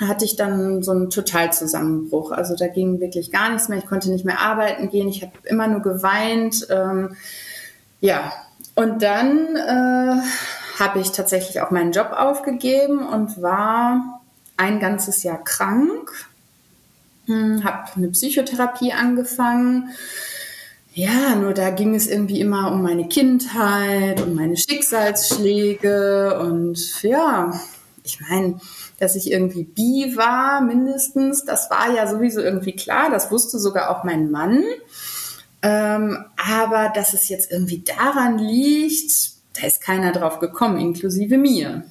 hatte 0.00 0.24
ich 0.24 0.36
dann 0.36 0.82
so 0.82 0.90
einen 0.90 1.10
Totalzusammenbruch. 1.10 2.32
Also 2.32 2.56
da 2.56 2.66
ging 2.66 3.00
wirklich 3.00 3.30
gar 3.30 3.50
nichts 3.50 3.68
mehr. 3.68 3.78
Ich 3.78 3.86
konnte 3.86 4.10
nicht 4.10 4.24
mehr 4.24 4.40
arbeiten 4.40 4.90
gehen. 4.90 5.08
Ich 5.08 5.22
habe 5.22 5.32
immer 5.44 5.68
nur 5.68 5.80
geweint. 5.80 6.66
Ähm, 6.70 7.14
ja, 8.00 8.32
und 8.74 9.02
dann 9.02 9.54
äh, 9.54 10.22
habe 10.80 10.98
ich 10.98 11.12
tatsächlich 11.12 11.60
auch 11.60 11.70
meinen 11.70 11.92
Job 11.92 12.10
aufgegeben 12.16 13.06
und 13.06 13.40
war 13.42 14.20
ein 14.56 14.80
ganzes 14.80 15.22
Jahr 15.22 15.44
krank. 15.44 16.10
Hm, 17.26 17.62
habe 17.62 17.84
eine 17.94 18.08
Psychotherapie 18.08 18.92
angefangen 18.92 19.90
ja, 20.94 21.34
nur 21.36 21.54
da 21.54 21.70
ging 21.70 21.94
es 21.94 22.06
irgendwie 22.06 22.40
immer 22.40 22.70
um 22.70 22.82
meine 22.82 23.08
Kindheit 23.08 24.20
und 24.20 24.34
meine 24.34 24.56
Schicksalsschläge 24.56 26.38
und 26.40 27.02
ja, 27.02 27.58
ich 28.04 28.20
meine, 28.20 28.60
dass 28.98 29.16
ich 29.16 29.30
irgendwie 29.30 29.64
bi 29.64 30.12
war, 30.16 30.60
mindestens, 30.60 31.44
das 31.44 31.70
war 31.70 31.94
ja 31.94 32.06
sowieso 32.06 32.40
irgendwie 32.40 32.72
klar, 32.72 33.10
das 33.10 33.30
wusste 33.30 33.58
sogar 33.58 33.90
auch 33.90 34.04
mein 34.04 34.30
Mann. 34.30 34.62
Ähm, 35.62 36.24
aber 36.36 36.92
dass 36.94 37.14
es 37.14 37.28
jetzt 37.28 37.50
irgendwie 37.50 37.84
daran 37.84 38.38
liegt, 38.38 39.32
da 39.54 39.66
ist 39.66 39.80
keiner 39.80 40.12
drauf 40.12 40.40
gekommen, 40.40 40.78
inklusive 40.78 41.38
mir. 41.38 41.84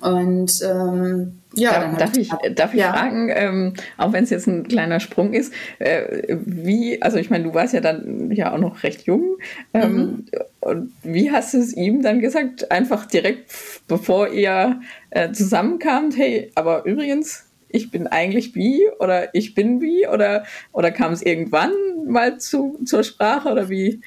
Und 0.00 0.60
ähm, 0.62 1.37
ja, 1.54 1.80
darf, 1.80 1.96
darf 1.98 2.16
ich, 2.16 2.30
darf 2.54 2.74
ich 2.74 2.80
ja. 2.80 2.92
fragen, 2.92 3.30
ähm, 3.34 3.74
auch 3.96 4.12
wenn 4.12 4.24
es 4.24 4.30
jetzt 4.30 4.46
ein 4.46 4.68
kleiner 4.68 5.00
Sprung 5.00 5.32
ist, 5.32 5.52
äh, 5.78 6.38
wie, 6.44 7.00
also 7.00 7.16
ich 7.16 7.30
meine, 7.30 7.44
du 7.44 7.54
warst 7.54 7.74
ja 7.74 7.80
dann 7.80 8.30
ja 8.30 8.52
auch 8.52 8.58
noch 8.58 8.82
recht 8.82 9.02
jung. 9.02 9.38
Ähm, 9.72 9.96
mhm. 9.96 10.26
Und 10.60 10.92
wie 11.02 11.30
hast 11.30 11.54
du 11.54 11.58
es 11.58 11.72
ihm 11.74 12.02
dann 12.02 12.20
gesagt? 12.20 12.70
Einfach 12.70 13.06
direkt 13.06 13.50
bevor 13.86 14.28
ihr 14.28 14.80
äh, 15.10 15.32
zusammenkamt, 15.32 16.16
hey, 16.16 16.50
aber 16.54 16.84
übrigens, 16.84 17.46
ich 17.70 17.90
bin 17.90 18.06
eigentlich 18.06 18.52
bi 18.52 18.86
oder 18.98 19.34
ich 19.34 19.54
bin 19.54 19.78
bi 19.78 20.06
oder, 20.06 20.44
oder 20.72 20.90
kam 20.90 21.12
es 21.12 21.22
irgendwann 21.22 21.72
mal 22.06 22.38
zu, 22.38 22.78
zur 22.84 23.02
Sprache 23.02 23.50
oder 23.50 23.68
wie? 23.68 24.00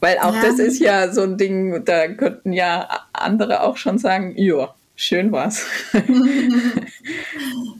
Weil 0.00 0.18
auch 0.18 0.34
ja. 0.34 0.42
das 0.42 0.58
ist 0.58 0.78
ja 0.78 1.12
so 1.12 1.22
ein 1.22 1.36
Ding, 1.36 1.84
da 1.84 2.08
könnten 2.08 2.52
ja 2.52 2.88
andere 3.12 3.62
auch 3.62 3.76
schon 3.76 3.98
sagen, 3.98 4.34
ja, 4.36 4.74
schön 4.98 5.30
war's. 5.30 5.64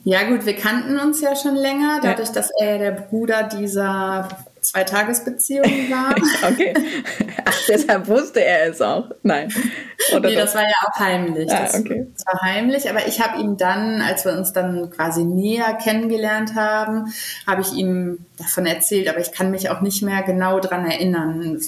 ja 0.04 0.22
gut, 0.28 0.46
wir 0.46 0.56
kannten 0.56 0.98
uns 0.98 1.20
ja 1.20 1.34
schon 1.34 1.56
länger, 1.56 1.98
dadurch, 2.00 2.28
ja. 2.28 2.34
dass 2.34 2.50
er 2.60 2.78
der 2.78 2.92
Bruder 2.92 3.42
dieser 3.42 4.28
Zweitagesbeziehung 4.60 5.64
war. 5.90 6.14
okay. 6.50 6.72
Ach, 7.44 7.60
deshalb 7.68 8.06
wusste 8.06 8.44
er 8.44 8.70
es 8.70 8.80
auch. 8.80 9.10
Nein. 9.22 9.52
Oder 10.14 10.28
nee, 10.28 10.36
das 10.36 10.54
war 10.54 10.62
ja 10.62 10.74
auch 10.86 11.00
heimlich. 11.00 11.50
Ah, 11.50 11.68
okay. 11.76 12.06
das 12.14 12.24
war 12.26 12.40
heimlich, 12.40 12.88
aber 12.88 13.06
ich 13.08 13.20
habe 13.20 13.40
ihm 13.40 13.56
dann, 13.56 14.00
als 14.00 14.24
wir 14.24 14.32
uns 14.32 14.52
dann 14.52 14.90
quasi 14.90 15.24
näher 15.24 15.76
kennengelernt 15.82 16.54
haben, 16.54 17.12
habe 17.46 17.62
ich 17.62 17.72
ihm 17.72 18.26
davon 18.36 18.64
erzählt, 18.64 19.08
aber 19.08 19.18
ich 19.18 19.32
kann 19.32 19.50
mich 19.50 19.70
auch 19.70 19.80
nicht 19.80 20.02
mehr 20.02 20.22
genau 20.22 20.60
dran 20.60 20.88
erinnern 20.88 21.58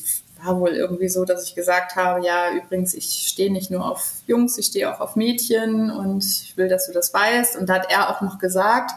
war 0.44 0.58
wohl 0.60 0.70
irgendwie 0.70 1.08
so, 1.08 1.24
dass 1.24 1.44
ich 1.44 1.54
gesagt 1.54 1.96
habe, 1.96 2.24
ja, 2.24 2.52
übrigens, 2.52 2.94
ich 2.94 3.26
stehe 3.26 3.52
nicht 3.52 3.70
nur 3.70 3.90
auf 3.90 4.12
Jungs, 4.26 4.58
ich 4.58 4.66
stehe 4.66 4.94
auch 4.94 5.00
auf 5.00 5.16
Mädchen 5.16 5.90
und 5.90 6.24
ich 6.24 6.56
will, 6.56 6.68
dass 6.68 6.86
du 6.86 6.92
das 6.92 7.12
weißt. 7.12 7.56
Und 7.56 7.68
da 7.68 7.74
hat 7.74 7.90
er 7.90 8.10
auch 8.10 8.20
noch 8.20 8.38
gesagt, 8.38 8.92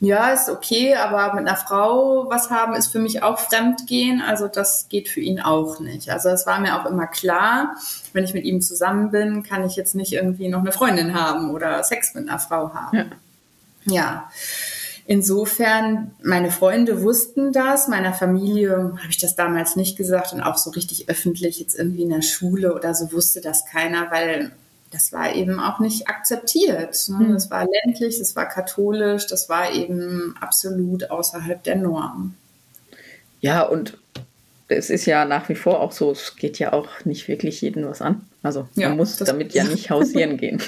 ja, 0.00 0.30
ist 0.30 0.48
okay, 0.48 0.94
aber 0.94 1.34
mit 1.34 1.46
einer 1.46 1.56
Frau 1.56 2.30
was 2.30 2.50
haben 2.50 2.74
ist 2.74 2.88
für 2.88 3.00
mich 3.00 3.22
auch 3.22 3.38
Fremdgehen. 3.38 4.20
Also 4.20 4.46
das 4.46 4.88
geht 4.88 5.08
für 5.08 5.20
ihn 5.20 5.40
auch 5.40 5.80
nicht. 5.80 6.10
Also 6.10 6.28
es 6.28 6.46
war 6.46 6.60
mir 6.60 6.80
auch 6.80 6.86
immer 6.86 7.06
klar, 7.06 7.76
wenn 8.12 8.24
ich 8.24 8.34
mit 8.34 8.44
ihm 8.44 8.60
zusammen 8.60 9.10
bin, 9.10 9.42
kann 9.42 9.64
ich 9.64 9.76
jetzt 9.76 9.94
nicht 9.94 10.12
irgendwie 10.12 10.48
noch 10.48 10.60
eine 10.60 10.72
Freundin 10.72 11.14
haben 11.14 11.50
oder 11.50 11.82
Sex 11.82 12.14
mit 12.14 12.28
einer 12.28 12.38
Frau 12.38 12.72
haben. 12.72 12.96
Ja. 13.84 13.94
ja. 13.94 14.30
Insofern, 15.10 16.10
meine 16.22 16.50
Freunde 16.50 17.02
wussten 17.02 17.50
das, 17.50 17.88
meiner 17.88 18.12
Familie 18.12 18.92
habe 18.98 19.08
ich 19.08 19.16
das 19.16 19.34
damals 19.34 19.74
nicht 19.74 19.96
gesagt 19.96 20.34
und 20.34 20.42
auch 20.42 20.58
so 20.58 20.68
richtig 20.68 21.08
öffentlich 21.08 21.58
jetzt 21.58 21.78
irgendwie 21.78 22.02
in 22.02 22.10
der 22.10 22.20
Schule 22.20 22.74
oder 22.74 22.94
so 22.94 23.10
wusste 23.10 23.40
das 23.40 23.64
keiner, 23.64 24.10
weil 24.10 24.52
das 24.90 25.10
war 25.10 25.34
eben 25.34 25.60
auch 25.60 25.78
nicht 25.80 26.08
akzeptiert. 26.08 27.08
Ne? 27.08 27.24
Mhm. 27.24 27.32
Das 27.32 27.50
war 27.50 27.66
ländlich, 27.84 28.18
das 28.18 28.36
war 28.36 28.44
katholisch, 28.50 29.26
das 29.26 29.48
war 29.48 29.72
eben 29.72 30.34
absolut 30.42 31.10
außerhalb 31.10 31.62
der 31.62 31.76
Norm. 31.76 32.34
Ja, 33.40 33.62
und 33.62 33.96
es 34.68 34.90
ist 34.90 35.06
ja 35.06 35.24
nach 35.24 35.48
wie 35.48 35.54
vor 35.54 35.80
auch 35.80 35.92
so, 35.92 36.10
es 36.10 36.36
geht 36.36 36.58
ja 36.58 36.74
auch 36.74 37.06
nicht 37.06 37.28
wirklich 37.28 37.62
jeden 37.62 37.86
was 37.86 38.02
an. 38.02 38.26
Also 38.42 38.68
ja, 38.74 38.90
man 38.90 38.98
muss 38.98 39.16
damit 39.16 39.54
ja 39.54 39.64
nicht 39.72 39.88
hausieren 39.88 40.36
gehen. 40.36 40.60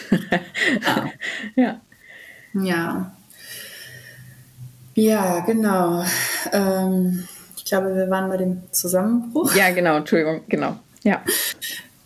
ja. 0.87 1.11
ja. 1.57 1.81
Ja. 2.55 3.12
Ja, 5.00 5.40
genau. 5.40 6.04
Ähm, 6.52 7.26
ich 7.56 7.64
glaube, 7.64 7.94
wir 7.96 8.10
waren 8.10 8.28
bei 8.28 8.36
dem 8.36 8.62
Zusammenbruch. 8.70 9.54
Ja, 9.54 9.70
genau, 9.70 9.96
Entschuldigung, 9.96 10.42
genau. 10.48 10.76
Ja. 11.02 11.22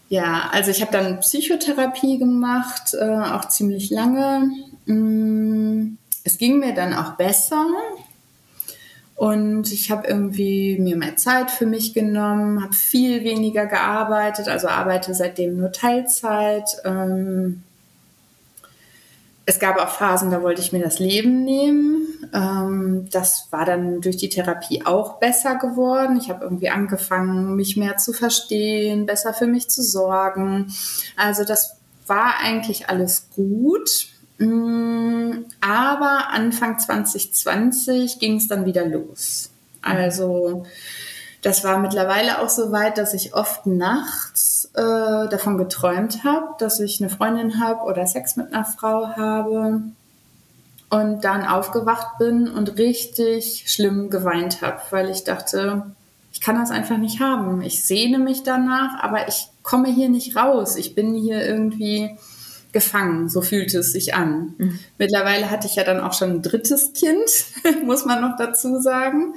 Ja, 0.08 0.48
also 0.52 0.70
ich 0.70 0.80
habe 0.80 0.92
dann 0.92 1.18
Psychotherapie 1.18 2.18
gemacht, 2.18 2.94
äh, 2.94 3.04
auch 3.04 3.48
ziemlich 3.48 3.90
lange. 3.90 4.48
Mm, 4.86 5.96
es 6.22 6.38
ging 6.38 6.60
mir 6.60 6.72
dann 6.72 6.94
auch 6.94 7.16
besser. 7.16 7.66
Und 9.16 9.72
ich 9.72 9.90
habe 9.90 10.06
irgendwie 10.06 10.78
mir 10.78 10.96
mehr 10.96 11.16
Zeit 11.16 11.50
für 11.50 11.66
mich 11.66 11.94
genommen, 11.94 12.62
habe 12.62 12.74
viel 12.74 13.24
weniger 13.24 13.66
gearbeitet, 13.66 14.48
also 14.48 14.68
arbeite 14.68 15.14
seitdem 15.14 15.56
nur 15.56 15.72
Teilzeit. 15.72 16.76
Ähm, 16.84 17.64
es 19.46 19.58
gab 19.58 19.78
auch 19.78 19.90
Phasen, 19.90 20.30
da 20.30 20.42
wollte 20.42 20.62
ich 20.62 20.72
mir 20.72 20.82
das 20.82 20.98
Leben 20.98 21.44
nehmen. 21.44 22.28
Ähm, 22.32 23.08
das 23.10 23.48
war 23.50 23.64
dann 23.64 24.00
durch 24.00 24.16
die 24.16 24.30
Therapie 24.30 24.84
auch 24.86 25.18
besser 25.18 25.56
geworden. 25.56 26.18
Ich 26.20 26.30
habe 26.30 26.44
irgendwie 26.44 26.70
angefangen, 26.70 27.54
mich 27.54 27.76
mehr 27.76 27.98
zu 27.98 28.12
verstehen, 28.12 29.06
besser 29.06 29.34
für 29.34 29.46
mich 29.46 29.68
zu 29.68 29.82
sorgen. 29.82 30.72
Also 31.16 31.44
das 31.44 31.76
war 32.06 32.38
eigentlich 32.42 32.88
alles 32.88 33.28
gut. 33.34 34.08
Mm, 34.38 35.44
aber 35.60 36.30
Anfang 36.30 36.78
2020 36.78 38.18
ging 38.18 38.36
es 38.36 38.48
dann 38.48 38.64
wieder 38.64 38.86
los. 38.86 39.50
Also 39.82 40.64
das 41.44 41.62
war 41.62 41.78
mittlerweile 41.78 42.40
auch 42.40 42.48
so 42.48 42.72
weit, 42.72 42.96
dass 42.96 43.12
ich 43.12 43.34
oft 43.34 43.66
nachts 43.66 44.70
äh, 44.74 45.28
davon 45.28 45.58
geträumt 45.58 46.24
habe, 46.24 46.46
dass 46.58 46.80
ich 46.80 47.02
eine 47.02 47.10
Freundin 47.10 47.60
habe 47.60 47.84
oder 47.84 48.06
Sex 48.06 48.36
mit 48.36 48.52
einer 48.52 48.64
Frau 48.64 49.08
habe 49.08 49.82
und 50.88 51.24
dann 51.24 51.46
aufgewacht 51.46 52.16
bin 52.18 52.48
und 52.48 52.78
richtig 52.78 53.64
schlimm 53.66 54.08
geweint 54.08 54.62
habe, 54.62 54.80
weil 54.88 55.10
ich 55.10 55.24
dachte, 55.24 55.82
ich 56.32 56.40
kann 56.40 56.56
das 56.56 56.70
einfach 56.70 56.96
nicht 56.96 57.20
haben. 57.20 57.60
Ich 57.60 57.84
sehne 57.84 58.18
mich 58.18 58.42
danach, 58.42 59.02
aber 59.02 59.28
ich 59.28 59.48
komme 59.62 59.88
hier 59.88 60.08
nicht 60.08 60.36
raus. 60.36 60.76
Ich 60.76 60.94
bin 60.94 61.14
hier 61.14 61.46
irgendwie 61.46 62.16
gefangen, 62.72 63.28
so 63.28 63.42
fühlte 63.42 63.80
es 63.80 63.92
sich 63.92 64.14
an. 64.14 64.54
Mhm. 64.56 64.78
Mittlerweile 64.96 65.50
hatte 65.50 65.66
ich 65.66 65.76
ja 65.76 65.84
dann 65.84 66.00
auch 66.00 66.14
schon 66.14 66.30
ein 66.30 66.42
drittes 66.42 66.94
Kind, 66.94 67.28
muss 67.84 68.06
man 68.06 68.22
noch 68.22 68.36
dazu 68.38 68.80
sagen. 68.80 69.34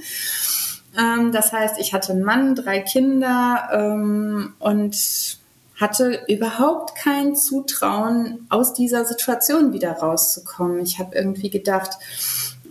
Ähm, 0.97 1.31
das 1.31 1.51
heißt, 1.51 1.79
ich 1.79 1.93
hatte 1.93 2.13
einen 2.13 2.23
Mann, 2.23 2.55
drei 2.55 2.79
Kinder 2.79 3.69
ähm, 3.71 4.53
und 4.60 5.38
hatte 5.79 6.23
überhaupt 6.27 6.95
kein 6.95 7.36
Zutrauen, 7.36 8.47
aus 8.49 8.73
dieser 8.73 9.05
Situation 9.05 9.73
wieder 9.73 9.91
rauszukommen. 9.91 10.79
Ich 10.79 10.97
habe 10.97 11.15
irgendwie 11.15 11.51
gedacht, 11.51 11.91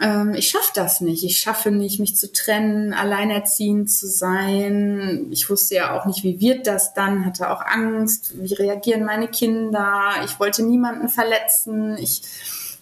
ähm, 0.00 0.34
ich 0.34 0.48
schaffe 0.48 0.72
das 0.74 1.00
nicht. 1.00 1.24
Ich 1.24 1.38
schaffe 1.38 1.70
nicht, 1.70 2.00
mich 2.00 2.16
zu 2.16 2.32
trennen, 2.32 2.92
alleinerziehend 2.92 3.90
zu 3.90 4.08
sein. 4.08 5.26
Ich 5.30 5.48
wusste 5.48 5.76
ja 5.76 5.96
auch 5.96 6.04
nicht, 6.04 6.24
wie 6.24 6.40
wird 6.40 6.66
das 6.66 6.94
dann, 6.94 7.24
hatte 7.24 7.50
auch 7.50 7.64
Angst, 7.64 8.32
wie 8.42 8.54
reagieren 8.54 9.04
meine 9.04 9.28
Kinder. 9.28 10.10
Ich 10.24 10.40
wollte 10.40 10.64
niemanden 10.64 11.08
verletzen. 11.08 11.96
Ich 11.98 12.22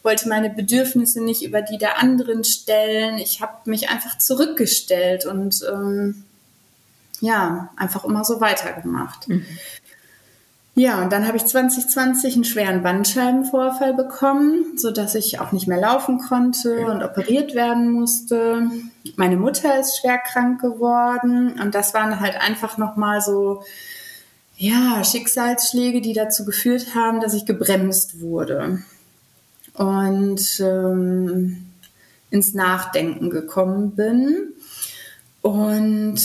wollte 0.05 0.29
meine 0.29 0.51
Bedürfnisse 0.51 1.25
nicht 1.25 1.43
über 1.43 1.63
die 1.63 1.79
der 1.79 1.99
anderen 1.99 2.45
stellen. 2.45 3.19
Ich 3.19 3.41
habe 3.41 3.55
mich 3.65 3.89
einfach 3.89 4.19
zurückgestellt 4.19 5.25
und 5.25 5.65
ähm, 5.73 6.25
ja, 7.21 7.71
einfach 7.77 8.05
immer 8.05 8.25
so 8.25 8.41
weitergemacht. 8.41 9.29
Mhm. 9.29 9.47
Ja, 10.77 11.03
und 11.03 11.13
dann 11.13 11.27
habe 11.27 11.37
ich 11.37 11.47
2020 11.47 12.35
einen 12.35 12.45
schweren 12.45 12.83
Bandscheibenvorfall 12.83 13.95
bekommen, 13.95 14.77
so 14.77 14.91
dass 14.91 15.15
ich 15.15 15.39
auch 15.39 15.53
nicht 15.53 15.69
mehr 15.69 15.81
laufen 15.81 16.19
konnte 16.19 16.87
und 16.87 17.03
operiert 17.03 17.55
werden 17.55 17.93
musste. 17.93 18.69
Meine 19.15 19.37
Mutter 19.37 19.79
ist 19.79 19.99
schwer 19.99 20.19
krank 20.19 20.61
geworden 20.61 21.59
und 21.61 21.77
das 21.77 21.95
waren 21.95 22.19
halt 22.19 22.37
einfach 22.41 22.77
noch 22.77 22.97
mal 22.97 23.21
so 23.21 23.63
ja, 24.57 25.03
Schicksalsschläge, 25.05 26.01
die 26.01 26.13
dazu 26.13 26.45
geführt 26.45 26.95
haben, 26.95 27.21
dass 27.21 27.35
ich 27.35 27.47
gebremst 27.47 28.21
wurde 28.21 28.83
und 29.75 30.61
ähm, 30.61 31.67
ins 32.31 32.55
Nachdenken 32.55 33.31
gekommen 33.31 33.93
bin. 33.93 34.55
Und 35.43 36.21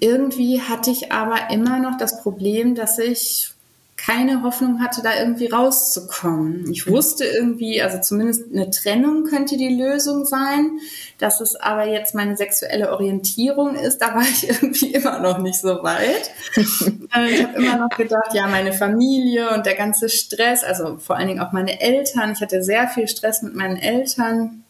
irgendwie 0.00 0.60
hatte 0.60 0.90
ich 0.90 1.12
aber 1.12 1.50
immer 1.50 1.78
noch 1.78 1.96
das 1.98 2.22
Problem, 2.22 2.74
dass 2.74 2.98
ich 2.98 3.50
keine 3.96 4.42
Hoffnung 4.42 4.80
hatte, 4.82 5.02
da 5.02 5.18
irgendwie 5.18 5.46
rauszukommen. 5.46 6.70
Ich 6.70 6.86
wusste 6.86 7.24
irgendwie, 7.24 7.80
also 7.80 7.98
zumindest 7.98 8.52
eine 8.52 8.70
Trennung 8.70 9.24
könnte 9.24 9.56
die 9.56 9.74
Lösung 9.74 10.26
sein. 10.26 10.78
Dass 11.18 11.40
es 11.40 11.56
aber 11.56 11.86
jetzt 11.86 12.14
meine 12.14 12.36
sexuelle 12.36 12.92
Orientierung 12.92 13.74
ist, 13.74 13.98
da 13.98 14.14
war 14.14 14.22
ich 14.22 14.48
irgendwie 14.48 14.94
immer 14.94 15.18
noch 15.20 15.38
nicht 15.38 15.60
so 15.60 15.82
weit. 15.82 16.30
Äh, 17.14 17.30
ich 17.30 17.42
habe 17.42 17.56
immer 17.62 17.76
noch 17.78 17.96
gedacht, 17.96 18.34
ja, 18.34 18.48
meine 18.48 18.72
Familie 18.72 19.50
und 19.50 19.64
der 19.64 19.76
ganze 19.76 20.08
Stress, 20.08 20.64
also 20.64 20.98
vor 20.98 21.16
allen 21.16 21.28
Dingen 21.28 21.40
auch 21.40 21.52
meine 21.52 21.80
Eltern. 21.80 22.32
Ich 22.32 22.40
hatte 22.40 22.64
sehr 22.64 22.88
viel 22.88 23.06
Stress 23.06 23.42
mit 23.42 23.54
meinen 23.54 23.76
Eltern. 23.76 24.64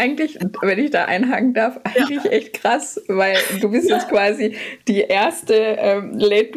Eigentlich, 0.00 0.38
wenn 0.62 0.78
ich 0.78 0.90
da 0.92 1.04
einhaken 1.04 1.52
darf, 1.52 1.78
eigentlich 1.84 2.24
ja. 2.24 2.30
echt 2.30 2.54
krass, 2.54 2.98
weil 3.06 3.36
du 3.60 3.70
bist 3.70 3.90
ja. 3.90 3.96
jetzt 3.96 4.08
quasi 4.08 4.56
die 4.88 5.00
erste 5.00 5.54
ähm, 5.54 6.18
Late 6.18 6.52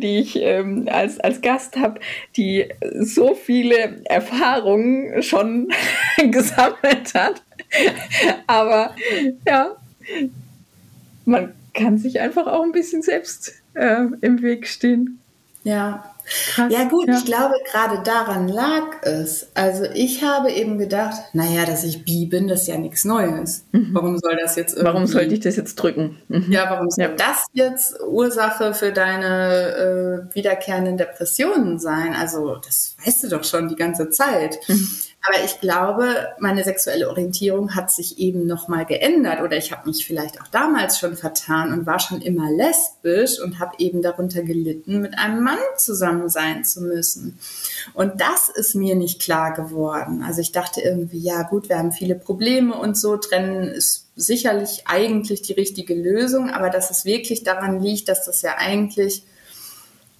die 0.00 0.18
ich 0.18 0.34
ähm, 0.34 0.88
als, 0.90 1.20
als 1.20 1.40
Gast 1.40 1.76
habe, 1.76 2.00
die 2.36 2.66
so 2.98 3.36
viele 3.36 4.00
Erfahrungen 4.04 5.22
schon 5.22 5.68
gesammelt 6.16 7.14
hat. 7.14 7.40
Aber 8.48 8.96
ja, 9.46 9.76
man 11.24 11.54
kann 11.74 11.98
sich 11.98 12.18
einfach 12.18 12.48
auch 12.48 12.64
ein 12.64 12.72
bisschen 12.72 13.02
selbst 13.02 13.62
äh, 13.74 14.06
im 14.22 14.42
Weg 14.42 14.66
stehen. 14.66 15.20
Ja, 15.62 16.16
Krass, 16.28 16.72
ja 16.72 16.84
gut, 16.84 17.08
ja. 17.08 17.16
ich 17.16 17.24
glaube, 17.24 17.54
gerade 17.70 18.02
daran 18.02 18.48
lag 18.48 19.02
es. 19.02 19.48
Also 19.54 19.84
ich 19.94 20.22
habe 20.22 20.50
eben 20.50 20.78
gedacht, 20.78 21.16
naja, 21.32 21.64
dass 21.64 21.84
ich 21.84 22.04
bi 22.04 22.26
bin, 22.26 22.48
das 22.48 22.62
ist 22.62 22.68
ja 22.68 22.78
nichts 22.78 23.04
Neues. 23.04 23.64
Mhm. 23.72 23.90
Warum 23.92 24.18
soll 24.18 24.36
das 24.40 24.56
jetzt 24.56 24.74
irgendwie... 24.74 24.86
Warum 24.86 25.06
sollte 25.06 25.34
ich 25.34 25.40
das 25.40 25.56
jetzt 25.56 25.76
drücken? 25.76 26.20
Mhm. 26.28 26.50
Ja, 26.50 26.70
warum 26.70 26.90
soll 26.90 27.04
ja. 27.04 27.10
das 27.12 27.46
jetzt 27.52 28.00
Ursache 28.06 28.74
für 28.74 28.92
deine 28.92 30.28
äh, 30.30 30.34
wiederkehrenden 30.34 30.96
Depressionen 30.96 31.78
sein? 31.78 32.14
Also 32.14 32.56
das 32.56 32.96
weißt 33.04 33.24
du 33.24 33.28
doch 33.28 33.44
schon 33.44 33.68
die 33.68 33.76
ganze 33.76 34.10
Zeit. 34.10 34.58
Mhm. 34.68 34.88
Aber 35.20 35.44
ich 35.44 35.60
glaube, 35.60 36.28
meine 36.38 36.62
sexuelle 36.62 37.08
Orientierung 37.08 37.74
hat 37.74 37.90
sich 37.90 38.18
eben 38.18 38.46
nochmal 38.46 38.86
geändert 38.86 39.42
oder 39.42 39.56
ich 39.56 39.72
habe 39.72 39.88
mich 39.88 40.06
vielleicht 40.06 40.40
auch 40.40 40.46
damals 40.46 40.98
schon 40.98 41.16
vertan 41.16 41.72
und 41.72 41.86
war 41.86 41.98
schon 41.98 42.22
immer 42.22 42.48
lesbisch 42.50 43.40
und 43.40 43.58
habe 43.58 43.72
eben 43.78 44.00
darunter 44.00 44.42
gelitten, 44.42 45.00
mit 45.00 45.18
einem 45.18 45.42
Mann 45.42 45.58
zusammen 45.76 46.28
sein 46.28 46.64
zu 46.64 46.82
müssen. 46.82 47.38
Und 47.94 48.20
das 48.20 48.48
ist 48.48 48.76
mir 48.76 48.94
nicht 48.94 49.20
klar 49.20 49.52
geworden. 49.54 50.22
Also 50.22 50.40
ich 50.40 50.52
dachte 50.52 50.80
irgendwie, 50.80 51.18
ja 51.18 51.42
gut, 51.42 51.68
wir 51.68 51.78
haben 51.78 51.92
viele 51.92 52.14
Probleme 52.14 52.74
und 52.74 52.96
so, 52.96 53.16
trennen 53.16 53.68
ist 53.68 54.06
sicherlich 54.14 54.84
eigentlich 54.86 55.42
die 55.42 55.52
richtige 55.52 55.94
Lösung, 55.94 56.50
aber 56.50 56.70
dass 56.70 56.90
es 56.90 57.04
wirklich 57.04 57.42
daran 57.42 57.80
liegt, 57.80 58.08
dass 58.08 58.24
das 58.24 58.42
ja 58.42 58.54
eigentlich 58.56 59.24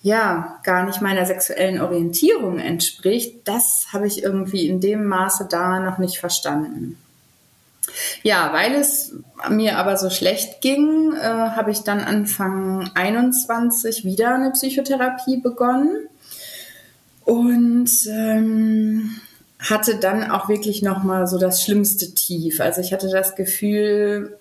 ja 0.08 0.58
gar 0.64 0.84
nicht 0.84 1.00
meiner 1.00 1.24
sexuellen 1.26 1.80
Orientierung 1.80 2.58
entspricht, 2.58 3.46
das 3.46 3.86
habe 3.92 4.06
ich 4.06 4.22
irgendwie 4.22 4.68
in 4.68 4.80
dem 4.80 5.06
Maße 5.06 5.46
da 5.48 5.78
noch 5.78 5.98
nicht 5.98 6.18
verstanden. 6.18 6.98
Ja, 8.22 8.52
weil 8.52 8.74
es 8.74 9.14
mir 9.48 9.78
aber 9.78 9.96
so 9.96 10.10
schlecht 10.10 10.60
ging, 10.60 11.14
äh, 11.14 11.22
habe 11.22 11.70
ich 11.70 11.80
dann 11.80 12.00
Anfang 12.00 12.90
21 12.94 14.04
wieder 14.04 14.34
eine 14.34 14.50
Psychotherapie 14.50 15.38
begonnen 15.38 16.08
und 17.24 17.90
ähm, 18.10 19.20
hatte 19.58 19.96
dann 19.96 20.30
auch 20.30 20.48
wirklich 20.48 20.82
noch 20.82 21.02
mal 21.02 21.26
so 21.26 21.38
das 21.38 21.62
schlimmste 21.62 22.14
Tief. 22.14 22.60
Also 22.60 22.80
ich 22.80 22.92
hatte 22.92 23.08
das 23.10 23.34
Gefühl, 23.36 24.38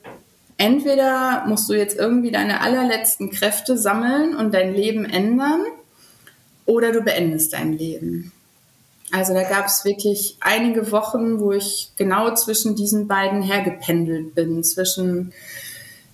entweder 0.58 1.46
musst 1.48 1.70
du 1.70 1.74
jetzt 1.74 1.98
irgendwie 1.98 2.32
deine 2.32 2.62
allerletzten 2.62 3.32
Kräfte 3.32 3.78
sammeln 3.78 4.36
und 4.36 4.54
dein 4.54 4.74
Leben 4.74 5.06
ändern 5.06 5.62
oder 6.66 6.92
du 6.92 7.02
beendest 7.02 7.54
dein 7.54 7.74
Leben. 7.74 8.32
Also 9.12 9.34
da 9.34 9.44
gab 9.44 9.68
es 9.68 9.86
wirklich 9.86 10.38
einige 10.42 10.92
Wochen, 10.92 11.40
wo 11.40 11.54
ich 11.54 11.92
genau 11.96 12.34
zwischen 12.36 12.76
diesen 12.76 13.08
beiden 13.08 13.42
hergependelt 13.42 14.36
bin, 14.36 14.64
zwischen 14.64 15.34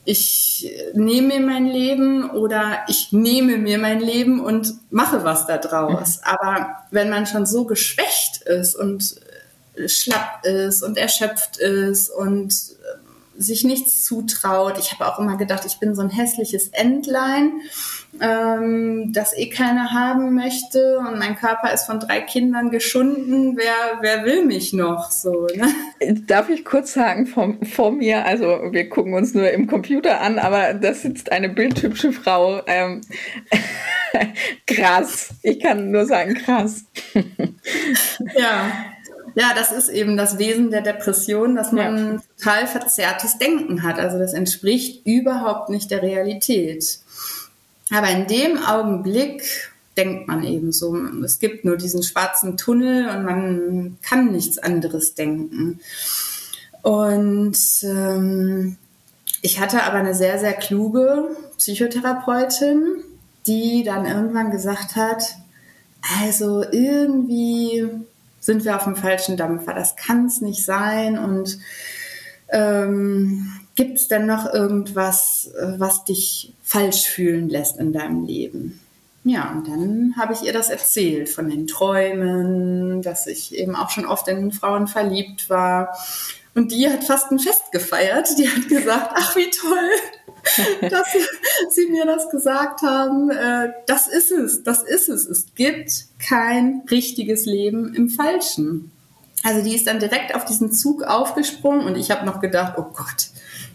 ich 0.06 0.70
nehme 0.94 1.40
mir 1.40 1.40
mein 1.40 1.66
Leben 1.66 2.30
oder 2.30 2.80
ich 2.88 3.12
nehme 3.12 3.58
mir 3.58 3.78
mein 3.78 4.02
Leben 4.02 4.42
und 4.42 4.74
mache 4.92 5.24
was 5.24 5.48
da 5.48 5.58
draus. 5.58 6.18
Mhm. 6.18 6.24
Aber 6.26 6.76
wenn 6.92 7.10
man 7.10 7.26
schon 7.26 7.46
so 7.46 7.66
geschwächt 7.66 8.42
ist 8.44 8.76
und 8.76 9.16
schlapp 9.88 10.46
ist 10.46 10.84
und 10.84 10.98
erschöpft 10.98 11.58
ist 11.58 12.10
und 12.10 12.54
sich 13.36 13.64
nichts 13.64 14.04
zutraut. 14.04 14.78
Ich 14.78 14.92
habe 14.92 15.08
auch 15.08 15.20
immer 15.20 15.38
gedacht, 15.38 15.64
ich 15.66 15.80
bin 15.80 15.96
so 15.96 16.02
ein 16.02 16.10
hässliches 16.10 16.68
Entlein, 16.70 17.62
ähm, 18.22 19.12
das 19.14 19.36
eh 19.36 19.50
keiner 19.50 19.92
haben 19.92 20.36
möchte. 20.36 21.00
Und 21.00 21.18
mein 21.18 21.36
Körper 21.36 21.74
ist 21.74 21.86
von 21.86 22.00
drei 22.00 22.22
Kindern 22.22 22.70
geschunden. 22.70 23.58
Wer, 23.58 24.00
wer 24.02 24.26
will 24.26 24.46
mich 24.46 24.74
noch 24.74 25.12
so? 25.12 25.48
Ne? 25.56 25.74
Darf 26.28 26.50
ich 26.50 26.64
kurz 26.64 26.94
sagen 26.94 27.26
vor, 27.26 27.56
vor 27.64 27.92
mir? 27.92 28.26
Also 28.26 28.46
wir 28.72 28.90
gucken 28.90 29.14
uns 29.14 29.34
nur 29.34 29.50
im 29.50 29.68
Computer 29.68 30.22
an, 30.22 30.40
aber 30.40 30.74
da 30.74 30.94
sitzt 30.94 31.32
eine 31.32 31.50
bildhübsche 31.50 32.12
Frau. 32.12 32.62
Ähm, 32.68 33.02
krass. 34.68 35.34
Ich 35.42 35.60
kann 35.60 35.92
nur 35.92 36.06
sagen, 36.06 36.36
krass. 36.36 36.86
ja. 38.36 38.93
Ja, 39.36 39.54
das 39.56 39.72
ist 39.72 39.90
eben 39.90 40.16
das 40.16 40.38
Wesen 40.38 40.70
der 40.70 40.82
Depression, 40.82 41.56
dass 41.56 41.72
man 41.72 42.16
ja. 42.16 42.22
total 42.38 42.68
verzerrtes 42.68 43.38
Denken 43.40 43.84
hat. 43.84 44.00
Also 44.00 44.20
das 44.20 44.34
entspricht 44.34 45.06
überhaupt 45.06 45.70
nicht 45.70 45.90
der 45.90 46.04
Realität. 46.04 47.00
Aber 47.92 48.10
in 48.10 48.28
dem 48.28 48.58
Augenblick 48.58 49.72
denkt 49.98 50.28
man 50.28 50.44
eben 50.44 50.72
so, 50.72 50.96
es 51.24 51.40
gibt 51.40 51.66
nur 51.66 51.78
diesen 51.78 52.04
schwarzen 52.04 52.58
Tunnel 52.58 53.10
und 53.10 53.24
man 53.24 53.98
kann 54.02 54.32
nichts 54.32 54.58
anderes 54.58 55.16
denken. 55.16 55.80
Und 56.82 57.58
ähm, 57.84 58.78
ich 59.42 59.60
hatte 59.60 59.84
aber 59.84 59.98
eine 59.98 60.16
sehr, 60.16 60.40
sehr 60.40 60.54
kluge 60.54 61.36
Psychotherapeutin, 61.58 63.04
die 63.46 63.84
dann 63.84 64.06
irgendwann 64.06 64.52
gesagt 64.52 64.96
hat, 64.96 65.24
also 66.22 66.64
irgendwie 66.72 67.88
sind 68.44 68.66
wir 68.66 68.76
auf 68.76 68.84
dem 68.84 68.98
falschen 68.98 69.38
Dampfer. 69.38 69.74
Das 69.74 69.96
kann 69.96 70.26
es 70.26 70.42
nicht 70.42 70.66
sein. 70.66 71.18
Und 71.18 71.60
ähm, 72.50 73.62
gibt 73.76 73.98
es 73.98 74.10
denn 74.10 74.26
noch 74.26 74.54
irgendwas, 74.54 75.50
äh, 75.58 75.80
was 75.80 76.04
dich 76.04 76.54
falsch 76.62 77.08
fühlen 77.08 77.48
lässt 77.48 77.78
in 77.78 77.94
deinem 77.94 78.26
Leben? 78.26 78.82
Ja, 79.24 79.50
und 79.52 79.70
dann 79.70 80.16
habe 80.18 80.34
ich 80.34 80.42
ihr 80.42 80.52
das 80.52 80.70
erzählt 80.70 81.30
von 81.30 81.50
den 81.50 81.68
Träumen, 81.68 83.02
dass 83.02 83.28
ich 83.28 83.56
eben 83.56 83.78
auch 83.78 83.90
schon 83.90 84.06
oft 84.06 84.28
in 84.28 84.52
Frauen 84.52 84.88
verliebt 84.88 85.50
war. 85.50 85.98
Und 86.54 86.74
die 86.74 86.90
hat 86.90 87.06
fast 87.06 87.32
ein 87.32 87.40
Fest 87.40 87.72
gefeiert. 87.72 88.28
Die 88.38 88.50
hat 88.50 88.68
gesagt, 88.68 89.12
ach 89.16 89.38
wie 89.38 89.50
toll, 89.52 89.90
dass 90.90 91.08
Sie 91.70 91.88
mir 91.88 92.06
das 92.06 92.30
gesagt 92.30 92.82
haben. 92.82 93.30
Äh, 93.32 93.74
das 93.88 94.08
ist 94.08 94.32
es, 94.32 94.64
das 94.64 94.84
ist 94.84 95.10
es. 95.10 95.26
Es 95.26 95.46
gibt 95.56 96.06
kein 96.20 96.82
richtiges 96.90 97.46
Leben 97.46 97.94
im 97.94 98.10
Falschen. 98.10 98.92
Also 99.44 99.62
die 99.62 99.76
ist 99.76 99.88
dann 99.88 100.00
direkt 100.00 100.36
auf 100.36 100.46
diesen 100.46 100.72
Zug 100.72 101.04
aufgesprungen 101.04 101.86
und 101.86 101.98
ich 101.98 102.12
habe 102.12 102.26
noch 102.26 102.40
gedacht, 102.40 102.76
oh 102.78 102.86
Gott, 102.94 103.28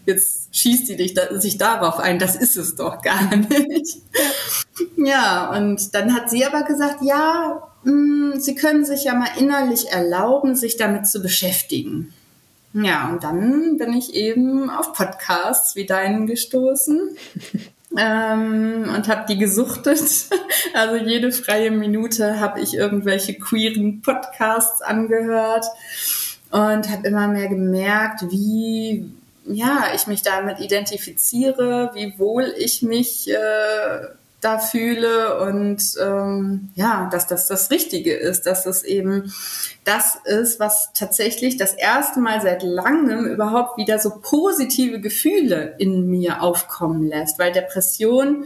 jetzt 0.06 0.56
schießt 0.56 0.88
die 0.88 0.96
dich 0.96 1.12
da, 1.12 1.38
sich 1.38 1.58
darauf 1.58 1.98
ein, 1.98 2.18
das 2.18 2.36
ist 2.36 2.56
es 2.56 2.74
doch 2.74 3.02
gar 3.02 3.36
nicht. 3.36 3.98
Ja, 4.96 5.54
und 5.54 5.94
dann 5.94 6.14
hat 6.14 6.30
sie 6.30 6.44
aber 6.46 6.62
gesagt, 6.62 7.02
ja, 7.02 7.62
mh, 7.84 7.92
mm, 7.92 8.40
Sie 8.40 8.54
können 8.54 8.84
sich 8.84 9.04
ja 9.04 9.14
mal 9.14 9.28
innerlich 9.38 9.90
erlauben, 9.90 10.56
sich 10.56 10.76
damit 10.76 11.06
zu 11.06 11.20
beschäftigen. 11.20 12.14
Ja, 12.72 13.08
und 13.08 13.24
dann 13.24 13.78
bin 13.78 13.94
ich 13.94 14.14
eben 14.14 14.68
auf 14.70 14.92
Podcasts 14.92 15.74
wie 15.74 15.86
deinen 15.86 16.26
gestoßen 16.26 17.16
ähm, 17.98 18.92
und 18.94 19.08
habe 19.08 19.26
die 19.28 19.38
gesuchtet. 19.38 20.00
Also 20.74 20.96
jede 20.96 21.32
freie 21.32 21.70
Minute 21.70 22.40
habe 22.40 22.60
ich 22.60 22.74
irgendwelche 22.74 23.34
queeren 23.38 24.02
Podcasts 24.02 24.82
angehört 24.82 25.64
und 26.50 26.90
habe 26.90 27.06
immer 27.06 27.26
mehr 27.26 27.48
gemerkt, 27.48 28.30
wie 28.30 29.10
ja 29.44 29.86
ich 29.94 30.06
mich 30.06 30.22
damit 30.22 30.60
identifiziere, 30.60 31.90
wie 31.94 32.18
wohl 32.18 32.52
ich 32.58 32.82
mich 32.82 33.30
äh, 33.30 34.08
da 34.40 34.58
fühle 34.58 35.40
und 35.40 35.82
ähm, 36.00 36.70
ja, 36.76 37.08
dass 37.10 37.26
das 37.26 37.48
das 37.48 37.70
Richtige 37.70 38.14
ist, 38.14 38.42
dass 38.42 38.62
das 38.64 38.84
eben 38.84 39.32
das 39.84 40.16
ist, 40.24 40.60
was 40.60 40.90
tatsächlich 40.94 41.56
das 41.56 41.74
erste 41.74 42.20
Mal 42.20 42.40
seit 42.40 42.62
langem 42.62 43.24
überhaupt 43.26 43.78
wieder 43.78 43.98
so 43.98 44.20
positive 44.22 45.00
Gefühle 45.00 45.74
in 45.78 46.08
mir 46.08 46.40
aufkommen 46.40 47.08
lässt, 47.08 47.38
weil 47.40 47.50
Depression 47.50 48.44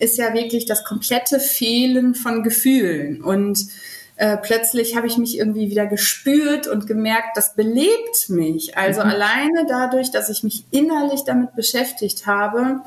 ist 0.00 0.18
ja 0.18 0.34
wirklich 0.34 0.66
das 0.66 0.84
komplette 0.84 1.38
Fehlen 1.38 2.16
von 2.16 2.42
Gefühlen 2.42 3.22
und 3.22 3.68
äh, 4.16 4.36
plötzlich 4.36 4.96
habe 4.96 5.06
ich 5.06 5.16
mich 5.16 5.38
irgendwie 5.38 5.70
wieder 5.70 5.86
gespürt 5.86 6.66
und 6.66 6.86
gemerkt, 6.86 7.36
das 7.36 7.54
belebt 7.54 8.28
mich. 8.28 8.76
Also 8.76 9.00
mhm. 9.00 9.10
alleine 9.10 9.66
dadurch, 9.66 10.10
dass 10.10 10.28
ich 10.28 10.42
mich 10.42 10.64
innerlich 10.70 11.22
damit 11.24 11.54
beschäftigt 11.54 12.26
habe, 12.26 12.80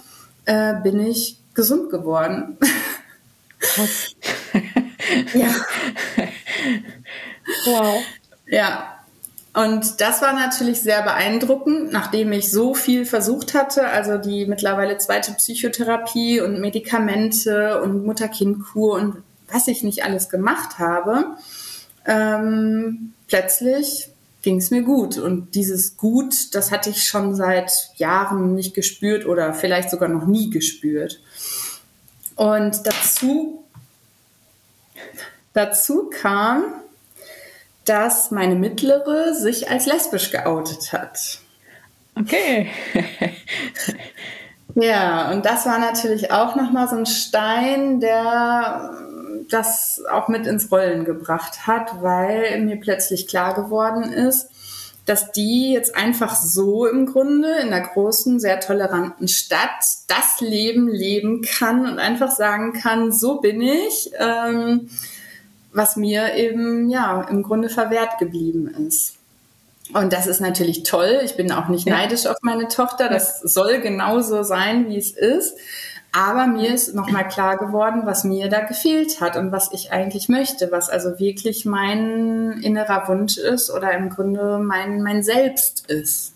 äh, 0.45 0.75
bin 0.83 0.99
ich 0.99 1.39
gesund 1.53 1.89
geworden. 1.89 2.57
Krass. 3.59 4.15
ja. 5.33 5.53
Wow. 7.65 8.03
Ja. 8.47 8.99
Und 9.53 10.01
das 10.01 10.21
war 10.23 10.33
natürlich 10.33 10.81
sehr 10.81 11.03
beeindruckend, 11.03 11.91
nachdem 11.91 12.31
ich 12.31 12.49
so 12.49 12.73
viel 12.73 13.05
versucht 13.05 13.53
hatte, 13.53 13.87
also 13.87 14.17
die 14.17 14.47
mittlerweile 14.47 14.97
zweite 14.97 15.31
Psychotherapie 15.33 16.41
und 16.41 16.59
Medikamente 16.59 17.81
und 17.83 18.03
Mutter-Kind-Kur 18.03 18.93
und 18.95 19.17
was 19.47 19.67
ich 19.67 19.83
nicht 19.83 20.03
alles 20.03 20.29
gemacht 20.29 20.79
habe. 20.79 21.37
Ähm, 22.07 23.13
plötzlich 23.27 24.09
ging 24.41 24.57
es 24.57 24.71
mir 24.71 24.81
gut. 24.81 25.17
Und 25.17 25.55
dieses 25.55 25.97
Gut, 25.97 26.55
das 26.55 26.71
hatte 26.71 26.89
ich 26.89 27.03
schon 27.03 27.35
seit 27.35 27.71
Jahren 27.95 28.55
nicht 28.55 28.73
gespürt 28.73 29.25
oder 29.25 29.53
vielleicht 29.53 29.89
sogar 29.89 30.09
noch 30.09 30.25
nie 30.25 30.49
gespürt. 30.49 31.21
Und 32.35 32.85
dazu, 32.85 33.63
dazu 35.53 36.09
kam, 36.09 36.63
dass 37.85 38.31
meine 38.31 38.55
Mittlere 38.55 39.33
sich 39.33 39.69
als 39.69 39.85
lesbisch 39.85 40.31
geoutet 40.31 40.93
hat. 40.93 41.39
Okay. 42.19 42.69
ja, 44.75 45.31
und 45.31 45.45
das 45.45 45.65
war 45.65 45.79
natürlich 45.79 46.31
auch 46.31 46.55
nochmal 46.55 46.87
so 46.87 46.95
ein 46.95 47.05
Stein, 47.05 47.99
der 47.99 48.91
das 49.49 50.01
auch 50.09 50.27
mit 50.27 50.47
ins 50.47 50.71
Rollen 50.71 51.05
gebracht 51.05 51.67
hat, 51.67 52.01
weil 52.01 52.59
mir 52.61 52.77
plötzlich 52.77 53.27
klar 53.27 53.53
geworden 53.53 54.11
ist, 54.13 54.49
dass 55.05 55.31
die 55.31 55.73
jetzt 55.73 55.95
einfach 55.95 56.35
so 56.35 56.85
im 56.85 57.05
Grunde 57.05 57.57
in 57.61 57.71
der 57.71 57.81
großen, 57.81 58.39
sehr 58.39 58.59
toleranten 58.59 59.27
Stadt 59.27 59.83
das 60.07 60.39
Leben 60.39 60.87
leben 60.87 61.41
kann 61.41 61.85
und 61.85 61.99
einfach 61.99 62.31
sagen 62.31 62.73
kann, 62.73 63.11
so 63.11 63.41
bin 63.41 63.61
ich, 63.61 64.11
ähm, 64.17 64.89
was 65.73 65.97
mir 65.97 66.35
eben 66.35 66.89
ja 66.89 67.21
im 67.23 67.43
Grunde 67.43 67.67
verwehrt 67.67 68.17
geblieben 68.17 68.67
ist. 68.87 69.15
Und 69.93 70.13
das 70.13 70.27
ist 70.27 70.39
natürlich 70.39 70.83
toll. 70.83 71.19
Ich 71.23 71.35
bin 71.35 71.51
auch 71.51 71.67
nicht 71.67 71.85
ja. 71.85 71.95
neidisch 71.97 72.25
auf 72.25 72.37
meine 72.41 72.69
Tochter. 72.69 73.09
Das 73.09 73.41
soll 73.41 73.81
genauso 73.81 74.43
sein, 74.43 74.87
wie 74.87 74.97
es 74.97 75.11
ist. 75.11 75.57
Aber 76.15 76.45
mir 76.45 76.71
ist 76.71 76.93
nochmal 76.93 77.27
klar 77.27 77.57
geworden, 77.57 78.03
was 78.05 78.23
mir 78.23 78.47
da 78.47 78.61
gefehlt 78.61 79.19
hat 79.19 79.35
und 79.35 79.51
was 79.51 79.71
ich 79.73 79.91
eigentlich 79.91 80.29
möchte, 80.29 80.71
was 80.71 80.89
also 80.89 81.17
wirklich 81.17 81.65
mein 81.65 82.59
innerer 82.61 83.07
Wunsch 83.07 83.37
ist 83.37 83.71
oder 83.71 83.91
im 83.93 84.09
Grunde 84.09 84.59
mein, 84.59 85.01
mein 85.01 85.23
Selbst 85.23 85.89
ist. 85.89 86.33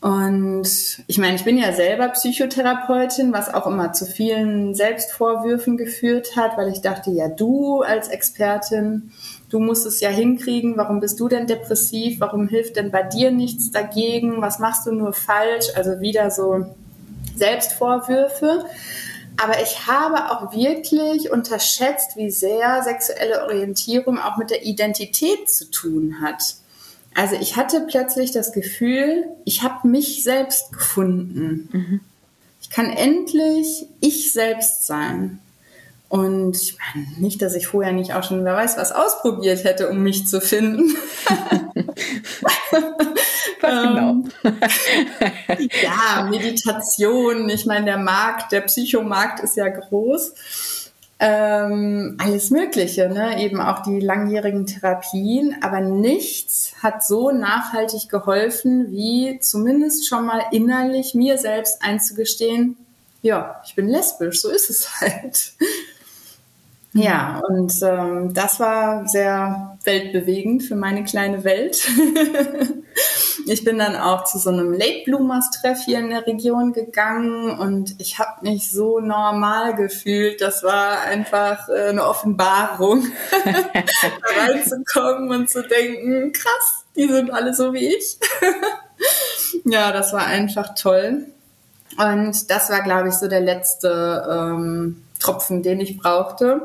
Und 0.00 0.68
ich 1.08 1.18
meine, 1.18 1.34
ich 1.34 1.44
bin 1.44 1.58
ja 1.58 1.72
selber 1.72 2.08
Psychotherapeutin, 2.08 3.32
was 3.32 3.52
auch 3.52 3.66
immer 3.66 3.92
zu 3.92 4.06
vielen 4.06 4.74
Selbstvorwürfen 4.76 5.76
geführt 5.76 6.36
hat, 6.36 6.56
weil 6.56 6.68
ich 6.68 6.80
dachte, 6.80 7.10
ja, 7.10 7.28
du 7.28 7.82
als 7.82 8.06
Expertin, 8.06 9.10
du 9.48 9.58
musst 9.58 9.84
es 9.84 10.00
ja 10.00 10.10
hinkriegen, 10.10 10.76
warum 10.76 11.00
bist 11.00 11.18
du 11.18 11.28
denn 11.28 11.48
depressiv, 11.48 12.20
warum 12.20 12.46
hilft 12.46 12.76
denn 12.76 12.92
bei 12.92 13.02
dir 13.02 13.32
nichts 13.32 13.72
dagegen, 13.72 14.40
was 14.40 14.60
machst 14.60 14.86
du 14.86 14.92
nur 14.92 15.12
falsch, 15.12 15.66
also 15.74 16.00
wieder 16.00 16.30
so 16.30 16.66
Selbstvorwürfe. 17.36 18.64
Aber 19.42 19.62
ich 19.62 19.86
habe 19.86 20.30
auch 20.30 20.52
wirklich 20.52 21.30
unterschätzt, 21.30 22.16
wie 22.16 22.30
sehr 22.30 22.82
sexuelle 22.82 23.44
Orientierung 23.44 24.18
auch 24.18 24.36
mit 24.36 24.50
der 24.50 24.64
Identität 24.64 25.48
zu 25.50 25.70
tun 25.70 26.20
hat. 26.20 26.56
Also 27.14 27.36
ich 27.36 27.56
hatte 27.56 27.86
plötzlich 27.88 28.32
das 28.32 28.52
Gefühl, 28.52 29.24
ich 29.44 29.62
habe 29.62 29.88
mich 29.88 30.22
selbst 30.22 30.72
gefunden. 30.72 31.68
Mhm. 31.72 32.00
Ich 32.60 32.70
kann 32.70 32.90
endlich 32.90 33.86
ich 34.00 34.32
selbst 34.32 34.86
sein. 34.86 35.40
Und 36.08 36.56
ich 36.56 36.76
meine, 36.78 37.06
nicht, 37.18 37.40
dass 37.40 37.54
ich 37.54 37.66
vorher 37.66 37.92
nicht 37.92 38.14
auch 38.14 38.22
schon, 38.22 38.44
wer 38.44 38.54
weiß, 38.54 38.76
was 38.76 38.92
ausprobiert 38.92 39.64
hätte, 39.64 39.88
um 39.88 40.02
mich 40.02 40.26
zu 40.26 40.40
finden. 40.40 40.94
genau. 43.60 44.24
ja, 45.82 46.28
Meditation. 46.28 47.48
Ich 47.48 47.66
meine, 47.66 47.86
der 47.86 47.98
Markt, 47.98 48.52
der 48.52 48.62
Psychomarkt 48.62 49.40
ist 49.40 49.56
ja 49.56 49.68
groß. 49.68 50.34
Ähm, 51.24 52.16
alles 52.20 52.50
Mögliche, 52.50 53.08
ne? 53.08 53.40
eben 53.40 53.60
auch 53.60 53.84
die 53.84 54.00
langjährigen 54.00 54.66
Therapien, 54.66 55.56
aber 55.62 55.80
nichts 55.80 56.72
hat 56.82 57.04
so 57.04 57.30
nachhaltig 57.30 58.08
geholfen, 58.08 58.90
wie 58.90 59.38
zumindest 59.38 60.08
schon 60.08 60.26
mal 60.26 60.42
innerlich 60.50 61.14
mir 61.14 61.38
selbst 61.38 61.80
einzugestehen, 61.80 62.76
ja, 63.22 63.62
ich 63.64 63.76
bin 63.76 63.88
lesbisch, 63.88 64.42
so 64.42 64.50
ist 64.50 64.68
es 64.68 64.88
halt. 65.00 65.52
Ja, 66.94 67.40
und 67.48 67.72
ähm, 67.82 68.34
das 68.34 68.60
war 68.60 69.08
sehr 69.08 69.78
weltbewegend 69.84 70.62
für 70.62 70.76
meine 70.76 71.04
kleine 71.04 71.42
Welt. 71.42 71.88
ich 73.46 73.64
bin 73.64 73.78
dann 73.78 73.96
auch 73.96 74.24
zu 74.24 74.38
so 74.38 74.50
einem 74.50 74.72
Late 74.74 75.02
Bloomers 75.06 75.50
Treff 75.50 75.80
hier 75.86 76.00
in 76.00 76.10
der 76.10 76.26
Region 76.26 76.74
gegangen 76.74 77.58
und 77.58 77.98
ich 77.98 78.18
habe 78.18 78.42
mich 78.42 78.70
so 78.70 79.00
normal 79.00 79.74
gefühlt. 79.74 80.42
Das 80.42 80.62
war 80.62 81.00
einfach 81.00 81.66
äh, 81.70 81.88
eine 81.88 82.06
Offenbarung, 82.06 83.06
da 83.30 84.42
reinzukommen 84.42 85.30
und 85.30 85.48
zu 85.48 85.62
denken, 85.66 86.32
krass, 86.32 86.84
die 86.94 87.08
sind 87.08 87.30
alle 87.30 87.54
so 87.54 87.72
wie 87.72 87.86
ich. 87.86 88.18
ja, 89.64 89.92
das 89.92 90.12
war 90.12 90.26
einfach 90.26 90.74
toll. 90.74 91.24
Und 91.96 92.50
das 92.50 92.70
war, 92.70 92.82
glaube 92.82 93.08
ich, 93.08 93.14
so 93.14 93.28
der 93.28 93.40
letzte 93.40 94.26
ähm, 94.30 95.04
Tropfen, 95.22 95.62
den 95.62 95.80
ich 95.80 95.98
brauchte. 95.98 96.62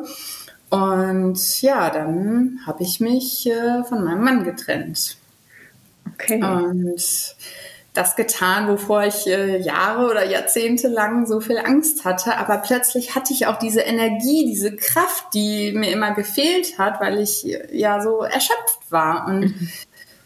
Und 0.70 1.62
ja, 1.62 1.89
dann 1.89 2.60
habe 2.66 2.84
ich 2.84 2.99
mich 2.99 3.47
äh, 3.47 3.84
von 3.86 4.03
meinem 4.03 4.24
Mann 4.24 4.43
getrennt. 4.43 5.18
Okay. 6.14 6.43
Und 6.43 7.01
das 7.97 8.16
getan, 8.16 8.68
wovor 8.68 9.03
ich 9.03 9.28
äh, 9.28 9.60
Jahre 9.60 10.10
oder 10.10 10.26
Jahrzehnte 10.26 10.88
lang 10.88 11.26
so 11.26 11.39
viel 11.39 11.58
Angst 11.58 12.05
hatte. 12.05 12.38
Aber 12.38 12.58
plötzlich 12.58 13.16
hatte 13.16 13.34
ich 13.34 13.47
auch 13.47 13.58
diese 13.58 13.82
Energie, 13.82 14.45
diese 14.45 14.76
Kraft, 14.76 15.34
die 15.34 15.72
mir 15.74 15.91
immer 15.91 16.14
gefehlt 16.14 16.78
hat, 16.78 17.01
weil 17.01 17.20
ich 17.20 17.47
äh, 17.47 17.76
ja 17.76 18.01
so 18.01 18.22
erschöpft 18.22 18.91
war. 18.91 19.28
Und 19.28 19.41
mhm. 19.41 19.70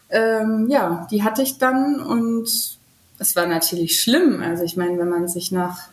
ähm, 0.09 0.67
ja, 0.69 1.07
die 1.11 1.23
hatte 1.23 1.43
ich 1.43 1.59
dann 1.59 2.01
und 2.01 2.49
es 3.19 3.35
war 3.35 3.45
natürlich 3.45 4.01
schlimm. 4.01 4.41
Also 4.41 4.63
ich 4.63 4.75
meine, 4.75 4.97
wenn 4.97 5.09
man 5.09 5.27
sich 5.27 5.51
nach 5.51 5.89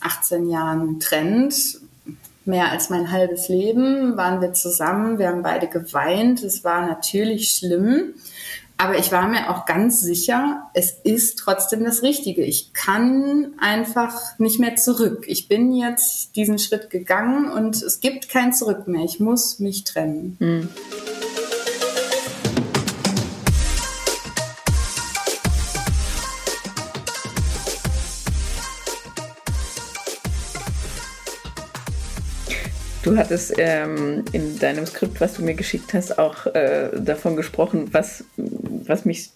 18 0.00 0.48
Jahren 0.48 1.00
trennt, 1.00 1.80
mehr 2.44 2.70
als 2.70 2.90
mein 2.90 3.12
halbes 3.12 3.48
Leben 3.48 4.16
waren 4.16 4.40
wir 4.40 4.54
zusammen, 4.54 5.18
wir 5.18 5.28
haben 5.28 5.42
beide 5.42 5.68
geweint. 5.68 6.42
Es 6.42 6.64
war 6.64 6.86
natürlich 6.86 7.50
schlimm. 7.50 8.14
Aber 8.80 8.96
ich 8.96 9.10
war 9.10 9.26
mir 9.26 9.50
auch 9.50 9.66
ganz 9.66 10.00
sicher, 10.00 10.70
es 10.72 10.92
ist 11.02 11.36
trotzdem 11.40 11.82
das 11.82 12.02
Richtige. 12.02 12.44
Ich 12.44 12.72
kann 12.74 13.54
einfach 13.58 14.38
nicht 14.38 14.60
mehr 14.60 14.76
zurück. 14.76 15.24
Ich 15.26 15.48
bin 15.48 15.72
jetzt 15.72 16.36
diesen 16.36 16.60
Schritt 16.60 16.88
gegangen 16.88 17.50
und 17.50 17.82
es 17.82 17.98
gibt 17.98 18.28
kein 18.28 18.52
Zurück 18.52 18.86
mehr. 18.86 19.04
Ich 19.04 19.18
muss 19.18 19.58
mich 19.58 19.82
trennen. 19.82 20.36
Mhm. 20.38 20.68
Du 33.08 33.16
hattest 33.16 33.54
ähm, 33.56 34.22
in 34.32 34.58
deinem 34.58 34.84
Skript, 34.84 35.18
was 35.22 35.32
du 35.34 35.42
mir 35.42 35.54
geschickt 35.54 35.94
hast, 35.94 36.18
auch 36.18 36.44
äh, 36.46 36.90
davon 36.94 37.36
gesprochen, 37.36 37.88
was, 37.92 38.22
was 38.36 39.06
mich 39.06 39.30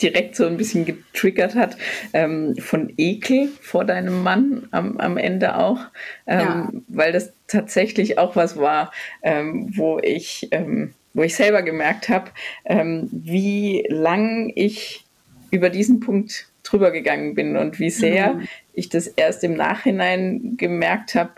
direkt 0.00 0.36
so 0.36 0.46
ein 0.46 0.56
bisschen 0.56 0.84
getriggert 0.84 1.56
hat, 1.56 1.76
ähm, 2.12 2.54
von 2.58 2.92
Ekel 2.96 3.48
vor 3.60 3.84
deinem 3.84 4.22
Mann 4.22 4.68
am, 4.70 4.98
am 4.98 5.16
Ende 5.16 5.56
auch, 5.56 5.80
ähm, 6.28 6.38
ja. 6.38 6.70
weil 6.86 7.10
das 7.10 7.32
tatsächlich 7.48 8.16
auch 8.16 8.36
was 8.36 8.56
war, 8.56 8.92
ähm, 9.22 9.72
wo 9.76 9.98
ich, 9.98 10.46
ähm, 10.52 10.94
wo 11.12 11.22
ich 11.22 11.34
selber 11.34 11.62
gemerkt 11.62 12.10
habe, 12.10 12.30
ähm, 12.64 13.08
wie 13.10 13.84
lang 13.88 14.52
ich 14.54 15.04
über 15.50 15.68
diesen 15.68 15.98
Punkt 15.98 16.46
drüber 16.62 16.92
gegangen 16.92 17.34
bin 17.34 17.56
und 17.56 17.80
wie 17.80 17.90
sehr 17.90 18.34
mhm. 18.34 18.48
ich 18.72 18.88
das 18.88 19.08
erst 19.08 19.42
im 19.42 19.54
Nachhinein 19.54 20.56
gemerkt 20.56 21.16
habe, 21.16 21.32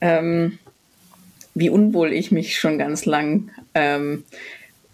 ähm, 0.00 0.60
wie 1.56 1.70
unwohl 1.70 2.12
ich 2.12 2.30
mich 2.30 2.58
schon 2.58 2.76
ganz 2.76 3.06
lang 3.06 3.50
ähm, 3.74 4.24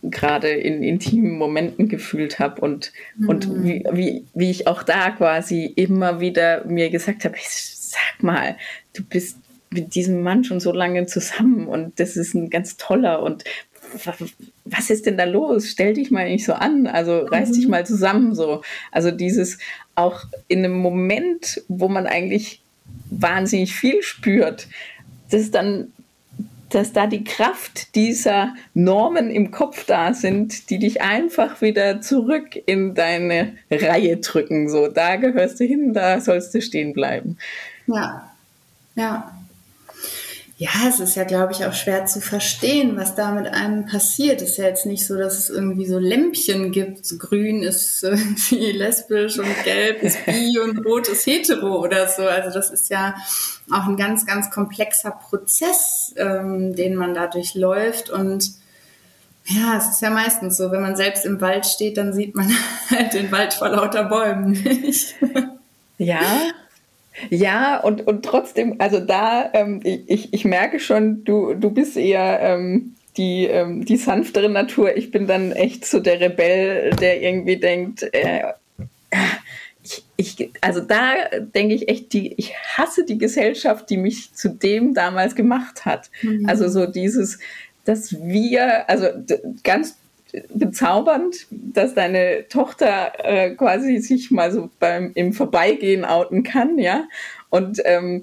gerade 0.03 0.49
in 0.49 0.83
intimen 0.85 1.37
Momenten 1.37 1.89
gefühlt 1.89 2.39
habe 2.39 2.61
und, 2.61 2.93
mhm. 3.17 3.29
und 3.29 3.65
wie, 3.65 3.85
wie, 3.93 4.25
wie 4.33 4.51
ich 4.51 4.69
auch 4.69 4.85
da 4.85 5.11
quasi 5.11 5.65
immer 5.65 6.21
wieder 6.21 6.65
mir 6.65 6.89
gesagt 6.89 7.25
habe, 7.25 7.35
sag 7.43 8.23
mal, 8.23 8.57
du 8.95 9.03
bist 9.03 9.39
mit 9.71 9.97
diesem 9.97 10.23
Mann 10.23 10.45
schon 10.45 10.61
so 10.61 10.73
lange 10.73 11.07
zusammen 11.07 11.67
und 11.67 11.99
das 11.99 12.17
ist 12.17 12.35
ein 12.35 12.49
ganz 12.49 12.77
toller 12.77 13.23
und 13.23 13.45
was 14.65 14.89
ist 14.89 15.07
denn 15.07 15.19
da 15.19 15.25
los? 15.25 15.69
Stell 15.69 15.95
dich 15.95 16.11
mal 16.11 16.29
nicht 16.29 16.45
so 16.45 16.53
an, 16.53 16.87
also 16.87 17.27
reiß 17.27 17.51
mhm. 17.51 17.55
dich 17.55 17.69
mal 17.69 17.85
zusammen 17.85 18.35
so. 18.35 18.63
Also 18.93 19.11
dieses 19.11 19.59
auch 19.97 20.25
in 20.47 20.61
einem 20.61 20.79
Moment, 20.79 21.63
wo 21.69 21.89
man 21.89 22.07
eigentlich 22.07 22.63
wahnsinnig 23.11 23.75
viel 23.75 24.03
spürt, 24.03 24.69
das 25.31 25.51
dann 25.51 25.93
dass 26.75 26.93
da 26.93 27.07
die 27.07 27.25
Kraft 27.25 27.95
dieser 27.95 28.55
Normen 28.75 29.31
im 29.31 29.51
Kopf 29.51 29.85
da 29.85 30.15
sind, 30.15 30.71
die 30.71 30.79
dich 30.79 31.03
einfach 31.03 31.61
wieder 31.61 32.01
zurück 32.01 32.59
in 32.67 32.95
deine 32.95 33.55
Reihe 33.71 34.17
drücken. 34.19 34.69
So, 34.69 34.89
da 34.89 35.17
gehörst 35.17 35.61
du 35.61 35.65
hin, 35.65 35.93
da 35.93 36.21
sollst 36.21 36.55
du 36.55 36.61
stehen 36.61 36.93
bleiben. 36.93 37.39
Ja, 37.87 38.31
ja. 38.95 39.33
Ja, 40.63 40.87
es 40.89 41.01
ist 41.01 41.17
ja, 41.17 41.25
glaube 41.25 41.53
ich, 41.53 41.67
auch 41.67 41.73
schwer 41.73 42.07
zu 42.07 42.21
verstehen, 42.21 42.97
was 42.97 43.17
da 43.17 43.33
mit 43.33 43.49
einem 43.49 43.85
passiert. 43.85 44.41
Es 44.43 44.51
ist 44.51 44.59
ja 44.59 44.67
jetzt 44.67 44.87
nicht 44.87 45.05
so, 45.05 45.19
dass 45.19 45.37
es 45.37 45.51
irgendwie 45.51 45.87
so 45.87 45.99
Lämpchen 45.99 46.71
gibt. 46.71 47.05
So 47.05 47.19
grün 47.19 47.65
ist 47.65 48.01
irgendwie 48.05 48.71
lesbisch 48.71 49.41
und 49.41 49.65
gelb 49.65 50.05
ist 50.05 50.25
bi 50.25 50.57
und 50.65 50.87
rot 50.87 51.09
ist 51.09 51.27
hetero 51.27 51.83
oder 51.83 52.07
so. 52.07 52.23
Also 52.23 52.57
das 52.57 52.71
ist 52.71 52.91
ja 52.91 53.17
auch 53.73 53.89
ein 53.89 53.97
ganz, 53.97 54.25
ganz 54.25 54.53
komplexer 54.53 55.11
Prozess, 55.11 56.15
ähm, 56.17 56.77
den 56.77 56.95
man 56.95 57.13
da 57.13 57.27
durchläuft. 57.27 58.11
Und 58.11 58.53
ja, 59.47 59.79
es 59.79 59.89
ist 59.89 60.03
ja 60.03 60.11
meistens 60.11 60.59
so, 60.59 60.71
wenn 60.71 60.83
man 60.83 60.95
selbst 60.95 61.25
im 61.25 61.41
Wald 61.41 61.67
steht, 61.67 61.97
dann 61.97 62.13
sieht 62.13 62.37
man 62.37 62.49
halt 62.89 63.15
den 63.15 63.33
Wald 63.33 63.53
vor 63.53 63.69
lauter 63.69 64.05
Bäumen 64.05 64.53
nicht. 64.53 65.17
Ja, 65.99 66.53
ja, 67.31 67.81
und, 67.81 68.07
und 68.07 68.25
trotzdem, 68.25 68.77
also 68.79 69.01
da, 69.01 69.51
ähm, 69.55 69.81
ich, 69.85 70.33
ich 70.33 70.45
merke 70.45 70.81
schon, 70.81 71.25
du, 71.25 71.55
du 71.55 71.71
bist 71.71 71.97
eher 71.97 72.41
ähm, 72.41 72.95
die, 73.17 73.47
ähm, 73.47 73.85
die 73.85 73.97
sanftere 73.97 74.49
Natur. 74.49 74.97
Ich 74.97 75.11
bin 75.11 75.27
dann 75.27 75.53
echt 75.53 75.85
so 75.85 76.01
der 76.01 76.21
Rebell, 76.21 76.91
der 76.91 77.23
irgendwie 77.23 77.57
denkt, 77.57 78.03
äh, 78.13 78.53
ich, 79.83 80.05
ich, 80.17 80.51
also 80.61 80.81
da 80.81 81.15
denke 81.55 81.75
ich 81.75 81.89
echt, 81.89 82.13
die, 82.13 82.35
ich 82.37 82.55
hasse 82.55 83.05
die 83.05 83.19
Gesellschaft, 83.19 83.91
die 83.91 83.97
mich 83.97 84.33
zu 84.35 84.49
dem 84.49 84.95
damals 84.95 85.35
gemacht 85.35 85.85
hat. 85.85 86.11
Mhm. 86.23 86.47
Also 86.49 86.69
so 86.69 86.87
dieses, 86.87 87.39
dass 87.85 88.13
wir, 88.23 88.89
also 88.89 89.09
ganz 89.65 89.97
bezaubernd, 90.55 91.47
dass 91.51 91.95
deine 91.95 92.47
Tochter 92.49 93.13
äh, 93.23 93.51
quasi 93.55 93.99
sich 93.99 94.31
mal 94.31 94.51
so 94.51 94.71
beim 94.79 95.13
im 95.15 95.33
Vorbeigehen 95.33 96.05
outen 96.05 96.43
kann, 96.43 96.79
ja. 96.79 97.05
Und, 97.51 97.81
ähm, 97.85 98.23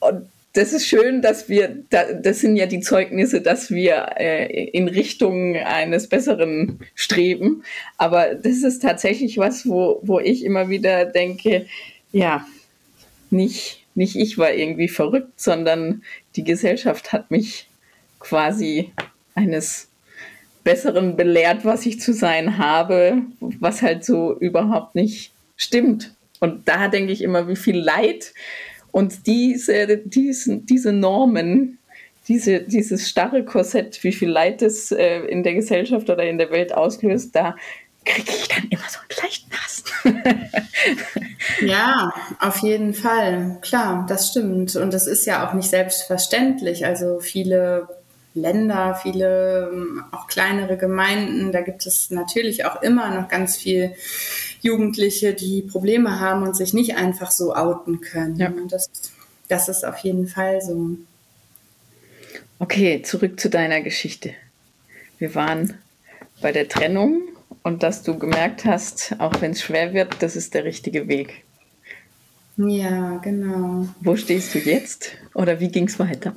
und 0.00 0.28
das 0.54 0.72
ist 0.72 0.86
schön, 0.86 1.22
dass 1.22 1.48
wir, 1.48 1.84
da, 1.90 2.12
das 2.12 2.40
sind 2.40 2.56
ja 2.56 2.66
die 2.66 2.80
Zeugnisse, 2.80 3.40
dass 3.40 3.70
wir 3.70 4.16
äh, 4.18 4.68
in 4.68 4.88
Richtung 4.88 5.56
eines 5.56 6.08
Besseren 6.08 6.80
streben. 6.94 7.62
Aber 7.96 8.34
das 8.34 8.62
ist 8.62 8.82
tatsächlich 8.82 9.38
was, 9.38 9.66
wo, 9.66 10.00
wo 10.02 10.20
ich 10.20 10.44
immer 10.44 10.68
wieder 10.68 11.06
denke, 11.06 11.66
ja, 12.10 12.46
nicht, 13.30 13.86
nicht 13.94 14.16
ich 14.16 14.36
war 14.36 14.52
irgendwie 14.52 14.88
verrückt, 14.88 15.40
sondern 15.40 16.02
die 16.36 16.44
Gesellschaft 16.44 17.12
hat 17.12 17.30
mich 17.30 17.68
quasi 18.18 18.92
eines 19.34 19.88
Besseren 20.64 21.16
belehrt, 21.16 21.64
was 21.64 21.86
ich 21.86 22.00
zu 22.00 22.12
sein 22.12 22.58
habe, 22.58 23.22
was 23.40 23.82
halt 23.82 24.04
so 24.04 24.38
überhaupt 24.38 24.94
nicht 24.94 25.32
stimmt. 25.56 26.14
Und 26.40 26.68
da 26.68 26.88
denke 26.88 27.12
ich 27.12 27.22
immer, 27.22 27.48
wie 27.48 27.56
viel 27.56 27.78
Leid 27.78 28.32
und 28.90 29.26
diese, 29.26 29.96
diesen, 29.96 30.66
diese 30.66 30.92
Normen, 30.92 31.78
diese, 32.28 32.60
dieses 32.60 33.08
starre 33.08 33.44
Korsett, 33.44 34.04
wie 34.04 34.12
viel 34.12 34.28
Leid 34.28 34.62
das 34.62 34.92
äh, 34.92 35.20
in 35.20 35.42
der 35.42 35.54
Gesellschaft 35.54 36.08
oder 36.08 36.24
in 36.24 36.38
der 36.38 36.50
Welt 36.50 36.72
auslöst, 36.74 37.34
da 37.34 37.56
kriege 38.04 38.30
ich 38.30 38.48
dann 38.48 38.68
immer 38.68 38.82
so 38.88 38.98
einen 38.98 39.22
leichten 39.22 39.52
Hass. 39.52 39.84
ja, 41.64 42.12
auf 42.40 42.58
jeden 42.58 42.94
Fall. 42.94 43.58
Klar, 43.62 44.06
das 44.08 44.28
stimmt. 44.28 44.76
Und 44.76 44.92
das 44.92 45.06
ist 45.06 45.26
ja 45.26 45.48
auch 45.48 45.54
nicht 45.54 45.70
selbstverständlich. 45.70 46.84
Also 46.84 47.20
viele 47.20 47.88
Länder, 48.34 48.98
viele 49.02 49.70
ähm, 49.72 50.04
auch 50.10 50.26
kleinere 50.26 50.76
Gemeinden. 50.76 51.52
Da 51.52 51.60
gibt 51.60 51.86
es 51.86 52.10
natürlich 52.10 52.64
auch 52.64 52.82
immer 52.82 53.14
noch 53.14 53.28
ganz 53.28 53.56
viel 53.56 53.94
Jugendliche, 54.60 55.34
die 55.34 55.62
Probleme 55.62 56.20
haben 56.20 56.42
und 56.42 56.56
sich 56.56 56.72
nicht 56.72 56.96
einfach 56.96 57.30
so 57.30 57.54
outen 57.54 58.00
können. 58.00 58.36
Ja. 58.36 58.48
Und 58.48 58.72
das, 58.72 58.90
das 59.48 59.68
ist 59.68 59.84
auf 59.84 59.98
jeden 59.98 60.26
Fall 60.26 60.62
so. 60.62 60.96
Okay, 62.58 63.02
zurück 63.02 63.38
zu 63.40 63.50
deiner 63.50 63.80
Geschichte. 63.80 64.34
Wir 65.18 65.34
waren 65.34 65.74
bei 66.40 66.52
der 66.52 66.68
Trennung 66.68 67.22
und 67.62 67.82
dass 67.82 68.02
du 68.02 68.18
gemerkt 68.18 68.64
hast, 68.64 69.14
auch 69.18 69.40
wenn 69.40 69.52
es 69.52 69.62
schwer 69.62 69.92
wird, 69.92 70.22
das 70.22 70.36
ist 70.36 70.54
der 70.54 70.64
richtige 70.64 71.08
Weg. 71.08 71.44
Ja, 72.56 73.16
genau. 73.18 73.88
Wo 74.00 74.14
stehst 74.14 74.54
du 74.54 74.58
jetzt 74.58 75.12
oder 75.34 75.58
wie 75.58 75.68
ging 75.68 75.88
es 75.88 75.98
weiter? 75.98 76.34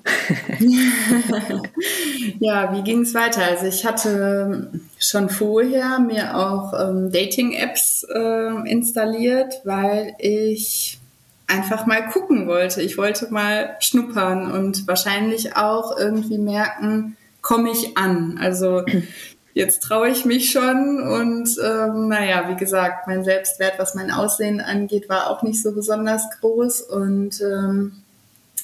ja, 2.39 2.73
wie 2.73 2.83
ging 2.83 3.01
es 3.01 3.13
weiter? 3.13 3.43
Also 3.43 3.65
ich 3.65 3.85
hatte 3.85 4.71
schon 4.97 5.29
vorher 5.29 5.99
mir 5.99 6.37
auch 6.37 6.73
ähm, 6.73 7.11
Dating-Apps 7.11 8.07
äh, 8.13 8.69
installiert, 8.69 9.55
weil 9.65 10.13
ich 10.19 10.99
einfach 11.47 11.85
mal 11.85 12.07
gucken 12.09 12.47
wollte. 12.47 12.81
Ich 12.81 12.97
wollte 12.97 13.31
mal 13.31 13.75
schnuppern 13.79 14.51
und 14.51 14.87
wahrscheinlich 14.87 15.57
auch 15.57 15.97
irgendwie 15.97 16.37
merken, 16.37 17.17
komme 17.41 17.71
ich 17.71 17.97
an. 17.97 18.39
Also 18.41 18.83
jetzt 19.55 19.83
traue 19.83 20.09
ich 20.09 20.25
mich 20.25 20.51
schon 20.51 21.01
und 21.01 21.49
ähm, 21.63 22.09
naja, 22.09 22.49
wie 22.49 22.57
gesagt, 22.57 23.07
mein 23.07 23.23
Selbstwert, 23.23 23.79
was 23.79 23.95
mein 23.95 24.11
Aussehen 24.11 24.59
angeht, 24.59 25.07
war 25.09 25.29
auch 25.29 25.43
nicht 25.43 25.63
so 25.63 25.71
besonders 25.71 26.23
groß 26.39 26.81
und 26.81 27.41
ähm, 27.41 28.03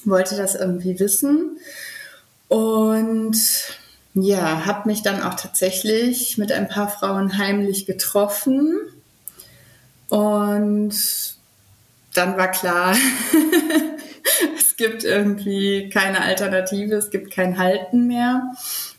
wollte 0.04 0.36
das 0.36 0.54
irgendwie 0.54 1.00
wissen. 1.00 1.56
Und 2.48 3.38
ja, 4.12 4.66
habe 4.66 4.86
mich 4.86 5.02
dann 5.02 5.22
auch 5.22 5.34
tatsächlich 5.34 6.36
mit 6.36 6.52
ein 6.52 6.68
paar 6.68 6.88
Frauen 6.88 7.38
heimlich 7.38 7.86
getroffen. 7.86 8.78
Und 10.10 10.94
dann 12.12 12.36
war 12.36 12.50
klar, 12.50 12.94
es 14.58 14.76
gibt 14.76 15.04
irgendwie 15.04 15.88
keine 15.88 16.20
Alternative, 16.20 16.96
es 16.96 17.08
gibt 17.08 17.32
kein 17.32 17.56
Halten 17.56 18.06
mehr. 18.08 18.42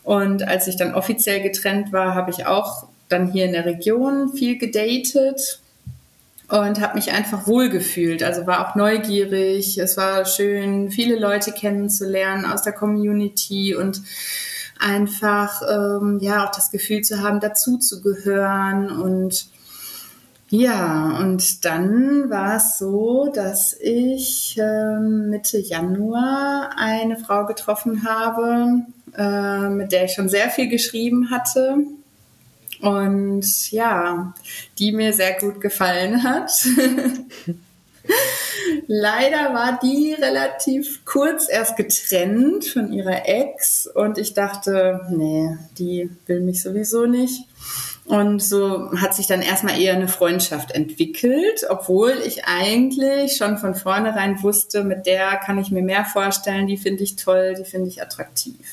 Und 0.04 0.47
als 0.47 0.68
ich 0.68 0.76
dann 0.76 0.95
offiziell 0.95 1.41
getrennt 1.41 1.93
war, 1.93 2.14
habe 2.16 2.32
ich 2.32 2.45
auch 2.45 2.88
dann 3.10 3.32
hier 3.32 3.45
in 3.45 3.54
der 3.54 3.66
Region 3.66 4.34
viel 4.34 4.58
gedatet 4.58 5.60
und 6.49 6.82
habe 6.82 6.95
mich 6.95 7.12
einfach 7.12 7.47
wohlgefühlt. 7.47 8.24
Also 8.24 8.45
war 8.45 8.68
auch 8.68 8.76
neugierig. 8.76 9.78
Es 9.78 9.97
war 9.97 10.26
schön, 10.26 10.91
viele 10.91 11.18
Leute 11.18 11.51
kennenzulernen 11.51 12.45
aus 12.45 12.64
der 12.64 12.74
Community 12.74 13.76
und 13.76 14.01
einfach 14.80 15.62
ähm, 15.70 16.20
ja 16.22 16.45
auch 16.45 16.51
das 16.51 16.70
Gefühl 16.70 17.01
zu 17.01 17.22
haben, 17.22 17.39
dazu 17.39 17.78
zu 17.78 18.01
gehören 18.01 18.89
und 18.91 19.47
ja, 20.49 21.18
und 21.20 21.66
dann 21.66 22.30
war 22.30 22.58
es 22.58 22.78
so, 22.78 23.32
dass 23.34 23.74
ich 23.74 24.56
äh, 24.60 24.99
Mitte 24.99 25.58
Januar 25.58 26.70
eine 26.78 27.18
Frau 27.18 27.47
getroffen 27.47 28.04
habe, 28.08 28.86
äh, 29.18 29.70
mit 29.70 29.91
der 29.91 30.05
ich 30.05 30.14
schon 30.14 30.30
sehr 30.30 30.49
viel 30.49 30.70
geschrieben 30.70 31.30
hatte. 31.32 31.78
Und 32.82 33.72
ja, 33.72 34.34
die 34.78 34.91
mir 34.91 35.14
sehr 35.14 35.39
gut 35.39 35.61
gefallen 35.61 36.24
hat. 36.24 36.51
Leider 38.88 39.53
war 39.53 39.80
die 39.82 40.14
relativ 40.14 41.05
kurz 41.05 41.47
erst 41.49 41.78
getrennt 41.78 42.66
von 42.66 42.91
ihrer 42.91 43.28
Ex 43.28 43.88
und 43.88 44.18
ich 44.18 44.34
dachte, 44.34 45.01
nee, 45.09 45.57
die 45.78 46.09
will 46.26 46.41
mich 46.41 46.61
sowieso 46.61 47.05
nicht. 47.05 47.47
Und 48.05 48.43
so 48.43 48.91
hat 48.97 49.16
sich 49.16 49.28
dann 49.28 49.41
erstmal 49.41 49.80
eher 49.80 49.93
eine 49.93 50.09
Freundschaft 50.09 50.72
entwickelt, 50.72 51.66
obwohl 51.70 52.11
ich 52.26 52.43
eigentlich 52.45 53.38
schon 53.38 53.57
von 53.57 53.76
vornherein 53.76 54.43
wusste, 54.43 54.84
mit 54.84 55.05
der 55.05 55.38
kann 55.38 55.57
ich 55.57 55.72
mir 55.72 55.84
mehr 55.84 56.03
vorstellen, 56.03 56.68
die 56.68 56.78
finde 56.78 57.03
ich 57.03 57.16
toll, 57.16 57.55
die 57.57 57.64
finde 57.64 57.88
ich 57.88 58.01
attraktiv. 58.01 58.72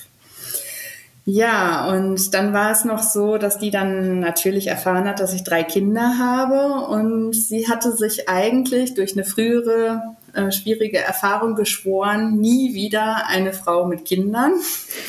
Ja, 1.33 1.89
und 1.89 2.35
dann 2.35 2.53
war 2.53 2.73
es 2.73 2.85
noch 2.85 3.01
so, 3.05 3.39
dass 3.39 3.57
die 3.59 3.71
dann 3.71 4.19
natürlich 4.19 4.67
erfahren 4.67 5.07
hat, 5.07 5.21
dass 5.21 5.33
ich 5.33 5.45
drei 5.45 5.63
Kinder 5.63 6.19
habe 6.19 6.87
und 6.87 7.35
sie 7.35 7.69
hatte 7.69 7.93
sich 7.93 8.29
eigentlich 8.29 8.95
durch 8.95 9.13
eine 9.13 9.25
frühere 9.25 10.17
äh, 10.35 10.51
schwierige 10.51 10.99
Erfahrung 10.99 11.55
geschworen, 11.55 12.41
nie 12.41 12.75
wieder 12.75 13.29
eine 13.29 13.53
Frau 13.53 13.87
mit 13.87 14.07
Kindern. 14.07 14.55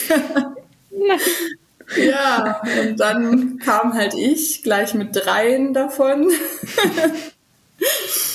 ja, 1.97 2.61
und 2.83 2.99
dann 2.99 3.57
kam 3.57 3.95
halt 3.95 4.13
ich 4.13 4.61
gleich 4.61 4.93
mit 4.93 5.15
dreien 5.15 5.73
davon. 5.73 6.29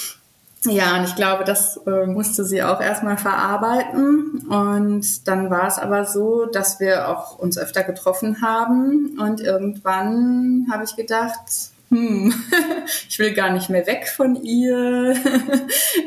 Ja, 0.68 0.98
und 0.98 1.04
ich 1.04 1.16
glaube, 1.16 1.44
das 1.44 1.76
äh, 1.86 2.06
musste 2.06 2.44
sie 2.44 2.62
auch 2.62 2.80
erstmal 2.80 3.16
verarbeiten. 3.16 4.46
Und 4.48 5.28
dann 5.28 5.50
war 5.50 5.68
es 5.68 5.78
aber 5.78 6.04
so, 6.04 6.46
dass 6.46 6.80
wir 6.80 7.08
auch 7.08 7.38
uns 7.38 7.58
öfter 7.58 7.84
getroffen 7.84 8.42
haben. 8.42 9.18
Und 9.20 9.40
irgendwann 9.40 10.66
habe 10.70 10.84
ich 10.84 10.96
gedacht, 10.96 11.70
hm, 11.88 12.34
ich 13.08 13.18
will 13.18 13.32
gar 13.32 13.52
nicht 13.52 13.70
mehr 13.70 13.86
weg 13.86 14.08
von 14.08 14.36
ihr. 14.36 15.14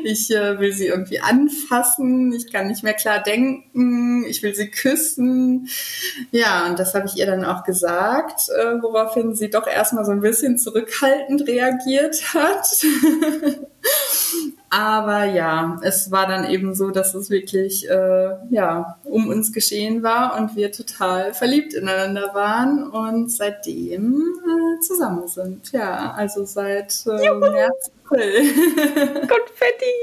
Ich 0.02 0.30
äh, 0.30 0.58
will 0.58 0.72
sie 0.72 0.86
irgendwie 0.86 1.20
anfassen. 1.20 2.32
Ich 2.32 2.50
kann 2.50 2.68
nicht 2.68 2.82
mehr 2.82 2.94
klar 2.94 3.22
denken. 3.22 4.24
Ich 4.24 4.42
will 4.42 4.54
sie 4.54 4.70
küssen. 4.70 5.68
Ja, 6.30 6.66
und 6.66 6.78
das 6.78 6.94
habe 6.94 7.06
ich 7.06 7.16
ihr 7.16 7.26
dann 7.26 7.44
auch 7.44 7.64
gesagt, 7.64 8.48
äh, 8.48 8.80
woraufhin 8.80 9.34
sie 9.34 9.50
doch 9.50 9.66
erstmal 9.66 10.04
so 10.04 10.12
ein 10.12 10.20
bisschen 10.20 10.58
zurückhaltend 10.58 11.46
reagiert 11.46 12.34
hat. 12.34 12.66
Aber 14.70 15.24
ja, 15.24 15.80
es 15.82 16.12
war 16.12 16.28
dann 16.28 16.48
eben 16.48 16.74
so, 16.74 16.90
dass 16.90 17.14
es 17.14 17.28
wirklich 17.28 17.88
äh, 17.90 18.30
ja 18.50 18.98
um 19.04 19.28
uns 19.28 19.52
geschehen 19.52 20.02
war 20.02 20.38
und 20.38 20.54
wir 20.54 20.70
total 20.70 21.34
verliebt 21.34 21.74
ineinander 21.74 22.30
waren 22.34 22.88
und 22.88 23.30
seitdem 23.30 24.22
äh, 24.22 24.80
zusammen 24.80 25.26
sind. 25.26 25.72
Ja, 25.72 26.12
also 26.12 26.44
seit 26.44 27.04
äh, 27.06 27.34
März, 27.34 27.90
April. 28.04 28.42
Konfetti! 29.28 29.94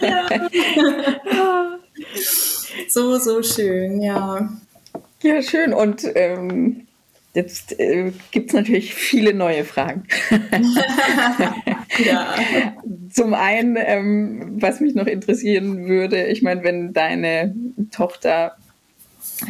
ja. 0.00 1.78
so, 2.88 3.18
so 3.18 3.42
schön, 3.42 4.00
ja. 4.00 4.48
Ja, 5.22 5.42
schön. 5.42 5.72
Und 5.72 6.04
ähm, 6.14 6.87
Jetzt 7.38 7.78
äh, 7.78 8.10
gibt 8.32 8.50
es 8.50 8.54
natürlich 8.54 8.94
viele 8.96 9.32
neue 9.32 9.62
Fragen. 9.64 10.02
ja. 12.04 12.34
Zum 13.12 13.32
einen, 13.32 13.76
ähm, 13.78 14.56
was 14.60 14.80
mich 14.80 14.96
noch 14.96 15.06
interessieren 15.06 15.86
würde, 15.86 16.26
ich 16.26 16.42
meine, 16.42 16.64
wenn 16.64 16.92
deine 16.92 17.54
Tochter 17.92 18.56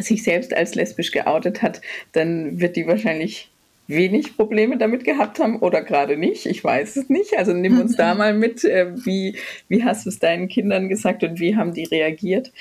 sich 0.03 0.22
selbst 0.22 0.53
als 0.53 0.74
lesbisch 0.74 1.12
geoutet 1.12 1.62
hat, 1.62 1.80
dann 2.12 2.61
wird 2.61 2.76
die 2.76 2.86
wahrscheinlich 2.86 3.51
wenig 3.86 4.36
Probleme 4.36 4.76
damit 4.76 5.05
gehabt 5.05 5.39
haben 5.39 5.61
oder 5.61 5.80
gerade 5.80 6.18
nicht. 6.18 6.45
Ich 6.45 6.62
weiß 6.62 6.97
es 6.97 7.09
nicht. 7.09 7.39
Also 7.39 7.55
nimm 7.55 7.80
uns 7.80 7.97
da 7.97 8.14
mal 8.14 8.34
mit. 8.34 8.64
Äh, 8.64 9.03
wie, 9.07 9.39
wie 9.68 9.82
hast 9.82 10.05
du 10.05 10.11
es 10.11 10.18
deinen 10.18 10.49
Kindern 10.49 10.91
gesagt 10.91 11.24
und 11.24 11.41
wie 11.41 11.57
haben 11.57 11.72
die 11.72 11.84
reagiert? 11.84 12.53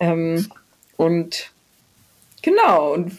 Ähm, 0.00 0.48
und 0.96 1.52
genau, 2.42 2.94
und 2.94 3.12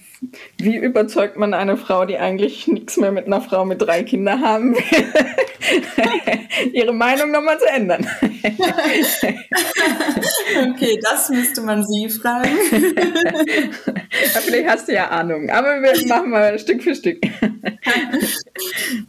wie 0.58 0.78
überzeugt 0.78 1.38
man 1.38 1.54
eine 1.54 1.78
Frau, 1.78 2.06
die 2.06 2.18
eigentlich 2.18 2.68
nichts 2.68 2.98
mehr 2.98 3.12
mit 3.12 3.26
einer 3.26 3.42
Frau 3.42 3.66
mit 3.66 3.82
drei 3.82 4.04
Kindern 4.04 4.42
haben 4.42 4.76
will, 4.76 6.72
ihre 6.74 6.94
Meinung 6.94 7.32
nochmal 7.32 7.60
zu 7.60 7.68
ändern? 7.68 8.08
okay, 10.72 11.00
das 11.02 11.30
müsste 11.30 11.62
man 11.62 11.86
sie 11.86 12.10
fragen. 12.10 12.58
ja, 12.72 14.42
vielleicht 14.42 14.68
hast 14.68 14.88
du 14.88 14.94
ja 14.94 15.10
Ahnung, 15.10 15.50
aber 15.50 15.82
wir 15.82 16.08
machen 16.08 16.30
mal 16.30 16.58
Stück 16.60 16.84
für 16.84 16.96
Stück. 16.96 17.22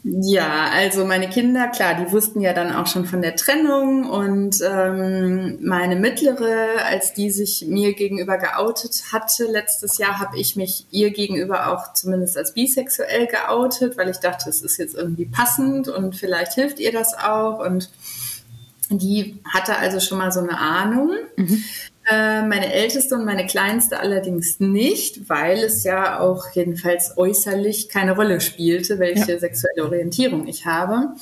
ja, 0.02 0.70
also 0.72 1.04
meine 1.04 1.28
Kinder, 1.28 1.68
klar, 1.68 1.94
die 1.94 2.12
wussten 2.12 2.40
ja 2.40 2.52
dann 2.52 2.72
auch 2.72 2.86
schon 2.86 3.04
von 3.04 3.22
der 3.22 3.36
Trennung 3.36 4.08
und 4.08 4.60
ähm, 4.62 5.58
meine 5.62 5.96
mittlere, 5.96 6.84
als 6.84 7.14
die 7.14 7.30
sich 7.30 7.66
mir 7.68 7.94
gegenüber 7.94 8.38
geoutet 8.38 9.12
hatte 9.12 9.44
letztes 9.44 9.98
Jahr, 9.98 10.18
habe 10.18 10.38
ich 10.38 10.56
mich 10.56 10.86
ihr 10.90 11.03
gegenüber 11.10 11.72
auch 11.72 11.92
zumindest 11.92 12.36
als 12.36 12.54
bisexuell 12.54 13.26
geoutet, 13.26 13.96
weil 13.96 14.08
ich 14.08 14.18
dachte, 14.18 14.48
es 14.48 14.62
ist 14.62 14.78
jetzt 14.78 14.94
irgendwie 14.94 15.26
passend 15.26 15.88
und 15.88 16.16
vielleicht 16.16 16.52
hilft 16.54 16.78
ihr 16.80 16.92
das 16.92 17.14
auch 17.14 17.58
und 17.58 17.90
die 18.90 19.40
hatte 19.52 19.76
also 19.76 20.00
schon 20.00 20.18
mal 20.18 20.32
so 20.32 20.40
eine 20.40 20.58
Ahnung. 20.58 21.12
Mhm. 21.36 21.64
Äh, 22.10 22.42
meine 22.42 22.70
älteste 22.70 23.14
und 23.14 23.24
meine 23.24 23.46
kleinste 23.46 23.98
allerdings 23.98 24.60
nicht, 24.60 25.28
weil 25.30 25.58
es 25.58 25.84
ja 25.84 26.20
auch 26.20 26.50
jedenfalls 26.52 27.16
äußerlich 27.16 27.88
keine 27.88 28.14
Rolle 28.14 28.42
spielte, 28.42 28.98
welche 28.98 29.32
ja. 29.32 29.38
sexuelle 29.38 29.84
Orientierung 29.84 30.46
ich 30.46 30.66
habe. 30.66 31.14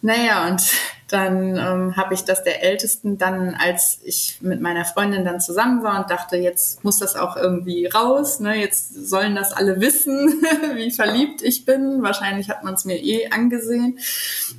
Naja, 0.00 0.48
und 0.48 0.62
dann 1.08 1.56
ähm, 1.56 1.96
habe 1.96 2.14
ich 2.14 2.24
das 2.24 2.44
der 2.44 2.62
Ältesten 2.62 3.16
dann, 3.16 3.54
als 3.54 3.98
ich 4.04 4.38
mit 4.42 4.60
meiner 4.60 4.84
Freundin 4.84 5.24
dann 5.24 5.40
zusammen 5.40 5.82
war 5.82 5.98
und 5.98 6.10
dachte, 6.10 6.36
jetzt 6.36 6.84
muss 6.84 6.98
das 6.98 7.16
auch 7.16 7.36
irgendwie 7.36 7.86
raus, 7.86 8.40
ne? 8.40 8.54
jetzt 8.56 9.08
sollen 9.08 9.34
das 9.34 9.52
alle 9.52 9.80
wissen, 9.80 10.28
wie 10.74 10.90
verliebt 10.90 11.42
ich 11.42 11.64
bin. 11.64 12.02
Wahrscheinlich 12.02 12.50
hat 12.50 12.62
man 12.62 12.74
es 12.74 12.84
mir 12.84 13.02
eh 13.02 13.30
angesehen. 13.30 13.98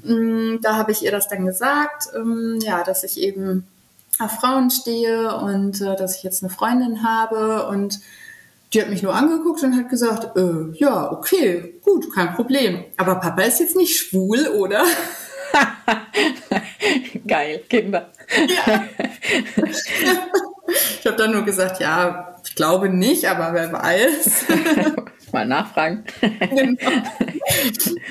Ähm, 0.05 0.59
da 0.61 0.75
habe 0.75 0.91
ich 0.91 1.03
ihr 1.03 1.11
das 1.11 1.27
dann 1.27 1.45
gesagt, 1.45 2.09
ähm, 2.15 2.59
ja, 2.61 2.83
dass 2.83 3.03
ich 3.03 3.19
eben 3.19 3.67
auf 4.17 4.31
Frauen 4.31 4.71
stehe 4.71 5.35
und 5.37 5.79
äh, 5.81 5.95
dass 5.95 6.17
ich 6.17 6.23
jetzt 6.23 6.43
eine 6.43 6.51
Freundin 6.51 7.03
habe 7.03 7.67
und 7.67 7.99
die 8.73 8.81
hat 8.81 8.89
mich 8.89 9.01
nur 9.01 9.15
angeguckt 9.15 9.63
und 9.63 9.75
hat 9.75 9.89
gesagt, 9.89 10.37
äh, 10.37 10.77
ja, 10.77 11.11
okay, 11.11 11.79
gut, 11.83 12.13
kein 12.13 12.35
Problem. 12.35 12.83
Aber 12.97 13.15
Papa 13.15 13.41
ist 13.43 13.59
jetzt 13.59 13.75
nicht 13.75 13.97
schwul, 13.97 14.47
oder? 14.47 14.83
Geil, 17.27 17.63
Kinder. 17.69 18.09
Ja. 18.29 18.83
ich 20.99 21.05
habe 21.05 21.17
dann 21.17 21.31
nur 21.31 21.43
gesagt, 21.43 21.79
ja, 21.79 22.35
ich 22.43 22.55
glaube 22.55 22.89
nicht, 22.89 23.25
aber 23.25 23.53
wer 23.53 23.71
weiß. 23.71 24.45
Mal 25.33 25.45
nachfragen. 25.45 26.03
genau. 26.21 26.91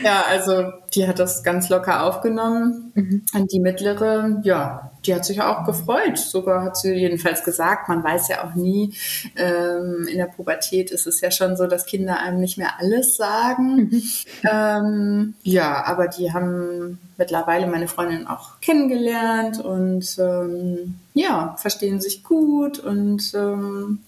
Ja, 0.03 0.25
also 0.29 0.73
die 0.95 1.07
hat 1.07 1.19
das 1.19 1.43
ganz 1.43 1.69
locker 1.69 2.05
aufgenommen. 2.05 2.93
Mhm. 2.95 3.23
Und 3.35 3.53
die 3.53 3.61
mittlere, 3.61 4.41
ja, 4.43 4.91
die 5.05 5.15
hat 5.15 5.25
sich 5.25 5.41
auch 5.41 5.65
gefreut. 5.65 6.19
Sogar 6.19 6.63
hat 6.63 6.77
sie 6.77 6.95
jedenfalls 6.95 7.45
gesagt, 7.45 7.89
man 7.89 8.03
weiß 8.03 8.29
ja 8.29 8.45
auch 8.45 8.55
nie, 8.55 8.95
ähm, 9.37 10.07
in 10.11 10.19
der 10.19 10.27
Pubertät 10.27 10.91
ist 10.91 11.07
es 11.07 11.21
ja 11.21 11.31
schon 11.31 11.57
so, 11.57 11.67
dass 11.67 11.87
Kinder 11.87 12.21
einem 12.21 12.41
nicht 12.41 12.59
mehr 12.59 12.79
alles 12.79 13.17
sagen. 13.17 13.91
Mhm. 13.91 14.03
Ähm, 14.51 15.35
ja, 15.43 15.85
aber 15.85 16.09
die 16.09 16.33
haben 16.33 16.99
mittlerweile 17.17 17.67
meine 17.67 17.89
Freundin 17.89 18.27
auch 18.27 18.61
kennengelernt 18.61 19.59
und 19.61 20.17
ähm, 20.19 20.97
ja, 21.15 21.57
verstehen 21.59 22.01
sich 22.01 22.23
gut 22.23 22.79
und 22.79 23.33
ähm, 23.35 24.01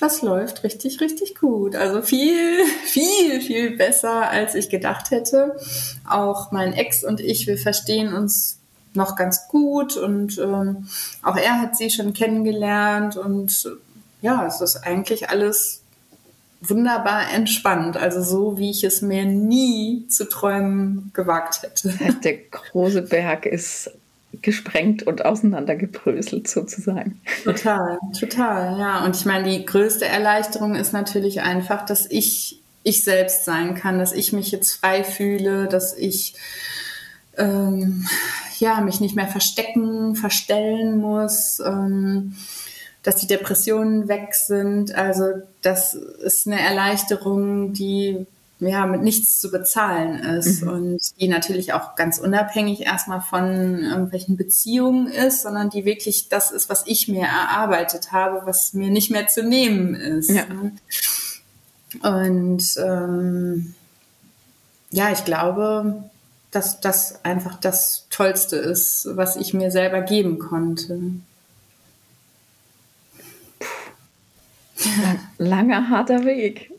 das 0.00 0.22
läuft 0.22 0.64
richtig, 0.64 1.00
richtig 1.00 1.34
gut. 1.36 1.76
Also 1.76 2.02
viel, 2.02 2.64
viel, 2.84 3.40
viel 3.40 3.76
besser, 3.76 4.30
als 4.30 4.54
ich 4.54 4.68
gedacht 4.68 5.10
hätte. 5.10 5.56
Auch 6.08 6.50
mein 6.52 6.72
Ex 6.72 7.04
und 7.04 7.20
ich, 7.20 7.46
wir 7.46 7.58
verstehen 7.58 8.14
uns 8.14 8.58
noch 8.92 9.14
ganz 9.14 9.46
gut 9.46 9.96
und 9.96 10.38
ähm, 10.38 10.88
auch 11.22 11.36
er 11.36 11.60
hat 11.60 11.76
sie 11.76 11.90
schon 11.90 12.12
kennengelernt 12.12 13.16
und 13.16 13.70
ja, 14.20 14.44
es 14.46 14.60
ist 14.60 14.78
eigentlich 14.78 15.30
alles 15.30 15.82
wunderbar 16.60 17.32
entspannt. 17.32 17.96
Also 17.96 18.22
so, 18.22 18.58
wie 18.58 18.70
ich 18.70 18.84
es 18.84 19.00
mir 19.00 19.24
nie 19.24 20.06
zu 20.08 20.28
träumen 20.28 21.10
gewagt 21.14 21.62
hätte. 21.62 21.94
Der 22.24 22.36
große 22.36 23.02
Berg 23.02 23.46
ist 23.46 23.92
gesprengt 24.42 25.02
und 25.02 25.24
auseinandergebröselt 25.24 26.48
sozusagen. 26.48 27.20
Total, 27.44 27.98
total, 28.18 28.78
ja. 28.78 29.04
Und 29.04 29.16
ich 29.16 29.24
meine, 29.24 29.50
die 29.50 29.64
größte 29.64 30.06
Erleichterung 30.06 30.74
ist 30.74 30.92
natürlich 30.92 31.42
einfach, 31.42 31.84
dass 31.84 32.06
ich 32.10 32.56
ich 32.82 33.04
selbst 33.04 33.44
sein 33.44 33.74
kann, 33.74 33.98
dass 33.98 34.12
ich 34.12 34.32
mich 34.32 34.50
jetzt 34.50 34.72
frei 34.72 35.04
fühle, 35.04 35.66
dass 35.66 35.94
ich 35.96 36.34
ähm, 37.36 38.06
ja 38.58 38.80
mich 38.80 39.00
nicht 39.00 39.16
mehr 39.16 39.28
verstecken, 39.28 40.16
verstellen 40.16 40.98
muss. 40.98 41.60
Ähm, 41.60 42.36
dass 43.02 43.16
die 43.16 43.26
Depressionen 43.26 44.08
weg 44.08 44.34
sind. 44.34 44.94
Also 44.94 45.24
das 45.62 45.94
ist 45.94 46.46
eine 46.46 46.60
Erleichterung, 46.60 47.72
die 47.72 48.26
ja, 48.60 48.86
mit 48.86 49.02
nichts 49.02 49.40
zu 49.40 49.50
bezahlen 49.50 50.20
ist 50.20 50.62
mhm. 50.62 50.68
und 50.68 51.20
die 51.20 51.28
natürlich 51.28 51.72
auch 51.72 51.96
ganz 51.96 52.18
unabhängig 52.18 52.82
erstmal 52.82 53.22
von 53.22 53.78
irgendwelchen 53.82 54.36
Beziehungen 54.36 55.06
ist, 55.06 55.42
sondern 55.42 55.70
die 55.70 55.84
wirklich 55.84 56.28
das 56.28 56.50
ist, 56.50 56.68
was 56.68 56.84
ich 56.86 57.08
mir 57.08 57.26
erarbeitet 57.26 58.12
habe, 58.12 58.42
was 58.44 58.74
mir 58.74 58.90
nicht 58.90 59.10
mehr 59.10 59.26
zu 59.26 59.42
nehmen 59.42 59.94
ist. 59.94 60.30
Ja. 60.30 60.44
Ne? 60.46 60.72
Und 62.02 62.62
ähm, 62.76 63.74
ja, 64.90 65.10
ich 65.10 65.24
glaube, 65.24 66.04
dass 66.50 66.80
das 66.80 67.24
einfach 67.24 67.58
das 67.58 68.06
Tollste 68.10 68.56
ist, 68.56 69.08
was 69.12 69.36
ich 69.36 69.54
mir 69.54 69.70
selber 69.70 70.02
geben 70.02 70.38
konnte. 70.38 71.00
Langer, 75.38 75.88
harter 75.88 76.24
Weg. 76.24 76.72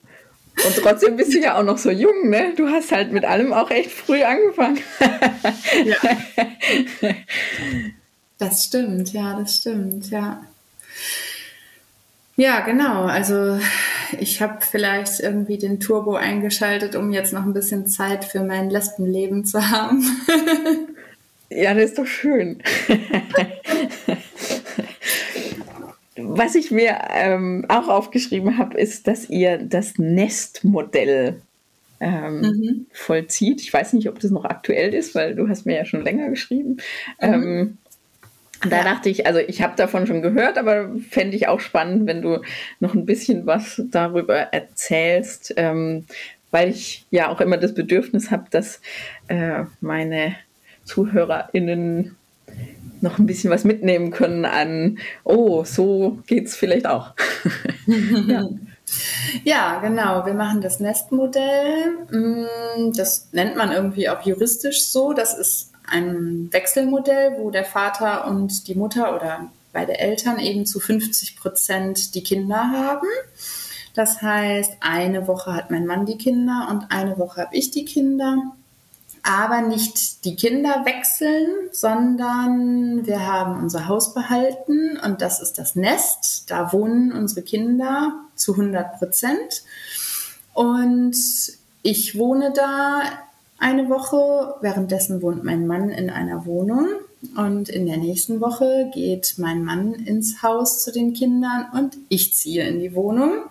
Und 0.65 0.75
trotzdem 0.77 1.15
bist 1.17 1.33
du 1.33 1.39
ja 1.39 1.57
auch 1.57 1.63
noch 1.63 1.77
so 1.77 1.91
jung, 1.91 2.29
ne? 2.29 2.53
Du 2.55 2.67
hast 2.67 2.91
halt 2.91 3.11
mit 3.11 3.25
allem 3.25 3.53
auch 3.53 3.71
echt 3.71 3.91
früh 3.91 4.21
angefangen. 4.23 4.79
ja. 5.85 5.95
Das 8.37 8.65
stimmt, 8.65 9.13
ja, 9.13 9.37
das 9.39 9.57
stimmt, 9.57 10.09
ja. 10.09 10.41
Ja, 12.37 12.61
genau. 12.61 13.03
Also 13.03 13.59
ich 14.19 14.41
habe 14.41 14.59
vielleicht 14.61 15.19
irgendwie 15.19 15.57
den 15.57 15.79
Turbo 15.79 16.15
eingeschaltet, 16.15 16.95
um 16.95 17.11
jetzt 17.11 17.33
noch 17.33 17.43
ein 17.43 17.53
bisschen 17.53 17.87
Zeit 17.87 18.25
für 18.25 18.39
mein 18.41 18.69
Lesbenleben 18.69 19.45
zu 19.45 19.69
haben. 19.69 20.03
ja, 21.49 21.73
das 21.73 21.91
ist 21.91 21.99
doch 21.99 22.07
schön. 22.07 22.63
Was 26.27 26.55
ich 26.55 26.71
mir 26.71 26.97
ähm, 27.09 27.65
auch 27.67 27.87
aufgeschrieben 27.87 28.57
habe, 28.57 28.77
ist, 28.77 29.07
dass 29.07 29.29
ihr 29.29 29.57
das 29.57 29.97
Nestmodell 29.97 31.41
ähm, 31.99 32.41
mhm. 32.41 32.85
vollzieht. 32.91 33.61
Ich 33.61 33.71
weiß 33.71 33.93
nicht, 33.93 34.09
ob 34.09 34.19
das 34.19 34.31
noch 34.31 34.45
aktuell 34.45 34.93
ist, 34.93 35.15
weil 35.15 35.35
du 35.35 35.47
hast 35.47 35.65
mir 35.65 35.75
ja 35.77 35.85
schon 35.85 36.03
länger 36.03 36.29
geschrieben. 36.29 36.77
Mhm. 37.21 37.33
Ähm, 37.33 37.77
da 38.69 38.77
ja. 38.77 38.83
dachte 38.83 39.09
ich, 39.09 39.25
also 39.25 39.39
ich 39.39 39.61
habe 39.61 39.75
davon 39.75 40.05
schon 40.05 40.21
gehört, 40.21 40.57
aber 40.57 40.91
fände 41.09 41.35
ich 41.35 41.47
auch 41.47 41.59
spannend, 41.59 42.05
wenn 42.07 42.21
du 42.21 42.41
noch 42.79 42.93
ein 42.93 43.05
bisschen 43.05 43.45
was 43.45 43.81
darüber 43.89 44.35
erzählst, 44.35 45.53
ähm, 45.57 46.05
weil 46.51 46.69
ich 46.69 47.05
ja 47.09 47.29
auch 47.29 47.41
immer 47.41 47.57
das 47.57 47.73
Bedürfnis 47.73 48.29
habe, 48.29 48.45
dass 48.51 48.81
äh, 49.27 49.63
meine 49.79 50.35
ZuhörerInnen 50.85 52.15
noch 53.01 53.19
ein 53.19 53.25
bisschen 53.25 53.51
was 53.51 53.63
mitnehmen 53.63 54.11
können 54.11 54.45
an, 54.45 54.99
oh, 55.23 55.63
so 55.63 56.19
geht 56.27 56.47
es 56.47 56.55
vielleicht 56.55 56.87
auch. 56.87 57.13
ja. 58.27 58.47
Ja, 59.43 59.79
genau. 59.79 60.25
Wir 60.25 60.33
machen 60.33 60.61
das 60.61 60.79
Nestmodell. 60.79 61.97
Mm, 62.11 62.93
das 62.93 63.29
nennt 63.31 63.55
man 63.55 63.71
irgendwie 63.71 64.09
auch 64.09 64.21
juristisch 64.21 64.85
so. 64.87 65.13
Das 65.13 65.37
ist 65.37 65.71
ein 65.87 66.49
Wechselmodell, 66.51 67.37
wo 67.37 67.51
der 67.51 67.65
Vater 67.65 68.27
und 68.27 68.67
die 68.67 68.75
Mutter 68.75 69.15
oder 69.15 69.49
beide 69.73 69.97
Eltern 69.97 70.39
eben 70.39 70.65
zu 70.65 70.79
50 70.79 71.37
Prozent 71.37 72.15
die 72.15 72.23
Kinder 72.23 72.71
haben. 72.71 73.07
Das 73.93 74.21
heißt, 74.21 74.77
eine 74.79 75.27
Woche 75.27 75.53
hat 75.53 75.71
mein 75.71 75.85
Mann 75.85 76.05
die 76.05 76.17
Kinder 76.17 76.67
und 76.69 76.91
eine 76.91 77.17
Woche 77.17 77.41
habe 77.41 77.55
ich 77.55 77.71
die 77.71 77.85
Kinder 77.85 78.53
aber 79.23 79.61
nicht 79.61 80.25
die 80.25 80.35
Kinder 80.35 80.83
wechseln, 80.85 81.47
sondern 81.71 83.05
wir 83.05 83.25
haben 83.27 83.61
unser 83.61 83.87
Haus 83.87 84.13
behalten 84.13 84.97
und 84.97 85.21
das 85.21 85.41
ist 85.41 85.57
das 85.57 85.75
Nest. 85.75 86.49
Da 86.49 86.73
wohnen 86.73 87.11
unsere 87.11 87.41
Kinder 87.41 88.13
zu 88.35 88.53
100 88.53 88.97
Prozent. 88.97 89.63
Und 90.53 91.15
ich 91.83 92.17
wohne 92.17 92.51
da 92.53 93.01
eine 93.59 93.89
Woche, 93.89 94.55
währenddessen 94.61 95.21
wohnt 95.21 95.43
mein 95.43 95.67
Mann 95.67 95.89
in 95.89 96.09
einer 96.09 96.45
Wohnung. 96.45 96.87
Und 97.35 97.69
in 97.69 97.85
der 97.85 97.97
nächsten 97.97 98.41
Woche 98.41 98.89
geht 98.91 99.35
mein 99.37 99.63
Mann 99.63 99.93
ins 99.93 100.41
Haus 100.41 100.83
zu 100.83 100.91
den 100.91 101.13
Kindern 101.13 101.67
und 101.71 101.95
ich 102.09 102.33
ziehe 102.33 102.67
in 102.67 102.79
die 102.79 102.95
Wohnung. 102.95 103.43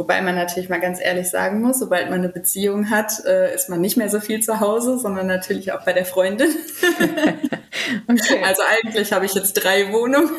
Wobei 0.00 0.22
man 0.22 0.34
natürlich 0.34 0.70
mal 0.70 0.80
ganz 0.80 0.98
ehrlich 0.98 1.28
sagen 1.28 1.60
muss, 1.60 1.78
sobald 1.78 2.08
man 2.08 2.20
eine 2.20 2.30
Beziehung 2.30 2.88
hat, 2.88 3.22
äh, 3.26 3.54
ist 3.54 3.68
man 3.68 3.82
nicht 3.82 3.98
mehr 3.98 4.08
so 4.08 4.18
viel 4.18 4.40
zu 4.40 4.58
Hause, 4.58 4.98
sondern 4.98 5.26
natürlich 5.26 5.72
auch 5.72 5.84
bei 5.84 5.92
der 5.92 6.06
Freundin. 6.06 6.48
okay. 8.08 8.42
Also 8.42 8.62
eigentlich 8.66 9.12
habe 9.12 9.26
ich 9.26 9.34
jetzt 9.34 9.52
drei 9.52 9.92
Wohnungen. 9.92 10.30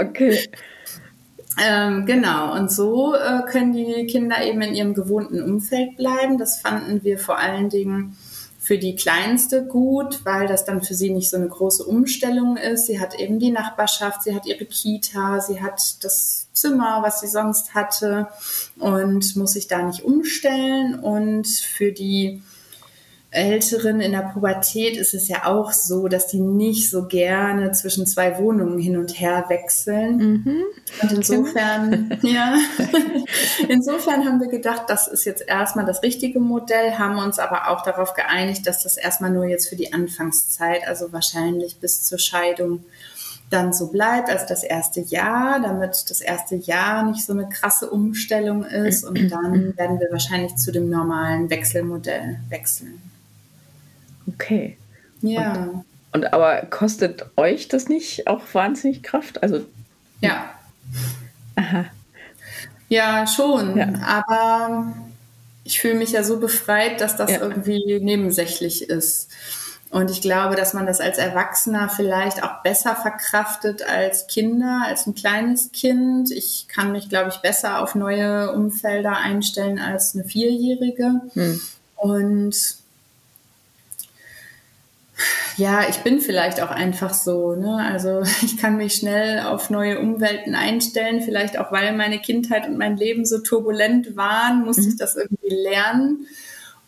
okay. 0.00 0.48
Ähm, 1.62 2.06
genau, 2.06 2.54
und 2.54 2.72
so 2.72 3.14
äh, 3.14 3.42
können 3.42 3.74
die 3.74 4.06
Kinder 4.06 4.42
eben 4.42 4.62
in 4.62 4.74
ihrem 4.74 4.94
gewohnten 4.94 5.42
Umfeld 5.42 5.98
bleiben. 5.98 6.38
Das 6.38 6.62
fanden 6.62 7.04
wir 7.04 7.18
vor 7.18 7.38
allen 7.38 7.68
Dingen 7.68 8.16
für 8.72 8.78
die 8.78 8.96
Kleinste 8.96 9.66
gut, 9.66 10.24
weil 10.24 10.46
das 10.46 10.64
dann 10.64 10.80
für 10.80 10.94
sie 10.94 11.10
nicht 11.10 11.28
so 11.28 11.36
eine 11.36 11.48
große 11.48 11.84
Umstellung 11.84 12.56
ist. 12.56 12.86
Sie 12.86 12.98
hat 12.98 13.14
eben 13.14 13.38
die 13.38 13.50
Nachbarschaft, 13.50 14.22
sie 14.22 14.34
hat 14.34 14.46
ihre 14.46 14.64
Kita, 14.64 15.42
sie 15.42 15.60
hat 15.60 16.02
das 16.02 16.46
Zimmer, 16.54 17.02
was 17.02 17.20
sie 17.20 17.28
sonst 17.28 17.74
hatte 17.74 18.28
und 18.78 19.36
muss 19.36 19.52
sich 19.52 19.68
da 19.68 19.82
nicht 19.82 20.04
umstellen. 20.04 20.98
Und 20.98 21.46
für 21.48 21.92
die 21.92 22.40
Älteren 23.32 24.02
in 24.02 24.12
der 24.12 24.30
Pubertät 24.32 24.98
ist 24.98 25.14
es 25.14 25.26
ja 25.26 25.46
auch 25.46 25.72
so, 25.72 26.06
dass 26.06 26.26
die 26.26 26.40
nicht 26.40 26.90
so 26.90 27.08
gerne 27.08 27.72
zwischen 27.72 28.06
zwei 28.06 28.38
Wohnungen 28.38 28.78
hin 28.78 28.98
und 28.98 29.18
her 29.18 29.46
wechseln. 29.48 30.16
Mhm. 30.18 30.64
Und 31.02 31.12
insofern, 31.12 32.18
ja, 32.22 32.56
insofern 33.68 34.26
haben 34.26 34.38
wir 34.38 34.48
gedacht, 34.48 34.82
das 34.88 35.08
ist 35.08 35.24
jetzt 35.24 35.44
erstmal 35.48 35.86
das 35.86 36.02
richtige 36.02 36.40
Modell, 36.40 36.98
haben 36.98 37.16
uns 37.16 37.38
aber 37.38 37.70
auch 37.70 37.82
darauf 37.82 38.12
geeinigt, 38.12 38.66
dass 38.66 38.82
das 38.82 38.98
erstmal 38.98 39.30
nur 39.30 39.46
jetzt 39.46 39.66
für 39.66 39.76
die 39.76 39.94
Anfangszeit, 39.94 40.86
also 40.86 41.10
wahrscheinlich 41.14 41.80
bis 41.80 42.04
zur 42.04 42.18
Scheidung, 42.18 42.84
dann 43.48 43.72
so 43.72 43.88
bleibt 43.88 44.28
als 44.28 44.44
das 44.44 44.62
erste 44.62 45.00
Jahr, 45.00 45.60
damit 45.60 46.10
das 46.10 46.20
erste 46.20 46.56
Jahr 46.56 47.02
nicht 47.04 47.24
so 47.24 47.32
eine 47.32 47.48
krasse 47.48 47.88
Umstellung 47.88 48.64
ist. 48.64 49.04
Und 49.04 49.30
dann 49.30 49.72
werden 49.76 50.00
wir 50.00 50.08
wahrscheinlich 50.10 50.56
zu 50.56 50.70
dem 50.70 50.90
normalen 50.90 51.48
Wechselmodell 51.48 52.40
wechseln. 52.50 53.11
Okay. 54.26 54.76
Ja. 55.20 55.52
Und, 55.52 55.84
und, 56.12 56.32
aber 56.32 56.62
kostet 56.66 57.26
euch 57.36 57.68
das 57.68 57.88
nicht 57.88 58.26
auch 58.26 58.42
wahnsinnig 58.52 59.02
Kraft? 59.02 59.42
Also 59.42 59.64
ja. 60.20 60.50
Aha. 61.56 61.86
Ja, 62.88 63.26
schon. 63.26 63.76
Ja. 63.76 63.88
Aber 64.04 64.92
ich 65.64 65.80
fühle 65.80 65.94
mich 65.94 66.12
ja 66.12 66.24
so 66.24 66.38
befreit, 66.38 67.00
dass 67.00 67.16
das 67.16 67.30
ja. 67.30 67.40
irgendwie 67.40 68.00
nebensächlich 68.00 68.88
ist. 68.88 69.30
Und 69.90 70.10
ich 70.10 70.22
glaube, 70.22 70.56
dass 70.56 70.72
man 70.72 70.86
das 70.86 71.00
als 71.00 71.18
Erwachsener 71.18 71.90
vielleicht 71.90 72.42
auch 72.42 72.62
besser 72.62 72.96
verkraftet 72.96 73.82
als 73.86 74.26
Kinder, 74.26 74.84
als 74.86 75.06
ein 75.06 75.14
kleines 75.14 75.70
Kind. 75.72 76.30
Ich 76.30 76.66
kann 76.68 76.92
mich, 76.92 77.10
glaube 77.10 77.28
ich, 77.28 77.36
besser 77.36 77.82
auf 77.82 77.94
neue 77.94 78.52
Umfelder 78.52 79.18
einstellen 79.18 79.78
als 79.78 80.14
eine 80.14 80.24
Vierjährige. 80.24 81.20
Hm. 81.34 81.60
Und 81.96 82.81
ja, 85.56 85.88
ich 85.88 85.98
bin 85.98 86.20
vielleicht 86.20 86.60
auch 86.60 86.70
einfach 86.70 87.14
so. 87.14 87.54
Ne? 87.54 87.76
Also 87.76 88.22
ich 88.42 88.56
kann 88.56 88.76
mich 88.76 88.94
schnell 88.94 89.40
auf 89.40 89.70
neue 89.70 89.98
Umwelten 89.98 90.54
einstellen, 90.54 91.22
vielleicht 91.22 91.58
auch 91.58 91.72
weil 91.72 91.94
meine 91.96 92.18
Kindheit 92.18 92.66
und 92.66 92.78
mein 92.78 92.96
Leben 92.96 93.24
so 93.24 93.38
turbulent 93.38 94.16
waren, 94.16 94.64
musste 94.64 94.82
mhm. 94.82 94.88
ich 94.88 94.96
das 94.96 95.16
irgendwie 95.16 95.54
lernen 95.54 96.26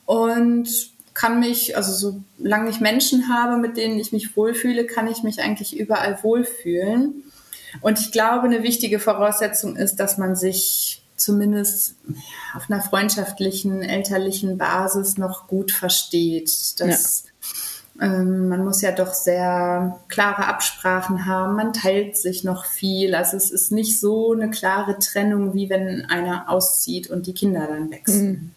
und 0.07 0.69
kann 1.15 1.39
mich, 1.39 1.77
also 1.77 2.19
solange 2.39 2.71
ich 2.71 2.81
Menschen 2.81 3.29
habe, 3.29 3.57
mit 3.57 3.77
denen 3.77 3.99
ich 4.01 4.13
mich 4.13 4.37
wohlfühle, 4.37 4.85
kann 4.85 5.07
ich 5.07 5.23
mich 5.23 5.41
eigentlich 5.41 5.79
überall 5.79 6.19
wohlfühlen. 6.23 7.23
Und 7.81 8.01
ich 8.01 8.11
glaube, 8.11 8.47
eine 8.47 8.63
wichtige 8.65 8.99
Voraussetzung 8.99 9.77
ist, 9.77 9.97
dass 9.97 10.19
man 10.19 10.35
sich 10.35 11.03
zumindest 11.17 11.95
auf 12.57 12.69
einer 12.69 12.83
freundschaftlichen, 12.83 13.83
elterlichen 13.83 14.59
Basis 14.59 15.17
noch 15.17 15.47
gut 15.47 15.71
versteht. 15.71 16.81
Dass 16.81 17.25
ja 17.25 17.31
ähm, 18.01 18.49
man 18.49 18.65
muss 18.65 18.83
ja 18.83 18.93
doch 18.93 19.13
sehr 19.15 19.99
klare 20.09 20.47
Absprachen 20.47 21.27
haben. 21.27 21.57
Man 21.57 21.73
teilt 21.73 22.17
sich 22.17 22.43
noch 22.43 22.65
viel. 22.65 23.15
Also 23.15 23.37
es 23.37 23.51
ist 23.51 23.71
nicht 23.71 24.01
so 24.01 24.33
eine 24.33 24.51
klare 24.51 24.99
Trennung, 24.99 25.55
wie 25.55 25.71
wenn 25.71 26.05
einer 26.07 26.51
auszieht 26.51 27.09
und 27.09 27.27
die 27.27 27.35
Kinder 27.35 27.67
dann 27.69 27.91
wechseln. 27.91 28.31
Mhm. 28.31 28.51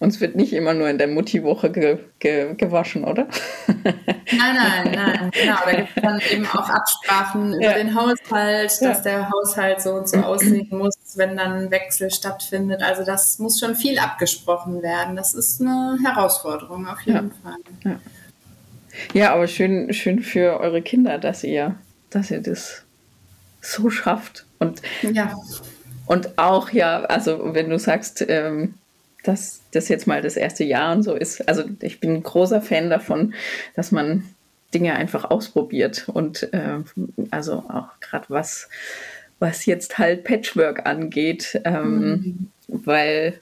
Und 0.00 0.08
es 0.08 0.20
wird 0.22 0.34
nicht 0.34 0.54
immer 0.54 0.72
nur 0.72 0.88
in 0.88 0.96
der 0.96 1.08
Mutti-Woche 1.08 1.70
ge 1.70 1.98
ge 2.20 2.54
gewaschen, 2.54 3.04
oder? 3.04 3.28
Nein, 3.68 4.54
nein, 4.54 4.92
nein. 4.94 5.30
Genau, 5.32 5.56
da 5.64 5.72
gibt 5.72 5.88
es 5.94 6.02
dann 6.02 6.20
eben 6.32 6.46
auch 6.46 6.68
Absprachen 6.70 7.54
über 7.54 7.62
ja. 7.62 7.74
den 7.74 7.94
Haushalt, 7.94 8.70
dass 8.70 8.80
ja. 8.80 9.00
der 9.00 9.30
Haushalt 9.30 9.82
so 9.82 9.94
und 9.94 10.08
so 10.08 10.18
aussehen 10.18 10.68
muss, 10.70 10.94
wenn 11.16 11.36
dann 11.36 11.52
ein 11.52 11.70
Wechsel 11.72 12.12
stattfindet. 12.12 12.80
Also 12.80 13.04
das 13.04 13.40
muss 13.40 13.58
schon 13.58 13.74
viel 13.74 13.98
abgesprochen 13.98 14.82
werden. 14.82 15.16
Das 15.16 15.34
ist 15.34 15.60
eine 15.60 15.98
Herausforderung 16.04 16.86
auf 16.86 17.00
jeden 17.02 17.32
ja. 17.44 17.50
Fall. 17.50 18.00
Ja, 19.12 19.32
aber 19.34 19.46
schön, 19.46 19.92
schön 19.92 20.20
für 20.20 20.60
eure 20.60 20.82
Kinder, 20.82 21.18
dass 21.18 21.44
ihr, 21.44 21.76
dass 22.10 22.30
ihr 22.30 22.40
das 22.40 22.82
so 23.60 23.90
schafft. 23.90 24.46
Und, 24.58 24.82
ja. 25.02 25.34
und 26.06 26.38
auch, 26.38 26.70
ja, 26.70 27.04
also 27.04 27.54
wenn 27.54 27.70
du 27.70 27.78
sagst, 27.78 28.24
ähm, 28.28 28.74
dass 29.22 29.60
das 29.72 29.88
jetzt 29.88 30.06
mal 30.06 30.22
das 30.22 30.36
erste 30.36 30.64
Jahr 30.64 30.94
und 30.94 31.02
so 31.02 31.14
ist. 31.14 31.46
Also 31.48 31.64
ich 31.80 32.00
bin 32.00 32.14
ein 32.14 32.22
großer 32.22 32.62
Fan 32.62 32.90
davon, 32.90 33.34
dass 33.76 33.92
man 33.92 34.24
Dinge 34.72 34.94
einfach 34.94 35.30
ausprobiert 35.30 36.08
und 36.08 36.52
äh, 36.52 36.78
also 37.30 37.64
auch 37.68 37.88
gerade 38.00 38.26
was, 38.28 38.68
was 39.38 39.66
jetzt 39.66 39.98
halt 39.98 40.24
Patchwork 40.24 40.86
angeht, 40.86 41.60
ähm, 41.64 42.50
mhm. 42.68 42.84
weil 42.84 43.40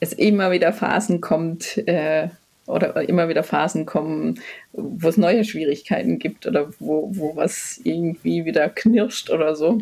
es 0.00 0.12
immer 0.12 0.50
wieder 0.50 0.72
Phasen 0.72 1.20
kommt, 1.20 1.78
äh, 1.88 2.28
oder 2.66 3.08
immer 3.08 3.28
wieder 3.28 3.42
Phasen 3.42 3.86
kommen, 3.86 4.40
wo 4.72 5.08
es 5.08 5.16
neue 5.16 5.44
Schwierigkeiten 5.44 6.18
gibt 6.18 6.46
oder 6.46 6.70
wo, 6.78 7.10
wo 7.14 7.36
was 7.36 7.80
irgendwie 7.84 8.44
wieder 8.44 8.68
knirscht 8.68 9.30
oder 9.30 9.54
so. 9.54 9.80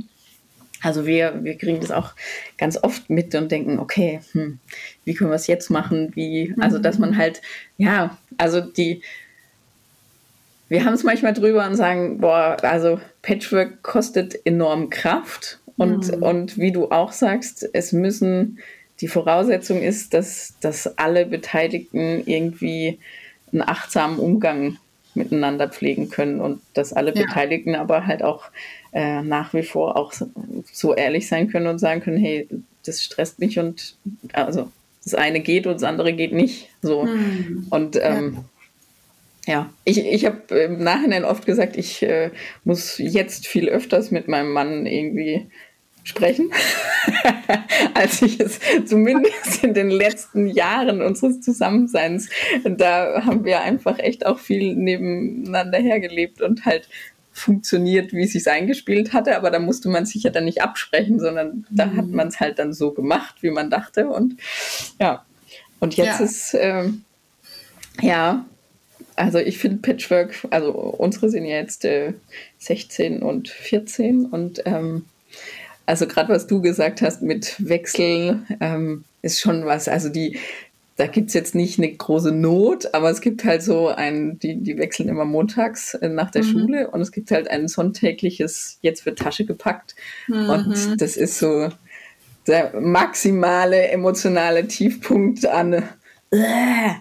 Also 0.82 1.06
wir, 1.06 1.42
wir 1.42 1.56
kriegen 1.56 1.80
das 1.80 1.90
auch 1.90 2.12
ganz 2.58 2.76
oft 2.82 3.08
mit 3.08 3.34
und 3.34 3.50
denken, 3.50 3.78
okay, 3.78 4.20
hm, 4.32 4.58
wie 5.04 5.14
können 5.14 5.30
wir 5.30 5.36
es 5.36 5.46
jetzt 5.46 5.70
machen? 5.70 6.12
Wie, 6.14 6.54
also 6.60 6.78
dass 6.78 6.98
man 6.98 7.16
halt, 7.16 7.40
ja, 7.78 8.18
also 8.36 8.60
die, 8.60 9.02
wir 10.68 10.84
haben 10.84 10.92
es 10.92 11.02
manchmal 11.02 11.32
drüber 11.32 11.66
und 11.66 11.76
sagen, 11.76 12.18
boah, 12.18 12.58
also 12.62 13.00
Patchwork 13.22 13.82
kostet 13.82 14.44
enorm 14.44 14.90
Kraft 14.90 15.58
und, 15.76 16.14
mhm. 16.16 16.22
und 16.22 16.58
wie 16.58 16.72
du 16.72 16.90
auch 16.90 17.12
sagst, 17.12 17.68
es 17.72 17.92
müssen 17.92 18.58
die 19.00 19.08
Voraussetzung 19.08 19.82
ist, 19.82 20.14
dass, 20.14 20.54
dass 20.60 20.98
alle 20.98 21.26
Beteiligten 21.26 22.22
irgendwie 22.26 22.98
einen 23.52 23.62
achtsamen 23.62 24.18
Umgang 24.18 24.78
miteinander 25.14 25.68
pflegen 25.68 26.10
können 26.10 26.40
und 26.40 26.60
dass 26.74 26.92
alle 26.92 27.14
ja. 27.14 27.22
Beteiligten 27.22 27.74
aber 27.74 28.06
halt 28.06 28.22
auch 28.22 28.46
äh, 28.92 29.22
nach 29.22 29.54
wie 29.54 29.62
vor 29.62 29.96
auch 29.96 30.12
so, 30.72 30.94
ehrlich 30.94 31.28
sein 31.28 31.48
können 31.48 31.66
und 31.66 31.78
sagen 31.78 32.00
können, 32.00 32.18
hey, 32.18 32.48
das 32.84 33.02
stresst 33.02 33.38
mich 33.38 33.58
und 33.58 33.96
also 34.32 34.70
das 35.04 35.14
eine 35.14 35.40
geht 35.40 35.66
und 35.66 35.74
das 35.74 35.82
andere 35.82 36.12
geht 36.12 36.32
nicht. 36.32 36.68
So. 36.82 37.04
Mhm. 37.04 37.66
Und 37.70 37.96
ähm, 38.00 38.44
ja. 39.46 39.52
ja. 39.52 39.70
ich, 39.84 39.98
ich 39.98 40.26
habe 40.26 40.54
im 40.54 40.82
Nachhinein 40.82 41.24
oft 41.24 41.46
gesagt, 41.46 41.76
ich 41.76 42.02
äh, 42.02 42.30
muss 42.64 42.98
jetzt 42.98 43.46
viel 43.46 43.68
öfters 43.68 44.10
mit 44.10 44.28
meinem 44.28 44.50
Mann 44.50 44.86
irgendwie 44.86 45.46
sprechen, 46.04 46.52
als 47.94 48.22
ich 48.22 48.38
es 48.38 48.60
zumindest 48.84 49.64
in 49.64 49.74
den 49.74 49.90
letzten 49.90 50.46
Jahren 50.46 51.02
unseres 51.02 51.40
Zusammenseins. 51.40 52.28
Da 52.64 53.24
haben 53.24 53.44
wir 53.44 53.62
einfach 53.62 53.98
echt 53.98 54.24
auch 54.26 54.38
viel 54.38 54.76
nebeneinander 54.76 55.78
hergelebt 55.78 56.40
und 56.42 56.64
halt 56.64 56.88
funktioniert, 57.32 58.12
wie 58.12 58.22
es 58.22 58.32
sich 58.32 58.48
eingespielt 58.48 59.12
hatte, 59.12 59.36
aber 59.36 59.50
da 59.50 59.58
musste 59.58 59.88
man 59.88 60.06
sich 60.06 60.22
ja 60.22 60.30
dann 60.30 60.44
nicht 60.44 60.62
absprechen, 60.62 61.18
sondern 61.18 61.66
da 61.68 61.86
hat 61.86 62.06
mhm. 62.06 62.14
man 62.14 62.28
es 62.28 62.38
halt 62.38 62.60
dann 62.60 62.72
so 62.72 62.92
gemacht, 62.92 63.36
wie 63.40 63.50
man 63.50 63.70
dachte 63.70 64.08
und 64.08 64.36
ja. 65.00 65.24
Und 65.80 65.96
jetzt 65.96 66.20
ja. 66.20 66.24
ist 66.24 66.54
äh, 66.54 66.84
ja, 68.00 68.46
also 69.16 69.38
ich 69.38 69.58
finde 69.58 69.78
Patchwork, 69.78 70.46
also 70.50 70.72
unsere 70.72 71.28
sind 71.28 71.44
ja 71.44 71.56
jetzt 71.56 71.84
äh, 71.84 72.14
16 72.58 73.22
und 73.22 73.48
14 73.48 74.26
und 74.26 74.62
ähm, 74.64 75.04
also 75.86 76.06
gerade 76.06 76.32
was 76.32 76.46
du 76.46 76.60
gesagt 76.60 77.02
hast 77.02 77.22
mit 77.22 77.56
Wechsel 77.58 78.42
ähm, 78.60 79.04
ist 79.22 79.40
schon 79.40 79.64
was. 79.66 79.88
Also 79.88 80.08
die, 80.08 80.38
da 80.96 81.06
gibt 81.06 81.28
es 81.28 81.34
jetzt 81.34 81.54
nicht 81.54 81.78
eine 81.78 81.92
große 81.92 82.32
Not, 82.32 82.94
aber 82.94 83.10
es 83.10 83.20
gibt 83.20 83.44
halt 83.44 83.62
so 83.62 83.88
ein, 83.88 84.38
die, 84.38 84.56
die 84.56 84.78
wechseln 84.78 85.08
immer 85.08 85.24
montags 85.24 85.94
äh, 85.94 86.08
nach 86.08 86.30
der 86.30 86.44
mhm. 86.44 86.48
Schule 86.48 86.90
und 86.90 87.00
es 87.00 87.12
gibt 87.12 87.30
halt 87.30 87.48
ein 87.48 87.68
sonntägliches, 87.68 88.78
jetzt 88.80 89.04
wird 89.06 89.18
Tasche 89.18 89.44
gepackt. 89.44 89.94
Mhm. 90.28 90.48
Und 90.48 91.00
das 91.00 91.16
ist 91.16 91.38
so 91.38 91.68
der 92.46 92.78
maximale 92.80 93.88
emotionale 93.88 94.68
Tiefpunkt 94.68 95.46
an 95.46 95.82
ja, 96.34 96.96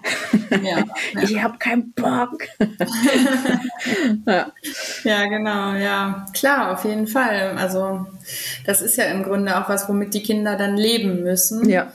ja. 0.62 0.86
ich 1.22 1.42
habe 1.42 1.58
keinen 1.58 1.92
Bock. 1.94 2.44
ja. 4.28 4.52
ja, 5.04 5.26
genau, 5.26 5.74
ja. 5.74 6.26
Klar, 6.34 6.72
auf 6.72 6.86
jeden 6.86 7.08
Fall. 7.08 7.56
Also 7.58 8.06
das 8.66 8.82
ist 8.82 8.98
ja 8.98 9.06
im 9.06 9.24
Grunde 9.24 9.58
auch 9.58 9.70
was, 9.70 9.90
womit 9.90 10.14
die 10.14 10.24
Kinder 10.24 10.56
dann 10.56 10.78
leben 10.78 11.24
müssen. 11.24 11.68
Ja. 11.70 11.92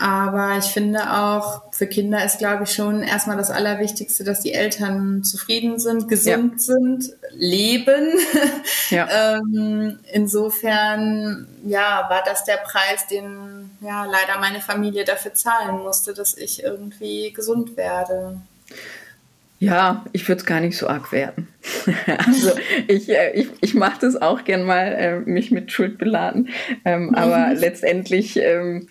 Aber 0.00 0.56
ich 0.56 0.64
finde 0.64 1.12
auch, 1.12 1.62
für 1.72 1.86
Kinder 1.86 2.24
ist, 2.24 2.38
glaube 2.38 2.64
ich, 2.64 2.72
schon 2.72 3.02
erstmal 3.02 3.36
das 3.36 3.50
Allerwichtigste, 3.50 4.24
dass 4.24 4.40
die 4.40 4.54
Eltern 4.54 5.22
zufrieden 5.24 5.78
sind, 5.78 6.08
gesund 6.08 6.54
ja. 6.54 6.58
sind, 6.58 7.12
leben. 7.32 8.08
Ja. 8.88 9.36
ähm, 9.36 10.00
insofern, 10.12 11.46
ja, 11.64 12.06
war 12.08 12.24
das 12.24 12.42
der 12.42 12.56
Preis, 12.56 13.06
den 13.08 13.70
ja 13.80 14.04
leider 14.04 14.40
meine 14.40 14.60
Familie 14.60 15.04
dafür 15.04 15.32
zahlen 15.32 15.78
musste, 15.78 16.12
dass 16.12 16.36
ich 16.36 16.64
irgendwie 16.64 17.32
gesund 17.32 17.76
werde. 17.76 18.40
Ja, 19.60 20.04
ich 20.12 20.26
würde 20.26 20.40
es 20.40 20.46
gar 20.46 20.60
nicht 20.60 20.76
so 20.76 20.88
arg 20.88 21.12
werten. 21.12 21.46
also 22.26 22.52
ich, 22.88 23.08
äh, 23.10 23.32
ich, 23.32 23.48
ich 23.60 23.74
mache 23.74 24.00
das 24.00 24.20
auch 24.20 24.42
gern 24.42 24.64
mal, 24.64 24.86
äh, 24.86 25.20
mich 25.20 25.52
mit 25.52 25.70
Schuld 25.70 25.98
beladen. 25.98 26.48
Ähm, 26.84 27.14
aber 27.14 27.54
letztendlich 27.54 28.36
ähm, 28.38 28.88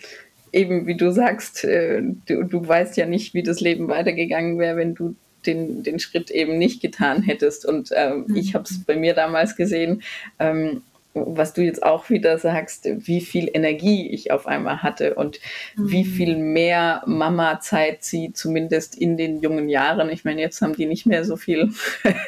eben, 0.52 0.88
wie 0.88 0.96
du 0.96 1.12
sagst, 1.12 1.64
äh, 1.64 2.02
du, 2.26 2.44
du 2.44 2.68
weißt 2.68 2.98
ja 2.98 3.06
nicht, 3.06 3.34
wie 3.34 3.44
das 3.44 3.60
Leben 3.60 3.88
weitergegangen 3.88 4.60
wäre, 4.60 4.78
wenn 4.78 4.96
du 4.96 5.16
den, 5.46 5.84
den 5.84 6.00
Schritt 6.00 6.32
eben 6.32 6.58
nicht 6.58 6.82
getan 6.82 7.22
hättest. 7.22 7.66
Und 7.66 7.90
ähm, 7.96 8.26
mhm. 8.28 8.36
ich 8.36 8.54
habe 8.54 8.66
es 8.66 8.84
bei 8.84 8.96
mir 8.96 9.14
damals 9.14 9.56
gesehen, 9.56 10.04
ähm, 10.40 10.82
was 11.28 11.54
du 11.54 11.62
jetzt 11.62 11.84
auch 11.84 12.10
wieder 12.10 12.38
sagst, 12.38 12.88
wie 12.90 13.22
viel 13.22 13.50
Energie 13.54 14.10
ich 14.10 14.32
auf 14.32 14.48
einmal 14.48 14.84
hatte 14.84 15.16
und 15.16 15.40
mhm. 15.76 15.92
wie 15.92 16.06
viel 16.06 16.38
mehr 16.38 17.02
Mama-Zeit 17.06 18.04
sie 18.04 18.34
zumindest 18.34 18.96
in 18.96 19.18
den 19.18 19.40
jungen 19.42 19.70
Jahren, 19.70 20.10
ich 20.10 20.26
meine, 20.26 20.42
jetzt 20.42 20.62
haben 20.62 20.76
die 20.76 20.86
nicht 20.86 21.06
mehr 21.06 21.24
so 21.24 21.38
viel 21.38 21.72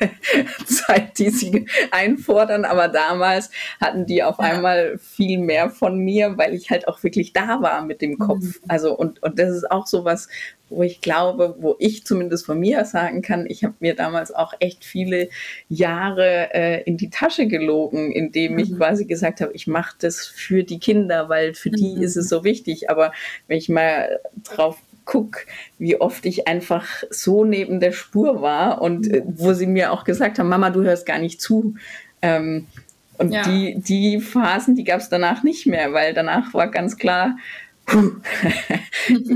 Zeit, 0.65 1.17
die 1.17 1.29
sie 1.29 1.65
einfordern, 1.91 2.65
aber 2.65 2.87
damals 2.87 3.51
hatten 3.79 4.05
die 4.05 4.23
auf 4.23 4.37
ja. 4.39 4.45
einmal 4.45 4.97
viel 4.97 5.39
mehr 5.39 5.69
von 5.69 5.97
mir, 5.97 6.37
weil 6.37 6.53
ich 6.53 6.69
halt 6.69 6.87
auch 6.87 7.03
wirklich 7.03 7.33
da 7.33 7.61
war 7.61 7.83
mit 7.85 8.01
dem 8.01 8.17
Kopf. 8.17 8.43
Mhm. 8.43 8.55
Also 8.67 8.95
und, 8.95 9.21
und 9.23 9.39
das 9.39 9.49
ist 9.49 9.71
auch 9.71 9.87
so 9.87 10.05
was, 10.05 10.27
wo 10.71 10.83
ich 10.83 11.01
glaube, 11.01 11.55
wo 11.59 11.75
ich 11.79 12.05
zumindest 12.05 12.45
von 12.45 12.59
mir 12.59 12.85
sagen 12.85 13.21
kann, 13.21 13.45
ich 13.47 13.63
habe 13.63 13.75
mir 13.79 13.95
damals 13.95 14.33
auch 14.33 14.53
echt 14.59 14.83
viele 14.83 15.29
Jahre 15.69 16.53
äh, 16.53 16.83
in 16.83 16.97
die 16.97 17.09
Tasche 17.09 17.47
gelogen, 17.47 18.11
indem 18.11 18.57
ich 18.57 18.71
mhm. 18.71 18.77
quasi 18.77 19.05
gesagt 19.05 19.41
habe, 19.41 19.53
ich 19.53 19.67
mache 19.67 19.95
das 19.99 20.25
für 20.25 20.63
die 20.63 20.79
Kinder, 20.79 21.29
weil 21.29 21.53
für 21.53 21.69
die 21.69 21.95
mhm. 21.95 22.01
ist 22.01 22.15
es 22.15 22.29
so 22.29 22.43
wichtig. 22.43 22.89
Aber 22.89 23.11
wenn 23.47 23.57
ich 23.57 23.69
mal 23.69 24.19
drauf 24.43 24.77
guck, 25.05 25.45
wie 25.77 25.99
oft 25.99 26.25
ich 26.25 26.47
einfach 26.47 26.87
so 27.09 27.43
neben 27.43 27.79
der 27.79 27.91
Spur 27.91 28.41
war 28.41 28.81
und 28.81 29.11
äh, 29.11 29.23
wo 29.25 29.53
sie 29.53 29.67
mir 29.67 29.91
auch 29.91 30.03
gesagt 30.03 30.39
haben, 30.39 30.49
Mama, 30.49 30.69
du 30.69 30.83
hörst 30.83 31.05
gar 31.05 31.19
nicht 31.19 31.41
zu. 31.41 31.75
Ähm, 32.21 32.67
und 33.17 33.31
ja. 33.31 33.43
die, 33.43 33.75
die 33.77 34.19
Phasen, 34.19 34.75
die 34.75 34.83
gab 34.83 34.99
es 34.99 35.09
danach 35.09 35.43
nicht 35.43 35.67
mehr, 35.67 35.93
weil 35.93 36.13
danach 36.13 36.53
war 36.53 36.71
ganz 36.71 36.97
klar, 36.97 37.37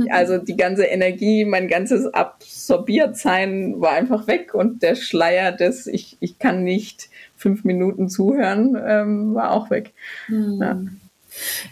also 0.10 0.38
die 0.38 0.56
ganze 0.56 0.86
Energie, 0.86 1.46
mein 1.46 1.68
ganzes 1.68 2.14
Absorbiertsein 2.14 3.82
war 3.82 3.92
einfach 3.92 4.28
weg 4.28 4.54
und 4.54 4.82
der 4.82 4.96
Schleier 4.96 5.52
des 5.52 5.88
ich, 5.88 6.18
ich 6.20 6.40
kann 6.40 6.64
nicht 6.64 7.10
fünf 7.36 7.64
Minuten 7.64 8.10
zuhören, 8.10 8.82
ähm, 8.86 9.36
war 9.36 9.52
auch 9.52 9.70
weg. 9.70 9.94
Hm. 10.28 10.60
Ja. 10.62 10.78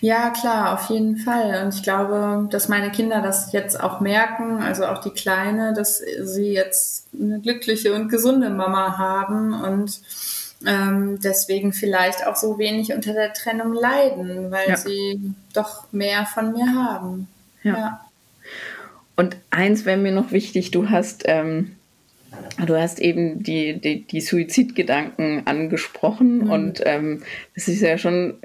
Ja, 0.01 0.29
klar, 0.31 0.73
auf 0.73 0.89
jeden 0.89 1.17
Fall. 1.17 1.63
Und 1.63 1.73
ich 1.73 1.83
glaube, 1.83 2.47
dass 2.49 2.67
meine 2.67 2.91
Kinder 2.91 3.21
das 3.21 3.53
jetzt 3.53 3.79
auch 3.79 4.01
merken, 4.01 4.61
also 4.61 4.85
auch 4.85 4.99
die 4.99 5.11
Kleine, 5.11 5.73
dass 5.73 5.99
sie 5.99 6.51
jetzt 6.51 7.07
eine 7.17 7.39
glückliche 7.39 7.93
und 7.93 8.09
gesunde 8.09 8.49
Mama 8.49 8.97
haben 8.97 9.53
und 9.53 10.01
ähm, 10.65 11.19
deswegen 11.21 11.73
vielleicht 11.73 12.25
auch 12.25 12.35
so 12.35 12.57
wenig 12.57 12.93
unter 12.93 13.13
der 13.13 13.33
Trennung 13.33 13.73
leiden, 13.73 14.51
weil 14.51 14.69
ja. 14.69 14.77
sie 14.77 15.33
doch 15.53 15.91
mehr 15.91 16.25
von 16.25 16.53
mir 16.53 16.67
haben. 16.73 17.27
Ja. 17.63 17.73
ja. 17.73 18.05
Und 19.15 19.37
eins 19.49 19.85
wäre 19.85 19.97
mir 19.97 20.11
noch 20.11 20.31
wichtig, 20.31 20.71
du 20.71 20.89
hast, 20.89 21.23
ähm, 21.25 21.75
du 22.65 22.79
hast 22.79 22.99
eben 22.99 23.43
die, 23.43 23.79
die, 23.79 24.03
die 24.03 24.21
Suizidgedanken 24.21 25.45
angesprochen 25.45 26.45
mhm. 26.45 26.49
und 26.49 26.81
ähm, 26.85 27.23
das 27.55 27.67
ist 27.67 27.81
ja 27.81 27.97
schon 27.97 28.35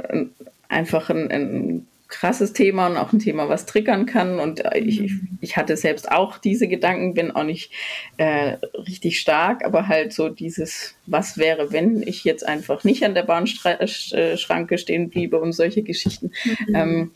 einfach 0.68 1.10
ein, 1.10 1.30
ein 1.30 1.86
krasses 2.08 2.54
Thema 2.54 2.86
und 2.86 2.96
auch 2.96 3.12
ein 3.12 3.18
Thema, 3.18 3.48
was 3.48 3.66
triggern 3.66 4.06
kann. 4.06 4.40
Und 4.40 4.64
äh, 4.64 4.78
ich, 4.78 5.00
mhm. 5.00 5.38
ich 5.40 5.56
hatte 5.56 5.76
selbst 5.76 6.10
auch 6.10 6.38
diese 6.38 6.66
Gedanken, 6.66 7.14
bin 7.14 7.30
auch 7.30 7.44
nicht 7.44 7.70
äh, 8.16 8.56
richtig 8.74 9.20
stark, 9.20 9.64
aber 9.64 9.88
halt 9.88 10.12
so 10.12 10.28
dieses, 10.28 10.94
was 11.06 11.36
wäre, 11.38 11.70
wenn 11.72 12.02
ich 12.02 12.24
jetzt 12.24 12.46
einfach 12.46 12.82
nicht 12.84 13.04
an 13.04 13.14
der 13.14 13.24
Bahnschranke 13.24 14.78
stehen 14.78 15.10
bliebe 15.10 15.38
und 15.38 15.52
solche 15.52 15.82
Geschichten. 15.82 16.32
Mhm. 16.66 16.74
Ähm, 16.74 17.10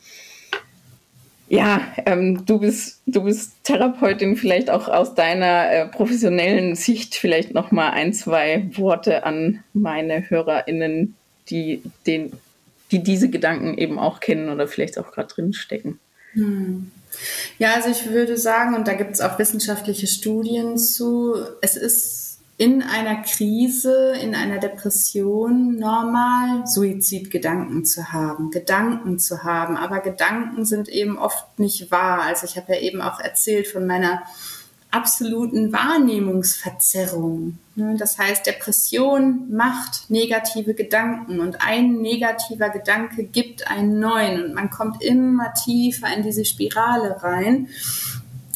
ja, 1.49 1.81
ähm, 2.05 2.45
du 2.45 2.59
bist 2.59 3.01
du 3.05 3.23
bist 3.23 3.63
Therapeutin, 3.63 4.37
vielleicht 4.37 4.69
auch 4.69 4.87
aus 4.87 5.13
deiner 5.13 5.71
äh, 5.71 5.87
professionellen 5.87 6.75
Sicht 6.75 7.15
vielleicht 7.15 7.53
noch 7.53 7.71
mal 7.71 7.89
ein 7.89 8.13
zwei 8.13 8.65
Worte 8.75 9.23
an 9.23 9.63
meine 9.73 10.29
HörerInnen, 10.29 11.15
die 11.49 11.83
den 12.07 12.31
die 12.93 13.03
diese 13.03 13.29
Gedanken 13.29 13.77
eben 13.77 13.99
auch 13.99 14.19
kennen 14.19 14.49
oder 14.49 14.67
vielleicht 14.67 14.97
auch 14.99 15.11
gerade 15.11 15.33
drin 15.33 15.51
stecken. 15.51 15.99
Hm. 16.33 16.91
Ja, 17.57 17.73
also 17.73 17.89
ich 17.89 18.09
würde 18.09 18.37
sagen, 18.37 18.75
und 18.75 18.87
da 18.87 18.93
gibt 18.93 19.11
es 19.11 19.21
auch 19.21 19.37
wissenschaftliche 19.39 20.07
Studien 20.07 20.77
zu, 20.77 21.35
es 21.61 21.75
ist 21.75 22.39
in 22.57 22.83
einer 22.83 23.23
Krise, 23.23 24.13
in 24.21 24.35
einer 24.35 24.59
Depression 24.59 25.77
normal, 25.77 26.67
Suizidgedanken 26.67 27.83
zu 27.83 28.13
haben, 28.13 28.51
Gedanken 28.51 29.17
zu 29.19 29.43
haben. 29.43 29.75
Aber 29.75 29.99
Gedanken 29.99 30.63
sind 30.63 30.87
eben 30.87 31.17
oft 31.17 31.59
nicht 31.59 31.91
wahr. 31.91 32.21
Also 32.21 32.45
ich 32.45 32.55
habe 32.55 32.73
ja 32.73 32.79
eben 32.79 33.01
auch 33.01 33.19
erzählt 33.19 33.67
von 33.67 33.87
meiner 33.87 34.21
absoluten 34.93 35.73
Wahrnehmungsverzerrung. 35.73 37.57
Ne, 37.75 37.95
das 37.97 38.17
heißt, 38.17 38.45
Depression 38.45 39.51
macht 39.51 40.09
negative 40.09 40.75
Gedanken 40.75 41.39
und 41.39 41.61
ein 41.61 42.01
negativer 42.01 42.69
Gedanke 42.69 43.23
gibt 43.23 43.67
einen 43.67 43.99
neuen 43.99 44.43
und 44.43 44.53
man 44.53 44.69
kommt 44.69 45.03
immer 45.03 45.53
tiefer 45.53 46.15
in 46.15 46.21
diese 46.21 46.45
Spirale 46.45 47.23
rein. 47.23 47.69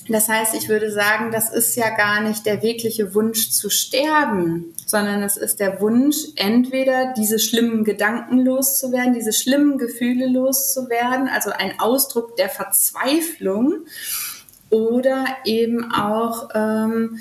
Das 0.10 0.30
heißt, 0.30 0.56
ich 0.56 0.70
würde 0.70 0.90
sagen, 0.92 1.32
das 1.32 1.52
ist 1.52 1.76
ja 1.76 1.90
gar 1.90 2.22
nicht 2.22 2.46
der 2.46 2.62
wirkliche 2.62 3.14
Wunsch 3.14 3.50
zu 3.50 3.70
sterben, 3.70 4.74
sondern 4.86 5.22
es 5.22 5.36
ist 5.36 5.60
der 5.60 5.82
Wunsch, 5.82 6.18
entweder 6.36 7.14
diese 7.18 7.40
schlimmen 7.40 7.84
Gedanken 7.84 8.40
loszuwerden, 8.40 9.14
diese 9.14 9.34
schlimmen 9.34 9.78
Gefühle 9.78 10.28
loszuwerden, 10.28 11.28
also 11.28 11.50
ein 11.50 11.80
Ausdruck 11.80 12.38
der 12.38 12.48
Verzweiflung 12.48 13.86
oder 14.70 15.26
eben 15.46 15.92
auch 15.92 16.50
ähm, 16.54 17.20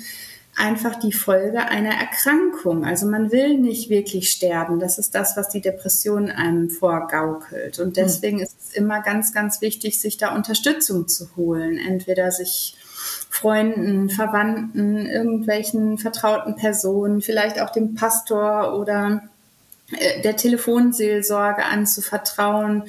einfach 0.57 0.95
die 0.95 1.13
Folge 1.13 1.59
einer 1.59 1.93
Erkrankung. 1.93 2.83
Also 2.83 3.05
man 3.05 3.31
will 3.31 3.59
nicht 3.59 3.89
wirklich 3.89 4.31
sterben. 4.31 4.79
Das 4.79 4.97
ist 4.97 5.13
das, 5.13 5.37
was 5.37 5.49
die 5.49 5.61
Depression 5.61 6.31
einem 6.31 6.69
vorgaukelt. 6.69 7.79
Und 7.79 7.87
hm. 7.87 7.93
deswegen 7.93 8.39
ist 8.39 8.55
es 8.59 8.73
immer 8.73 9.01
ganz, 9.01 9.33
ganz 9.33 9.61
wichtig, 9.61 10.01
sich 10.01 10.17
da 10.17 10.35
Unterstützung 10.35 11.07
zu 11.07 11.29
holen. 11.35 11.77
Entweder 11.77 12.31
sich 12.31 12.75
Freunden, 13.29 14.09
Verwandten, 14.09 15.05
irgendwelchen 15.05 15.99
vertrauten 15.99 16.55
Personen, 16.55 17.21
vielleicht 17.21 17.61
auch 17.61 17.69
dem 17.69 17.93
Pastor 17.93 18.77
oder 18.79 19.21
äh, 19.91 20.21
der 20.21 20.37
Telefonseelsorge 20.37 21.63
anzuvertrauen, 21.65 22.83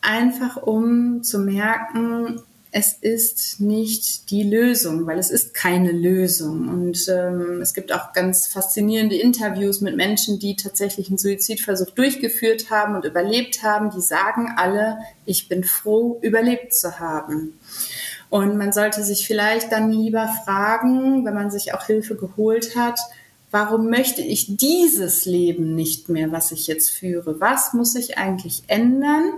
einfach 0.00 0.56
um 0.56 1.22
zu 1.22 1.38
merken, 1.38 2.40
es 2.74 2.94
ist 2.94 3.60
nicht 3.60 4.30
die 4.30 4.44
Lösung, 4.44 5.06
weil 5.06 5.18
es 5.18 5.30
ist 5.30 5.52
keine 5.52 5.92
Lösung. 5.92 6.70
Und 6.70 7.06
ähm, 7.08 7.60
es 7.60 7.74
gibt 7.74 7.92
auch 7.92 8.14
ganz 8.14 8.46
faszinierende 8.46 9.14
Interviews 9.14 9.82
mit 9.82 9.94
Menschen, 9.94 10.38
die 10.38 10.56
tatsächlich 10.56 11.08
einen 11.08 11.18
Suizidversuch 11.18 11.90
durchgeführt 11.90 12.70
haben 12.70 12.94
und 12.94 13.04
überlebt 13.04 13.62
haben. 13.62 13.90
Die 13.90 14.00
sagen 14.00 14.54
alle, 14.56 14.96
ich 15.26 15.50
bin 15.50 15.64
froh, 15.64 16.18
überlebt 16.22 16.74
zu 16.74 16.98
haben. 16.98 17.60
Und 18.30 18.56
man 18.56 18.72
sollte 18.72 19.04
sich 19.04 19.26
vielleicht 19.26 19.70
dann 19.70 19.92
lieber 19.92 20.26
fragen, 20.46 21.26
wenn 21.26 21.34
man 21.34 21.50
sich 21.50 21.74
auch 21.74 21.84
Hilfe 21.84 22.16
geholt 22.16 22.74
hat, 22.74 22.98
warum 23.50 23.90
möchte 23.90 24.22
ich 24.22 24.56
dieses 24.56 25.26
Leben 25.26 25.74
nicht 25.74 26.08
mehr, 26.08 26.32
was 26.32 26.52
ich 26.52 26.68
jetzt 26.68 26.88
führe? 26.88 27.38
Was 27.38 27.74
muss 27.74 27.94
ich 27.96 28.16
eigentlich 28.16 28.62
ändern? 28.68 29.30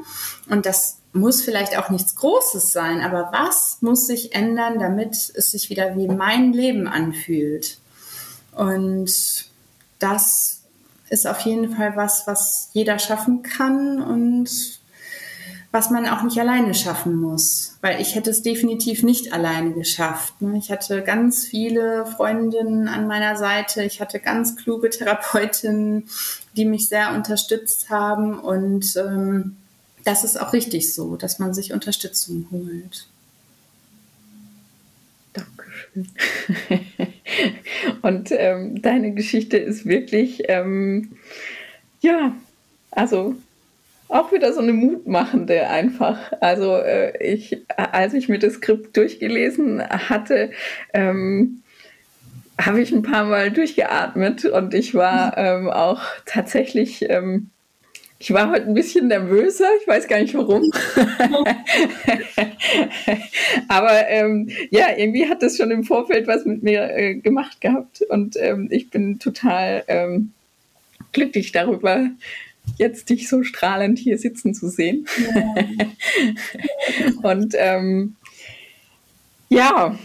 Und 0.49 0.66
das 0.66 0.99
muss 1.14 1.42
vielleicht 1.42 1.78
auch 1.78 1.90
nichts 1.90 2.16
Großes 2.16 2.72
sein, 2.72 3.00
aber 3.00 3.30
was 3.32 3.78
muss 3.80 4.06
sich 4.06 4.34
ändern, 4.34 4.78
damit 4.78 5.14
es 5.14 5.52
sich 5.52 5.70
wieder 5.70 5.96
wie 5.96 6.08
mein 6.08 6.52
Leben 6.52 6.88
anfühlt? 6.88 7.78
Und 8.52 9.10
das 9.98 10.60
ist 11.08 11.26
auf 11.26 11.40
jeden 11.40 11.76
Fall 11.76 11.96
was, 11.96 12.26
was 12.26 12.70
jeder 12.72 12.98
schaffen 12.98 13.42
kann 13.42 14.02
und 14.02 14.80
was 15.70 15.90
man 15.90 16.06
auch 16.06 16.22
nicht 16.22 16.38
alleine 16.38 16.72
schaffen 16.72 17.16
muss, 17.16 17.78
weil 17.80 18.00
ich 18.00 18.14
hätte 18.14 18.30
es 18.30 18.42
definitiv 18.42 19.02
nicht 19.02 19.32
alleine 19.32 19.72
geschafft. 19.72 20.40
Ne? 20.40 20.56
Ich 20.56 20.70
hatte 20.70 21.02
ganz 21.02 21.44
viele 21.46 22.06
Freundinnen 22.06 22.86
an 22.86 23.08
meiner 23.08 23.36
Seite, 23.36 23.82
ich 23.82 24.00
hatte 24.00 24.20
ganz 24.20 24.54
kluge 24.54 24.90
Therapeutinnen, 24.90 26.08
die 26.56 26.64
mich 26.64 26.88
sehr 26.88 27.12
unterstützt 27.12 27.90
haben 27.90 28.38
und 28.38 28.94
ähm, 28.96 29.56
das 30.05 30.24
ist 30.24 30.40
auch 30.40 30.52
richtig 30.52 30.92
so, 30.92 31.16
dass 31.16 31.38
man 31.38 31.55
sich 31.55 31.72
Unterstützung 31.72 32.46
holt. 32.50 33.07
Dankeschön. 35.32 36.09
Und 38.02 38.30
ähm, 38.30 38.80
deine 38.82 39.12
Geschichte 39.12 39.57
ist 39.57 39.86
wirklich, 39.86 40.44
ähm, 40.48 41.16
ja, 42.00 42.34
also 42.90 43.34
auch 44.09 44.30
wieder 44.32 44.52
so 44.52 44.61
eine 44.61 44.72
mutmachende 44.72 45.68
einfach. 45.68 46.32
Also 46.40 46.76
äh, 46.76 47.16
ich, 47.24 47.62
als 47.76 48.14
ich 48.14 48.28
mir 48.28 48.38
das 48.38 48.55
Skript 48.55 48.96
durchgelesen 48.96 49.82
hatte, 49.82 50.50
ähm, 50.92 51.62
habe 52.61 52.80
ich 52.80 52.92
ein 52.92 53.02
paar 53.02 53.24
Mal 53.24 53.50
durchgeatmet 53.50 54.44
und 54.44 54.74
ich 54.74 54.94
war 54.94 55.36
ähm, 55.38 55.70
auch 55.70 56.02
tatsächlich 56.26 57.09
ähm, 57.09 57.50
ich 58.24 58.32
war 58.32 58.50
heute 58.50 58.66
ein 58.68 58.72
bisschen 58.72 59.08
nervöser, 59.08 59.66
ich 59.82 59.86
weiß 59.86 60.08
gar 60.08 60.18
nicht 60.18 60.34
warum. 60.34 60.62
Aber 63.68 64.08
ähm, 64.08 64.48
ja, 64.70 64.96
irgendwie 64.96 65.28
hat 65.28 65.42
das 65.42 65.58
schon 65.58 65.70
im 65.70 65.84
Vorfeld 65.84 66.26
was 66.26 66.46
mit 66.46 66.62
mir 66.62 66.88
äh, 66.90 67.16
gemacht 67.16 67.60
gehabt 67.60 68.00
und 68.08 68.36
ähm, 68.38 68.68
ich 68.70 68.88
bin 68.88 69.18
total 69.18 69.84
ähm, 69.88 70.32
glücklich 71.12 71.52
darüber, 71.52 72.08
jetzt 72.78 73.10
dich 73.10 73.28
so 73.28 73.42
strahlend 73.42 73.98
hier 73.98 74.16
sitzen 74.16 74.54
zu 74.54 74.70
sehen. 74.70 75.06
Ja. 75.34 75.54
und 77.30 77.54
ähm, 77.58 78.16
ja. 79.50 79.98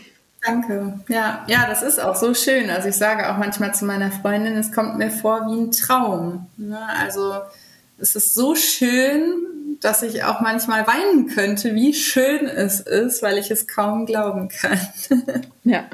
Danke. 0.46 1.00
Ja, 1.08 1.46
ja, 1.48 1.68
das 1.70 1.84
ist 1.84 2.00
auch 2.00 2.18
so 2.18 2.34
schön. 2.34 2.70
Also 2.70 2.90
ich 2.90 2.96
sage 2.96 3.32
auch 3.32 3.38
manchmal 3.38 3.74
zu 3.74 3.86
meiner 3.86 4.12
Freundin, 4.12 4.58
es 4.58 4.74
kommt 4.74 4.98
mir 4.98 5.10
vor 5.10 5.48
wie 5.48 5.62
ein 5.62 5.72
Traum. 5.72 6.48
Ne? 6.58 6.80
Also 7.00 7.36
es 8.02 8.16
ist 8.16 8.34
so 8.34 8.56
schön, 8.56 9.46
dass 9.82 10.04
ich 10.04 10.24
auch 10.24 10.42
manchmal 10.42 10.86
weinen 10.88 11.28
könnte, 11.28 11.74
wie 11.76 11.94
schön 11.94 12.46
es 12.46 12.82
ist, 12.82 13.22
weil 13.22 13.38
ich 13.38 13.50
es 13.52 13.68
kaum 13.68 14.06
glauben 14.06 14.50
kann. 14.50 14.80
ja. 15.64 15.90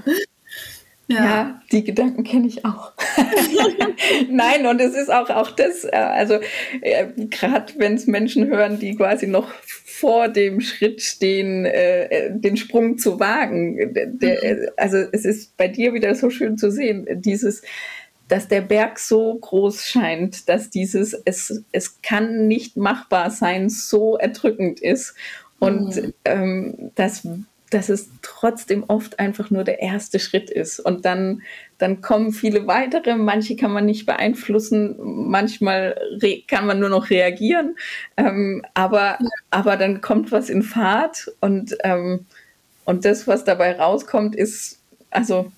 Ja. 1.07 1.23
ja. 1.23 1.61
die 1.71 1.83
Gedanken 1.83 2.23
kenne 2.23 2.47
ich 2.47 2.65
auch. 2.65 2.93
Nein, 4.29 4.65
und 4.65 4.81
es 4.81 4.95
ist 4.95 5.11
auch, 5.11 5.29
auch 5.29 5.51
das, 5.51 5.83
äh, 5.83 5.91
also 5.91 6.39
äh, 6.81 7.05
gerade 7.29 7.73
wenn 7.77 7.93
es 7.93 8.07
Menschen 8.07 8.47
hören, 8.47 8.79
die 8.79 8.95
quasi 8.95 9.27
noch 9.27 9.51
vor 9.85 10.29
dem 10.29 10.61
Schritt 10.61 11.03
stehen, 11.03 11.65
äh, 11.65 12.31
den 12.31 12.57
Sprung 12.57 12.97
zu 12.97 13.19
wagen. 13.19 13.93
Der, 13.93 14.55
mhm. 14.55 14.69
Also 14.77 14.97
es 14.97 15.25
ist 15.25 15.55
bei 15.57 15.67
dir 15.67 15.93
wieder 15.93 16.15
so 16.15 16.31
schön 16.31 16.57
zu 16.57 16.71
sehen, 16.71 17.07
dieses, 17.21 17.61
dass 18.27 18.47
der 18.47 18.61
Berg 18.61 18.99
so 18.99 19.35
groß 19.35 19.85
scheint, 19.85 20.49
dass 20.49 20.69
dieses, 20.69 21.13
es, 21.25 21.63
es 21.71 22.01
kann 22.01 22.47
nicht 22.47 22.77
machbar 22.77 23.29
sein, 23.29 23.69
so 23.69 24.17
erdrückend 24.17 24.79
ist. 24.79 25.15
Und 25.59 25.95
mhm. 25.95 26.13
ähm, 26.25 26.91
das 26.95 27.27
dass 27.75 27.89
es 27.89 28.09
trotzdem 28.21 28.85
oft 28.87 29.19
einfach 29.19 29.49
nur 29.49 29.63
der 29.63 29.81
erste 29.81 30.19
Schritt 30.19 30.49
ist. 30.49 30.79
Und 30.79 31.03
dann, 31.03 31.41
dann 31.77 32.01
kommen 32.01 32.31
viele 32.31 32.67
weitere, 32.67 33.15
manche 33.15 33.55
kann 33.55 33.71
man 33.71 33.85
nicht 33.85 34.05
beeinflussen, 34.05 34.95
manchmal 34.97 35.99
kann 36.47 36.67
man 36.67 36.79
nur 36.79 36.89
noch 36.89 37.09
reagieren, 37.09 37.75
ähm, 38.17 38.63
aber, 38.73 39.17
ja. 39.19 39.29
aber 39.49 39.77
dann 39.77 40.01
kommt 40.01 40.31
was 40.31 40.49
in 40.49 40.63
Fahrt 40.63 41.31
und, 41.41 41.75
ähm, 41.83 42.25
und 42.85 43.03
das, 43.03 43.27
was 43.27 43.43
dabei 43.43 43.77
rauskommt, 43.77 44.35
ist, 44.35 44.79
also, 45.09 45.51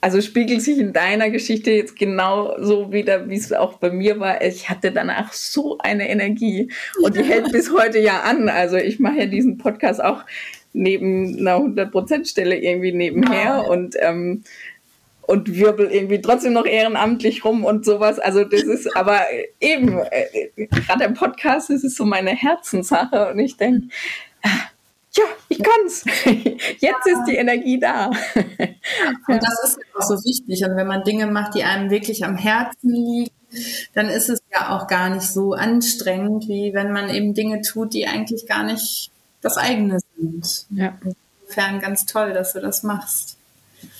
also 0.00 0.20
spiegelt 0.20 0.62
sich 0.62 0.78
in 0.78 0.92
deiner 0.92 1.30
Geschichte 1.30 1.70
jetzt 1.70 1.96
genau 1.96 2.54
so 2.58 2.92
wieder, 2.92 3.28
wie 3.28 3.36
es 3.36 3.52
auch 3.52 3.74
bei 3.74 3.90
mir 3.90 4.18
war. 4.18 4.42
Ich 4.42 4.70
hatte 4.70 4.92
danach 4.92 5.32
so 5.32 5.78
eine 5.78 6.08
Energie 6.08 6.72
und 7.02 7.16
die 7.16 7.22
hält 7.22 7.52
bis 7.52 7.72
heute 7.72 7.98
ja 7.98 8.20
an. 8.22 8.48
Also 8.48 8.76
ich 8.76 8.98
mache 8.98 9.18
ja 9.18 9.26
diesen 9.26 9.58
Podcast 9.58 10.02
auch 10.02 10.24
neben 10.72 11.38
einer 11.38 11.56
100%-Stelle 11.56 12.56
irgendwie 12.56 12.92
nebenher 12.92 13.64
oh. 13.66 13.72
und, 13.72 13.96
ähm, 14.00 14.44
und 15.22 15.54
wirbel 15.54 15.90
irgendwie 15.90 16.20
trotzdem 16.20 16.54
noch 16.54 16.66
ehrenamtlich 16.66 17.44
rum 17.44 17.64
und 17.64 17.84
sowas. 17.84 18.18
Also 18.18 18.44
das 18.44 18.62
ist 18.62 18.96
aber 18.96 19.20
eben, 19.60 19.98
äh, 19.98 20.66
gerade 20.66 21.04
im 21.04 21.14
Podcast, 21.14 21.70
das 21.70 21.84
ist 21.84 21.96
so 21.96 22.06
meine 22.06 22.30
Herzenssache 22.30 23.30
und 23.30 23.38
ich 23.38 23.56
denke, 23.56 23.88
ja, 25.12 25.24
ich 25.48 25.60
kann's. 25.62 26.04
Jetzt 26.24 27.06
ist 27.06 27.24
die 27.28 27.36
Energie 27.36 27.78
da. 27.80 28.06
Und 28.36 29.42
das 29.42 29.64
ist 29.64 29.78
auch 29.94 30.02
so 30.02 30.14
wichtig. 30.24 30.64
Und 30.64 30.76
wenn 30.76 30.86
man 30.86 31.02
Dinge 31.02 31.26
macht, 31.26 31.54
die 31.54 31.64
einem 31.64 31.90
wirklich 31.90 32.24
am 32.24 32.36
Herzen 32.36 32.90
liegen, 32.90 33.34
dann 33.94 34.08
ist 34.08 34.28
es 34.28 34.40
ja 34.52 34.76
auch 34.76 34.86
gar 34.86 35.10
nicht 35.10 35.26
so 35.26 35.54
anstrengend, 35.54 36.46
wie 36.46 36.72
wenn 36.72 36.92
man 36.92 37.10
eben 37.10 37.34
Dinge 37.34 37.62
tut, 37.62 37.94
die 37.94 38.06
eigentlich 38.06 38.46
gar 38.46 38.62
nicht 38.62 39.10
das 39.40 39.56
eigene 39.56 39.98
sind. 40.16 40.66
Ja. 40.70 40.96
Insofern 41.42 41.80
ganz 41.80 42.06
toll, 42.06 42.32
dass 42.32 42.52
du 42.52 42.60
das 42.60 42.84
machst. 42.84 43.36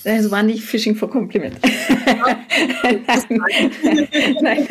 Es 0.05 0.31
war 0.31 0.43
nicht 0.43 0.63
Fishing 0.63 0.95
for 0.95 1.11
Compliment. 1.11 1.59
nein, 2.07 3.05
nein, 3.29 4.09
nein, 4.41 4.69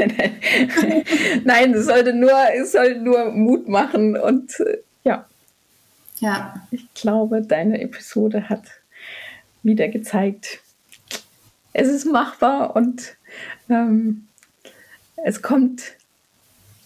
nein. 1.43 1.73
Es 1.73 1.85
sollte 1.85 2.13
nur, 2.13 2.31
es 2.55 2.73
sollte 2.73 2.99
nur 2.99 3.31
Mut 3.31 3.67
machen 3.67 4.15
und 4.15 4.59
äh, 4.59 4.77
ja. 6.19 6.61
Ich 6.71 6.93
glaube, 6.93 7.41
deine 7.41 7.81
Episode 7.81 8.49
hat 8.49 8.63
wieder 9.63 9.87
gezeigt, 9.87 10.59
es 11.73 11.87
ist 11.87 12.05
machbar 12.05 12.75
und 12.75 13.15
ähm, 13.69 14.27
es 15.23 15.41
kommt 15.41 15.83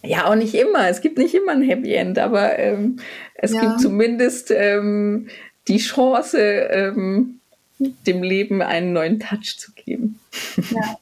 ja, 0.05 0.25
auch 0.25 0.35
nicht 0.35 0.53
immer. 0.53 0.89
Es 0.89 0.99
gibt 0.99 1.17
nicht 1.17 1.33
immer 1.33 1.53
ein 1.53 1.61
Happy 1.61 1.93
End, 1.93 2.19
aber 2.19 2.59
ähm, 2.59 2.97
es 3.35 3.53
ja. 3.53 3.61
gibt 3.61 3.79
zumindest 3.79 4.51
ähm, 4.51 5.29
die 5.69 5.77
Chance, 5.77 6.39
ähm, 6.39 7.39
dem 7.79 8.21
Leben 8.21 8.61
einen 8.61 8.91
neuen 8.91 9.19
Touch 9.19 9.57
zu 9.57 9.71
geben. 9.71 10.19
Ja. 10.71 10.97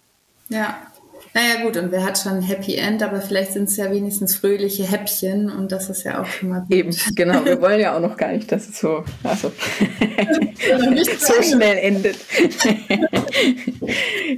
ja. 0.50 0.92
Naja 1.34 1.64
gut, 1.64 1.78
und 1.78 1.92
wer 1.92 2.04
hat 2.04 2.18
schon 2.18 2.34
ein 2.34 2.42
Happy 2.42 2.76
End, 2.76 3.02
aber 3.02 3.22
vielleicht 3.22 3.54
sind 3.54 3.70
es 3.70 3.78
ja 3.78 3.90
wenigstens 3.90 4.36
fröhliche 4.36 4.84
Häppchen 4.84 5.50
und 5.50 5.72
das 5.72 5.90
ist 5.90 6.04
ja 6.04 6.22
auch 6.22 6.26
schon 6.26 6.50
mal 6.50 6.60
gut. 6.62 6.72
Eben, 6.72 6.96
genau. 7.16 7.46
Wir 7.46 7.62
wollen 7.62 7.80
ja 7.80 7.96
auch 7.96 8.02
noch 8.02 8.18
gar 8.18 8.34
nicht, 8.34 8.52
dass 8.52 8.68
es 8.68 8.80
so, 8.80 9.06
also, 9.24 9.50
so 11.20 11.42
schnell 11.42 11.78
endet. 11.78 12.18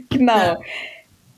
genau. 0.10 0.38
Ja. 0.38 0.60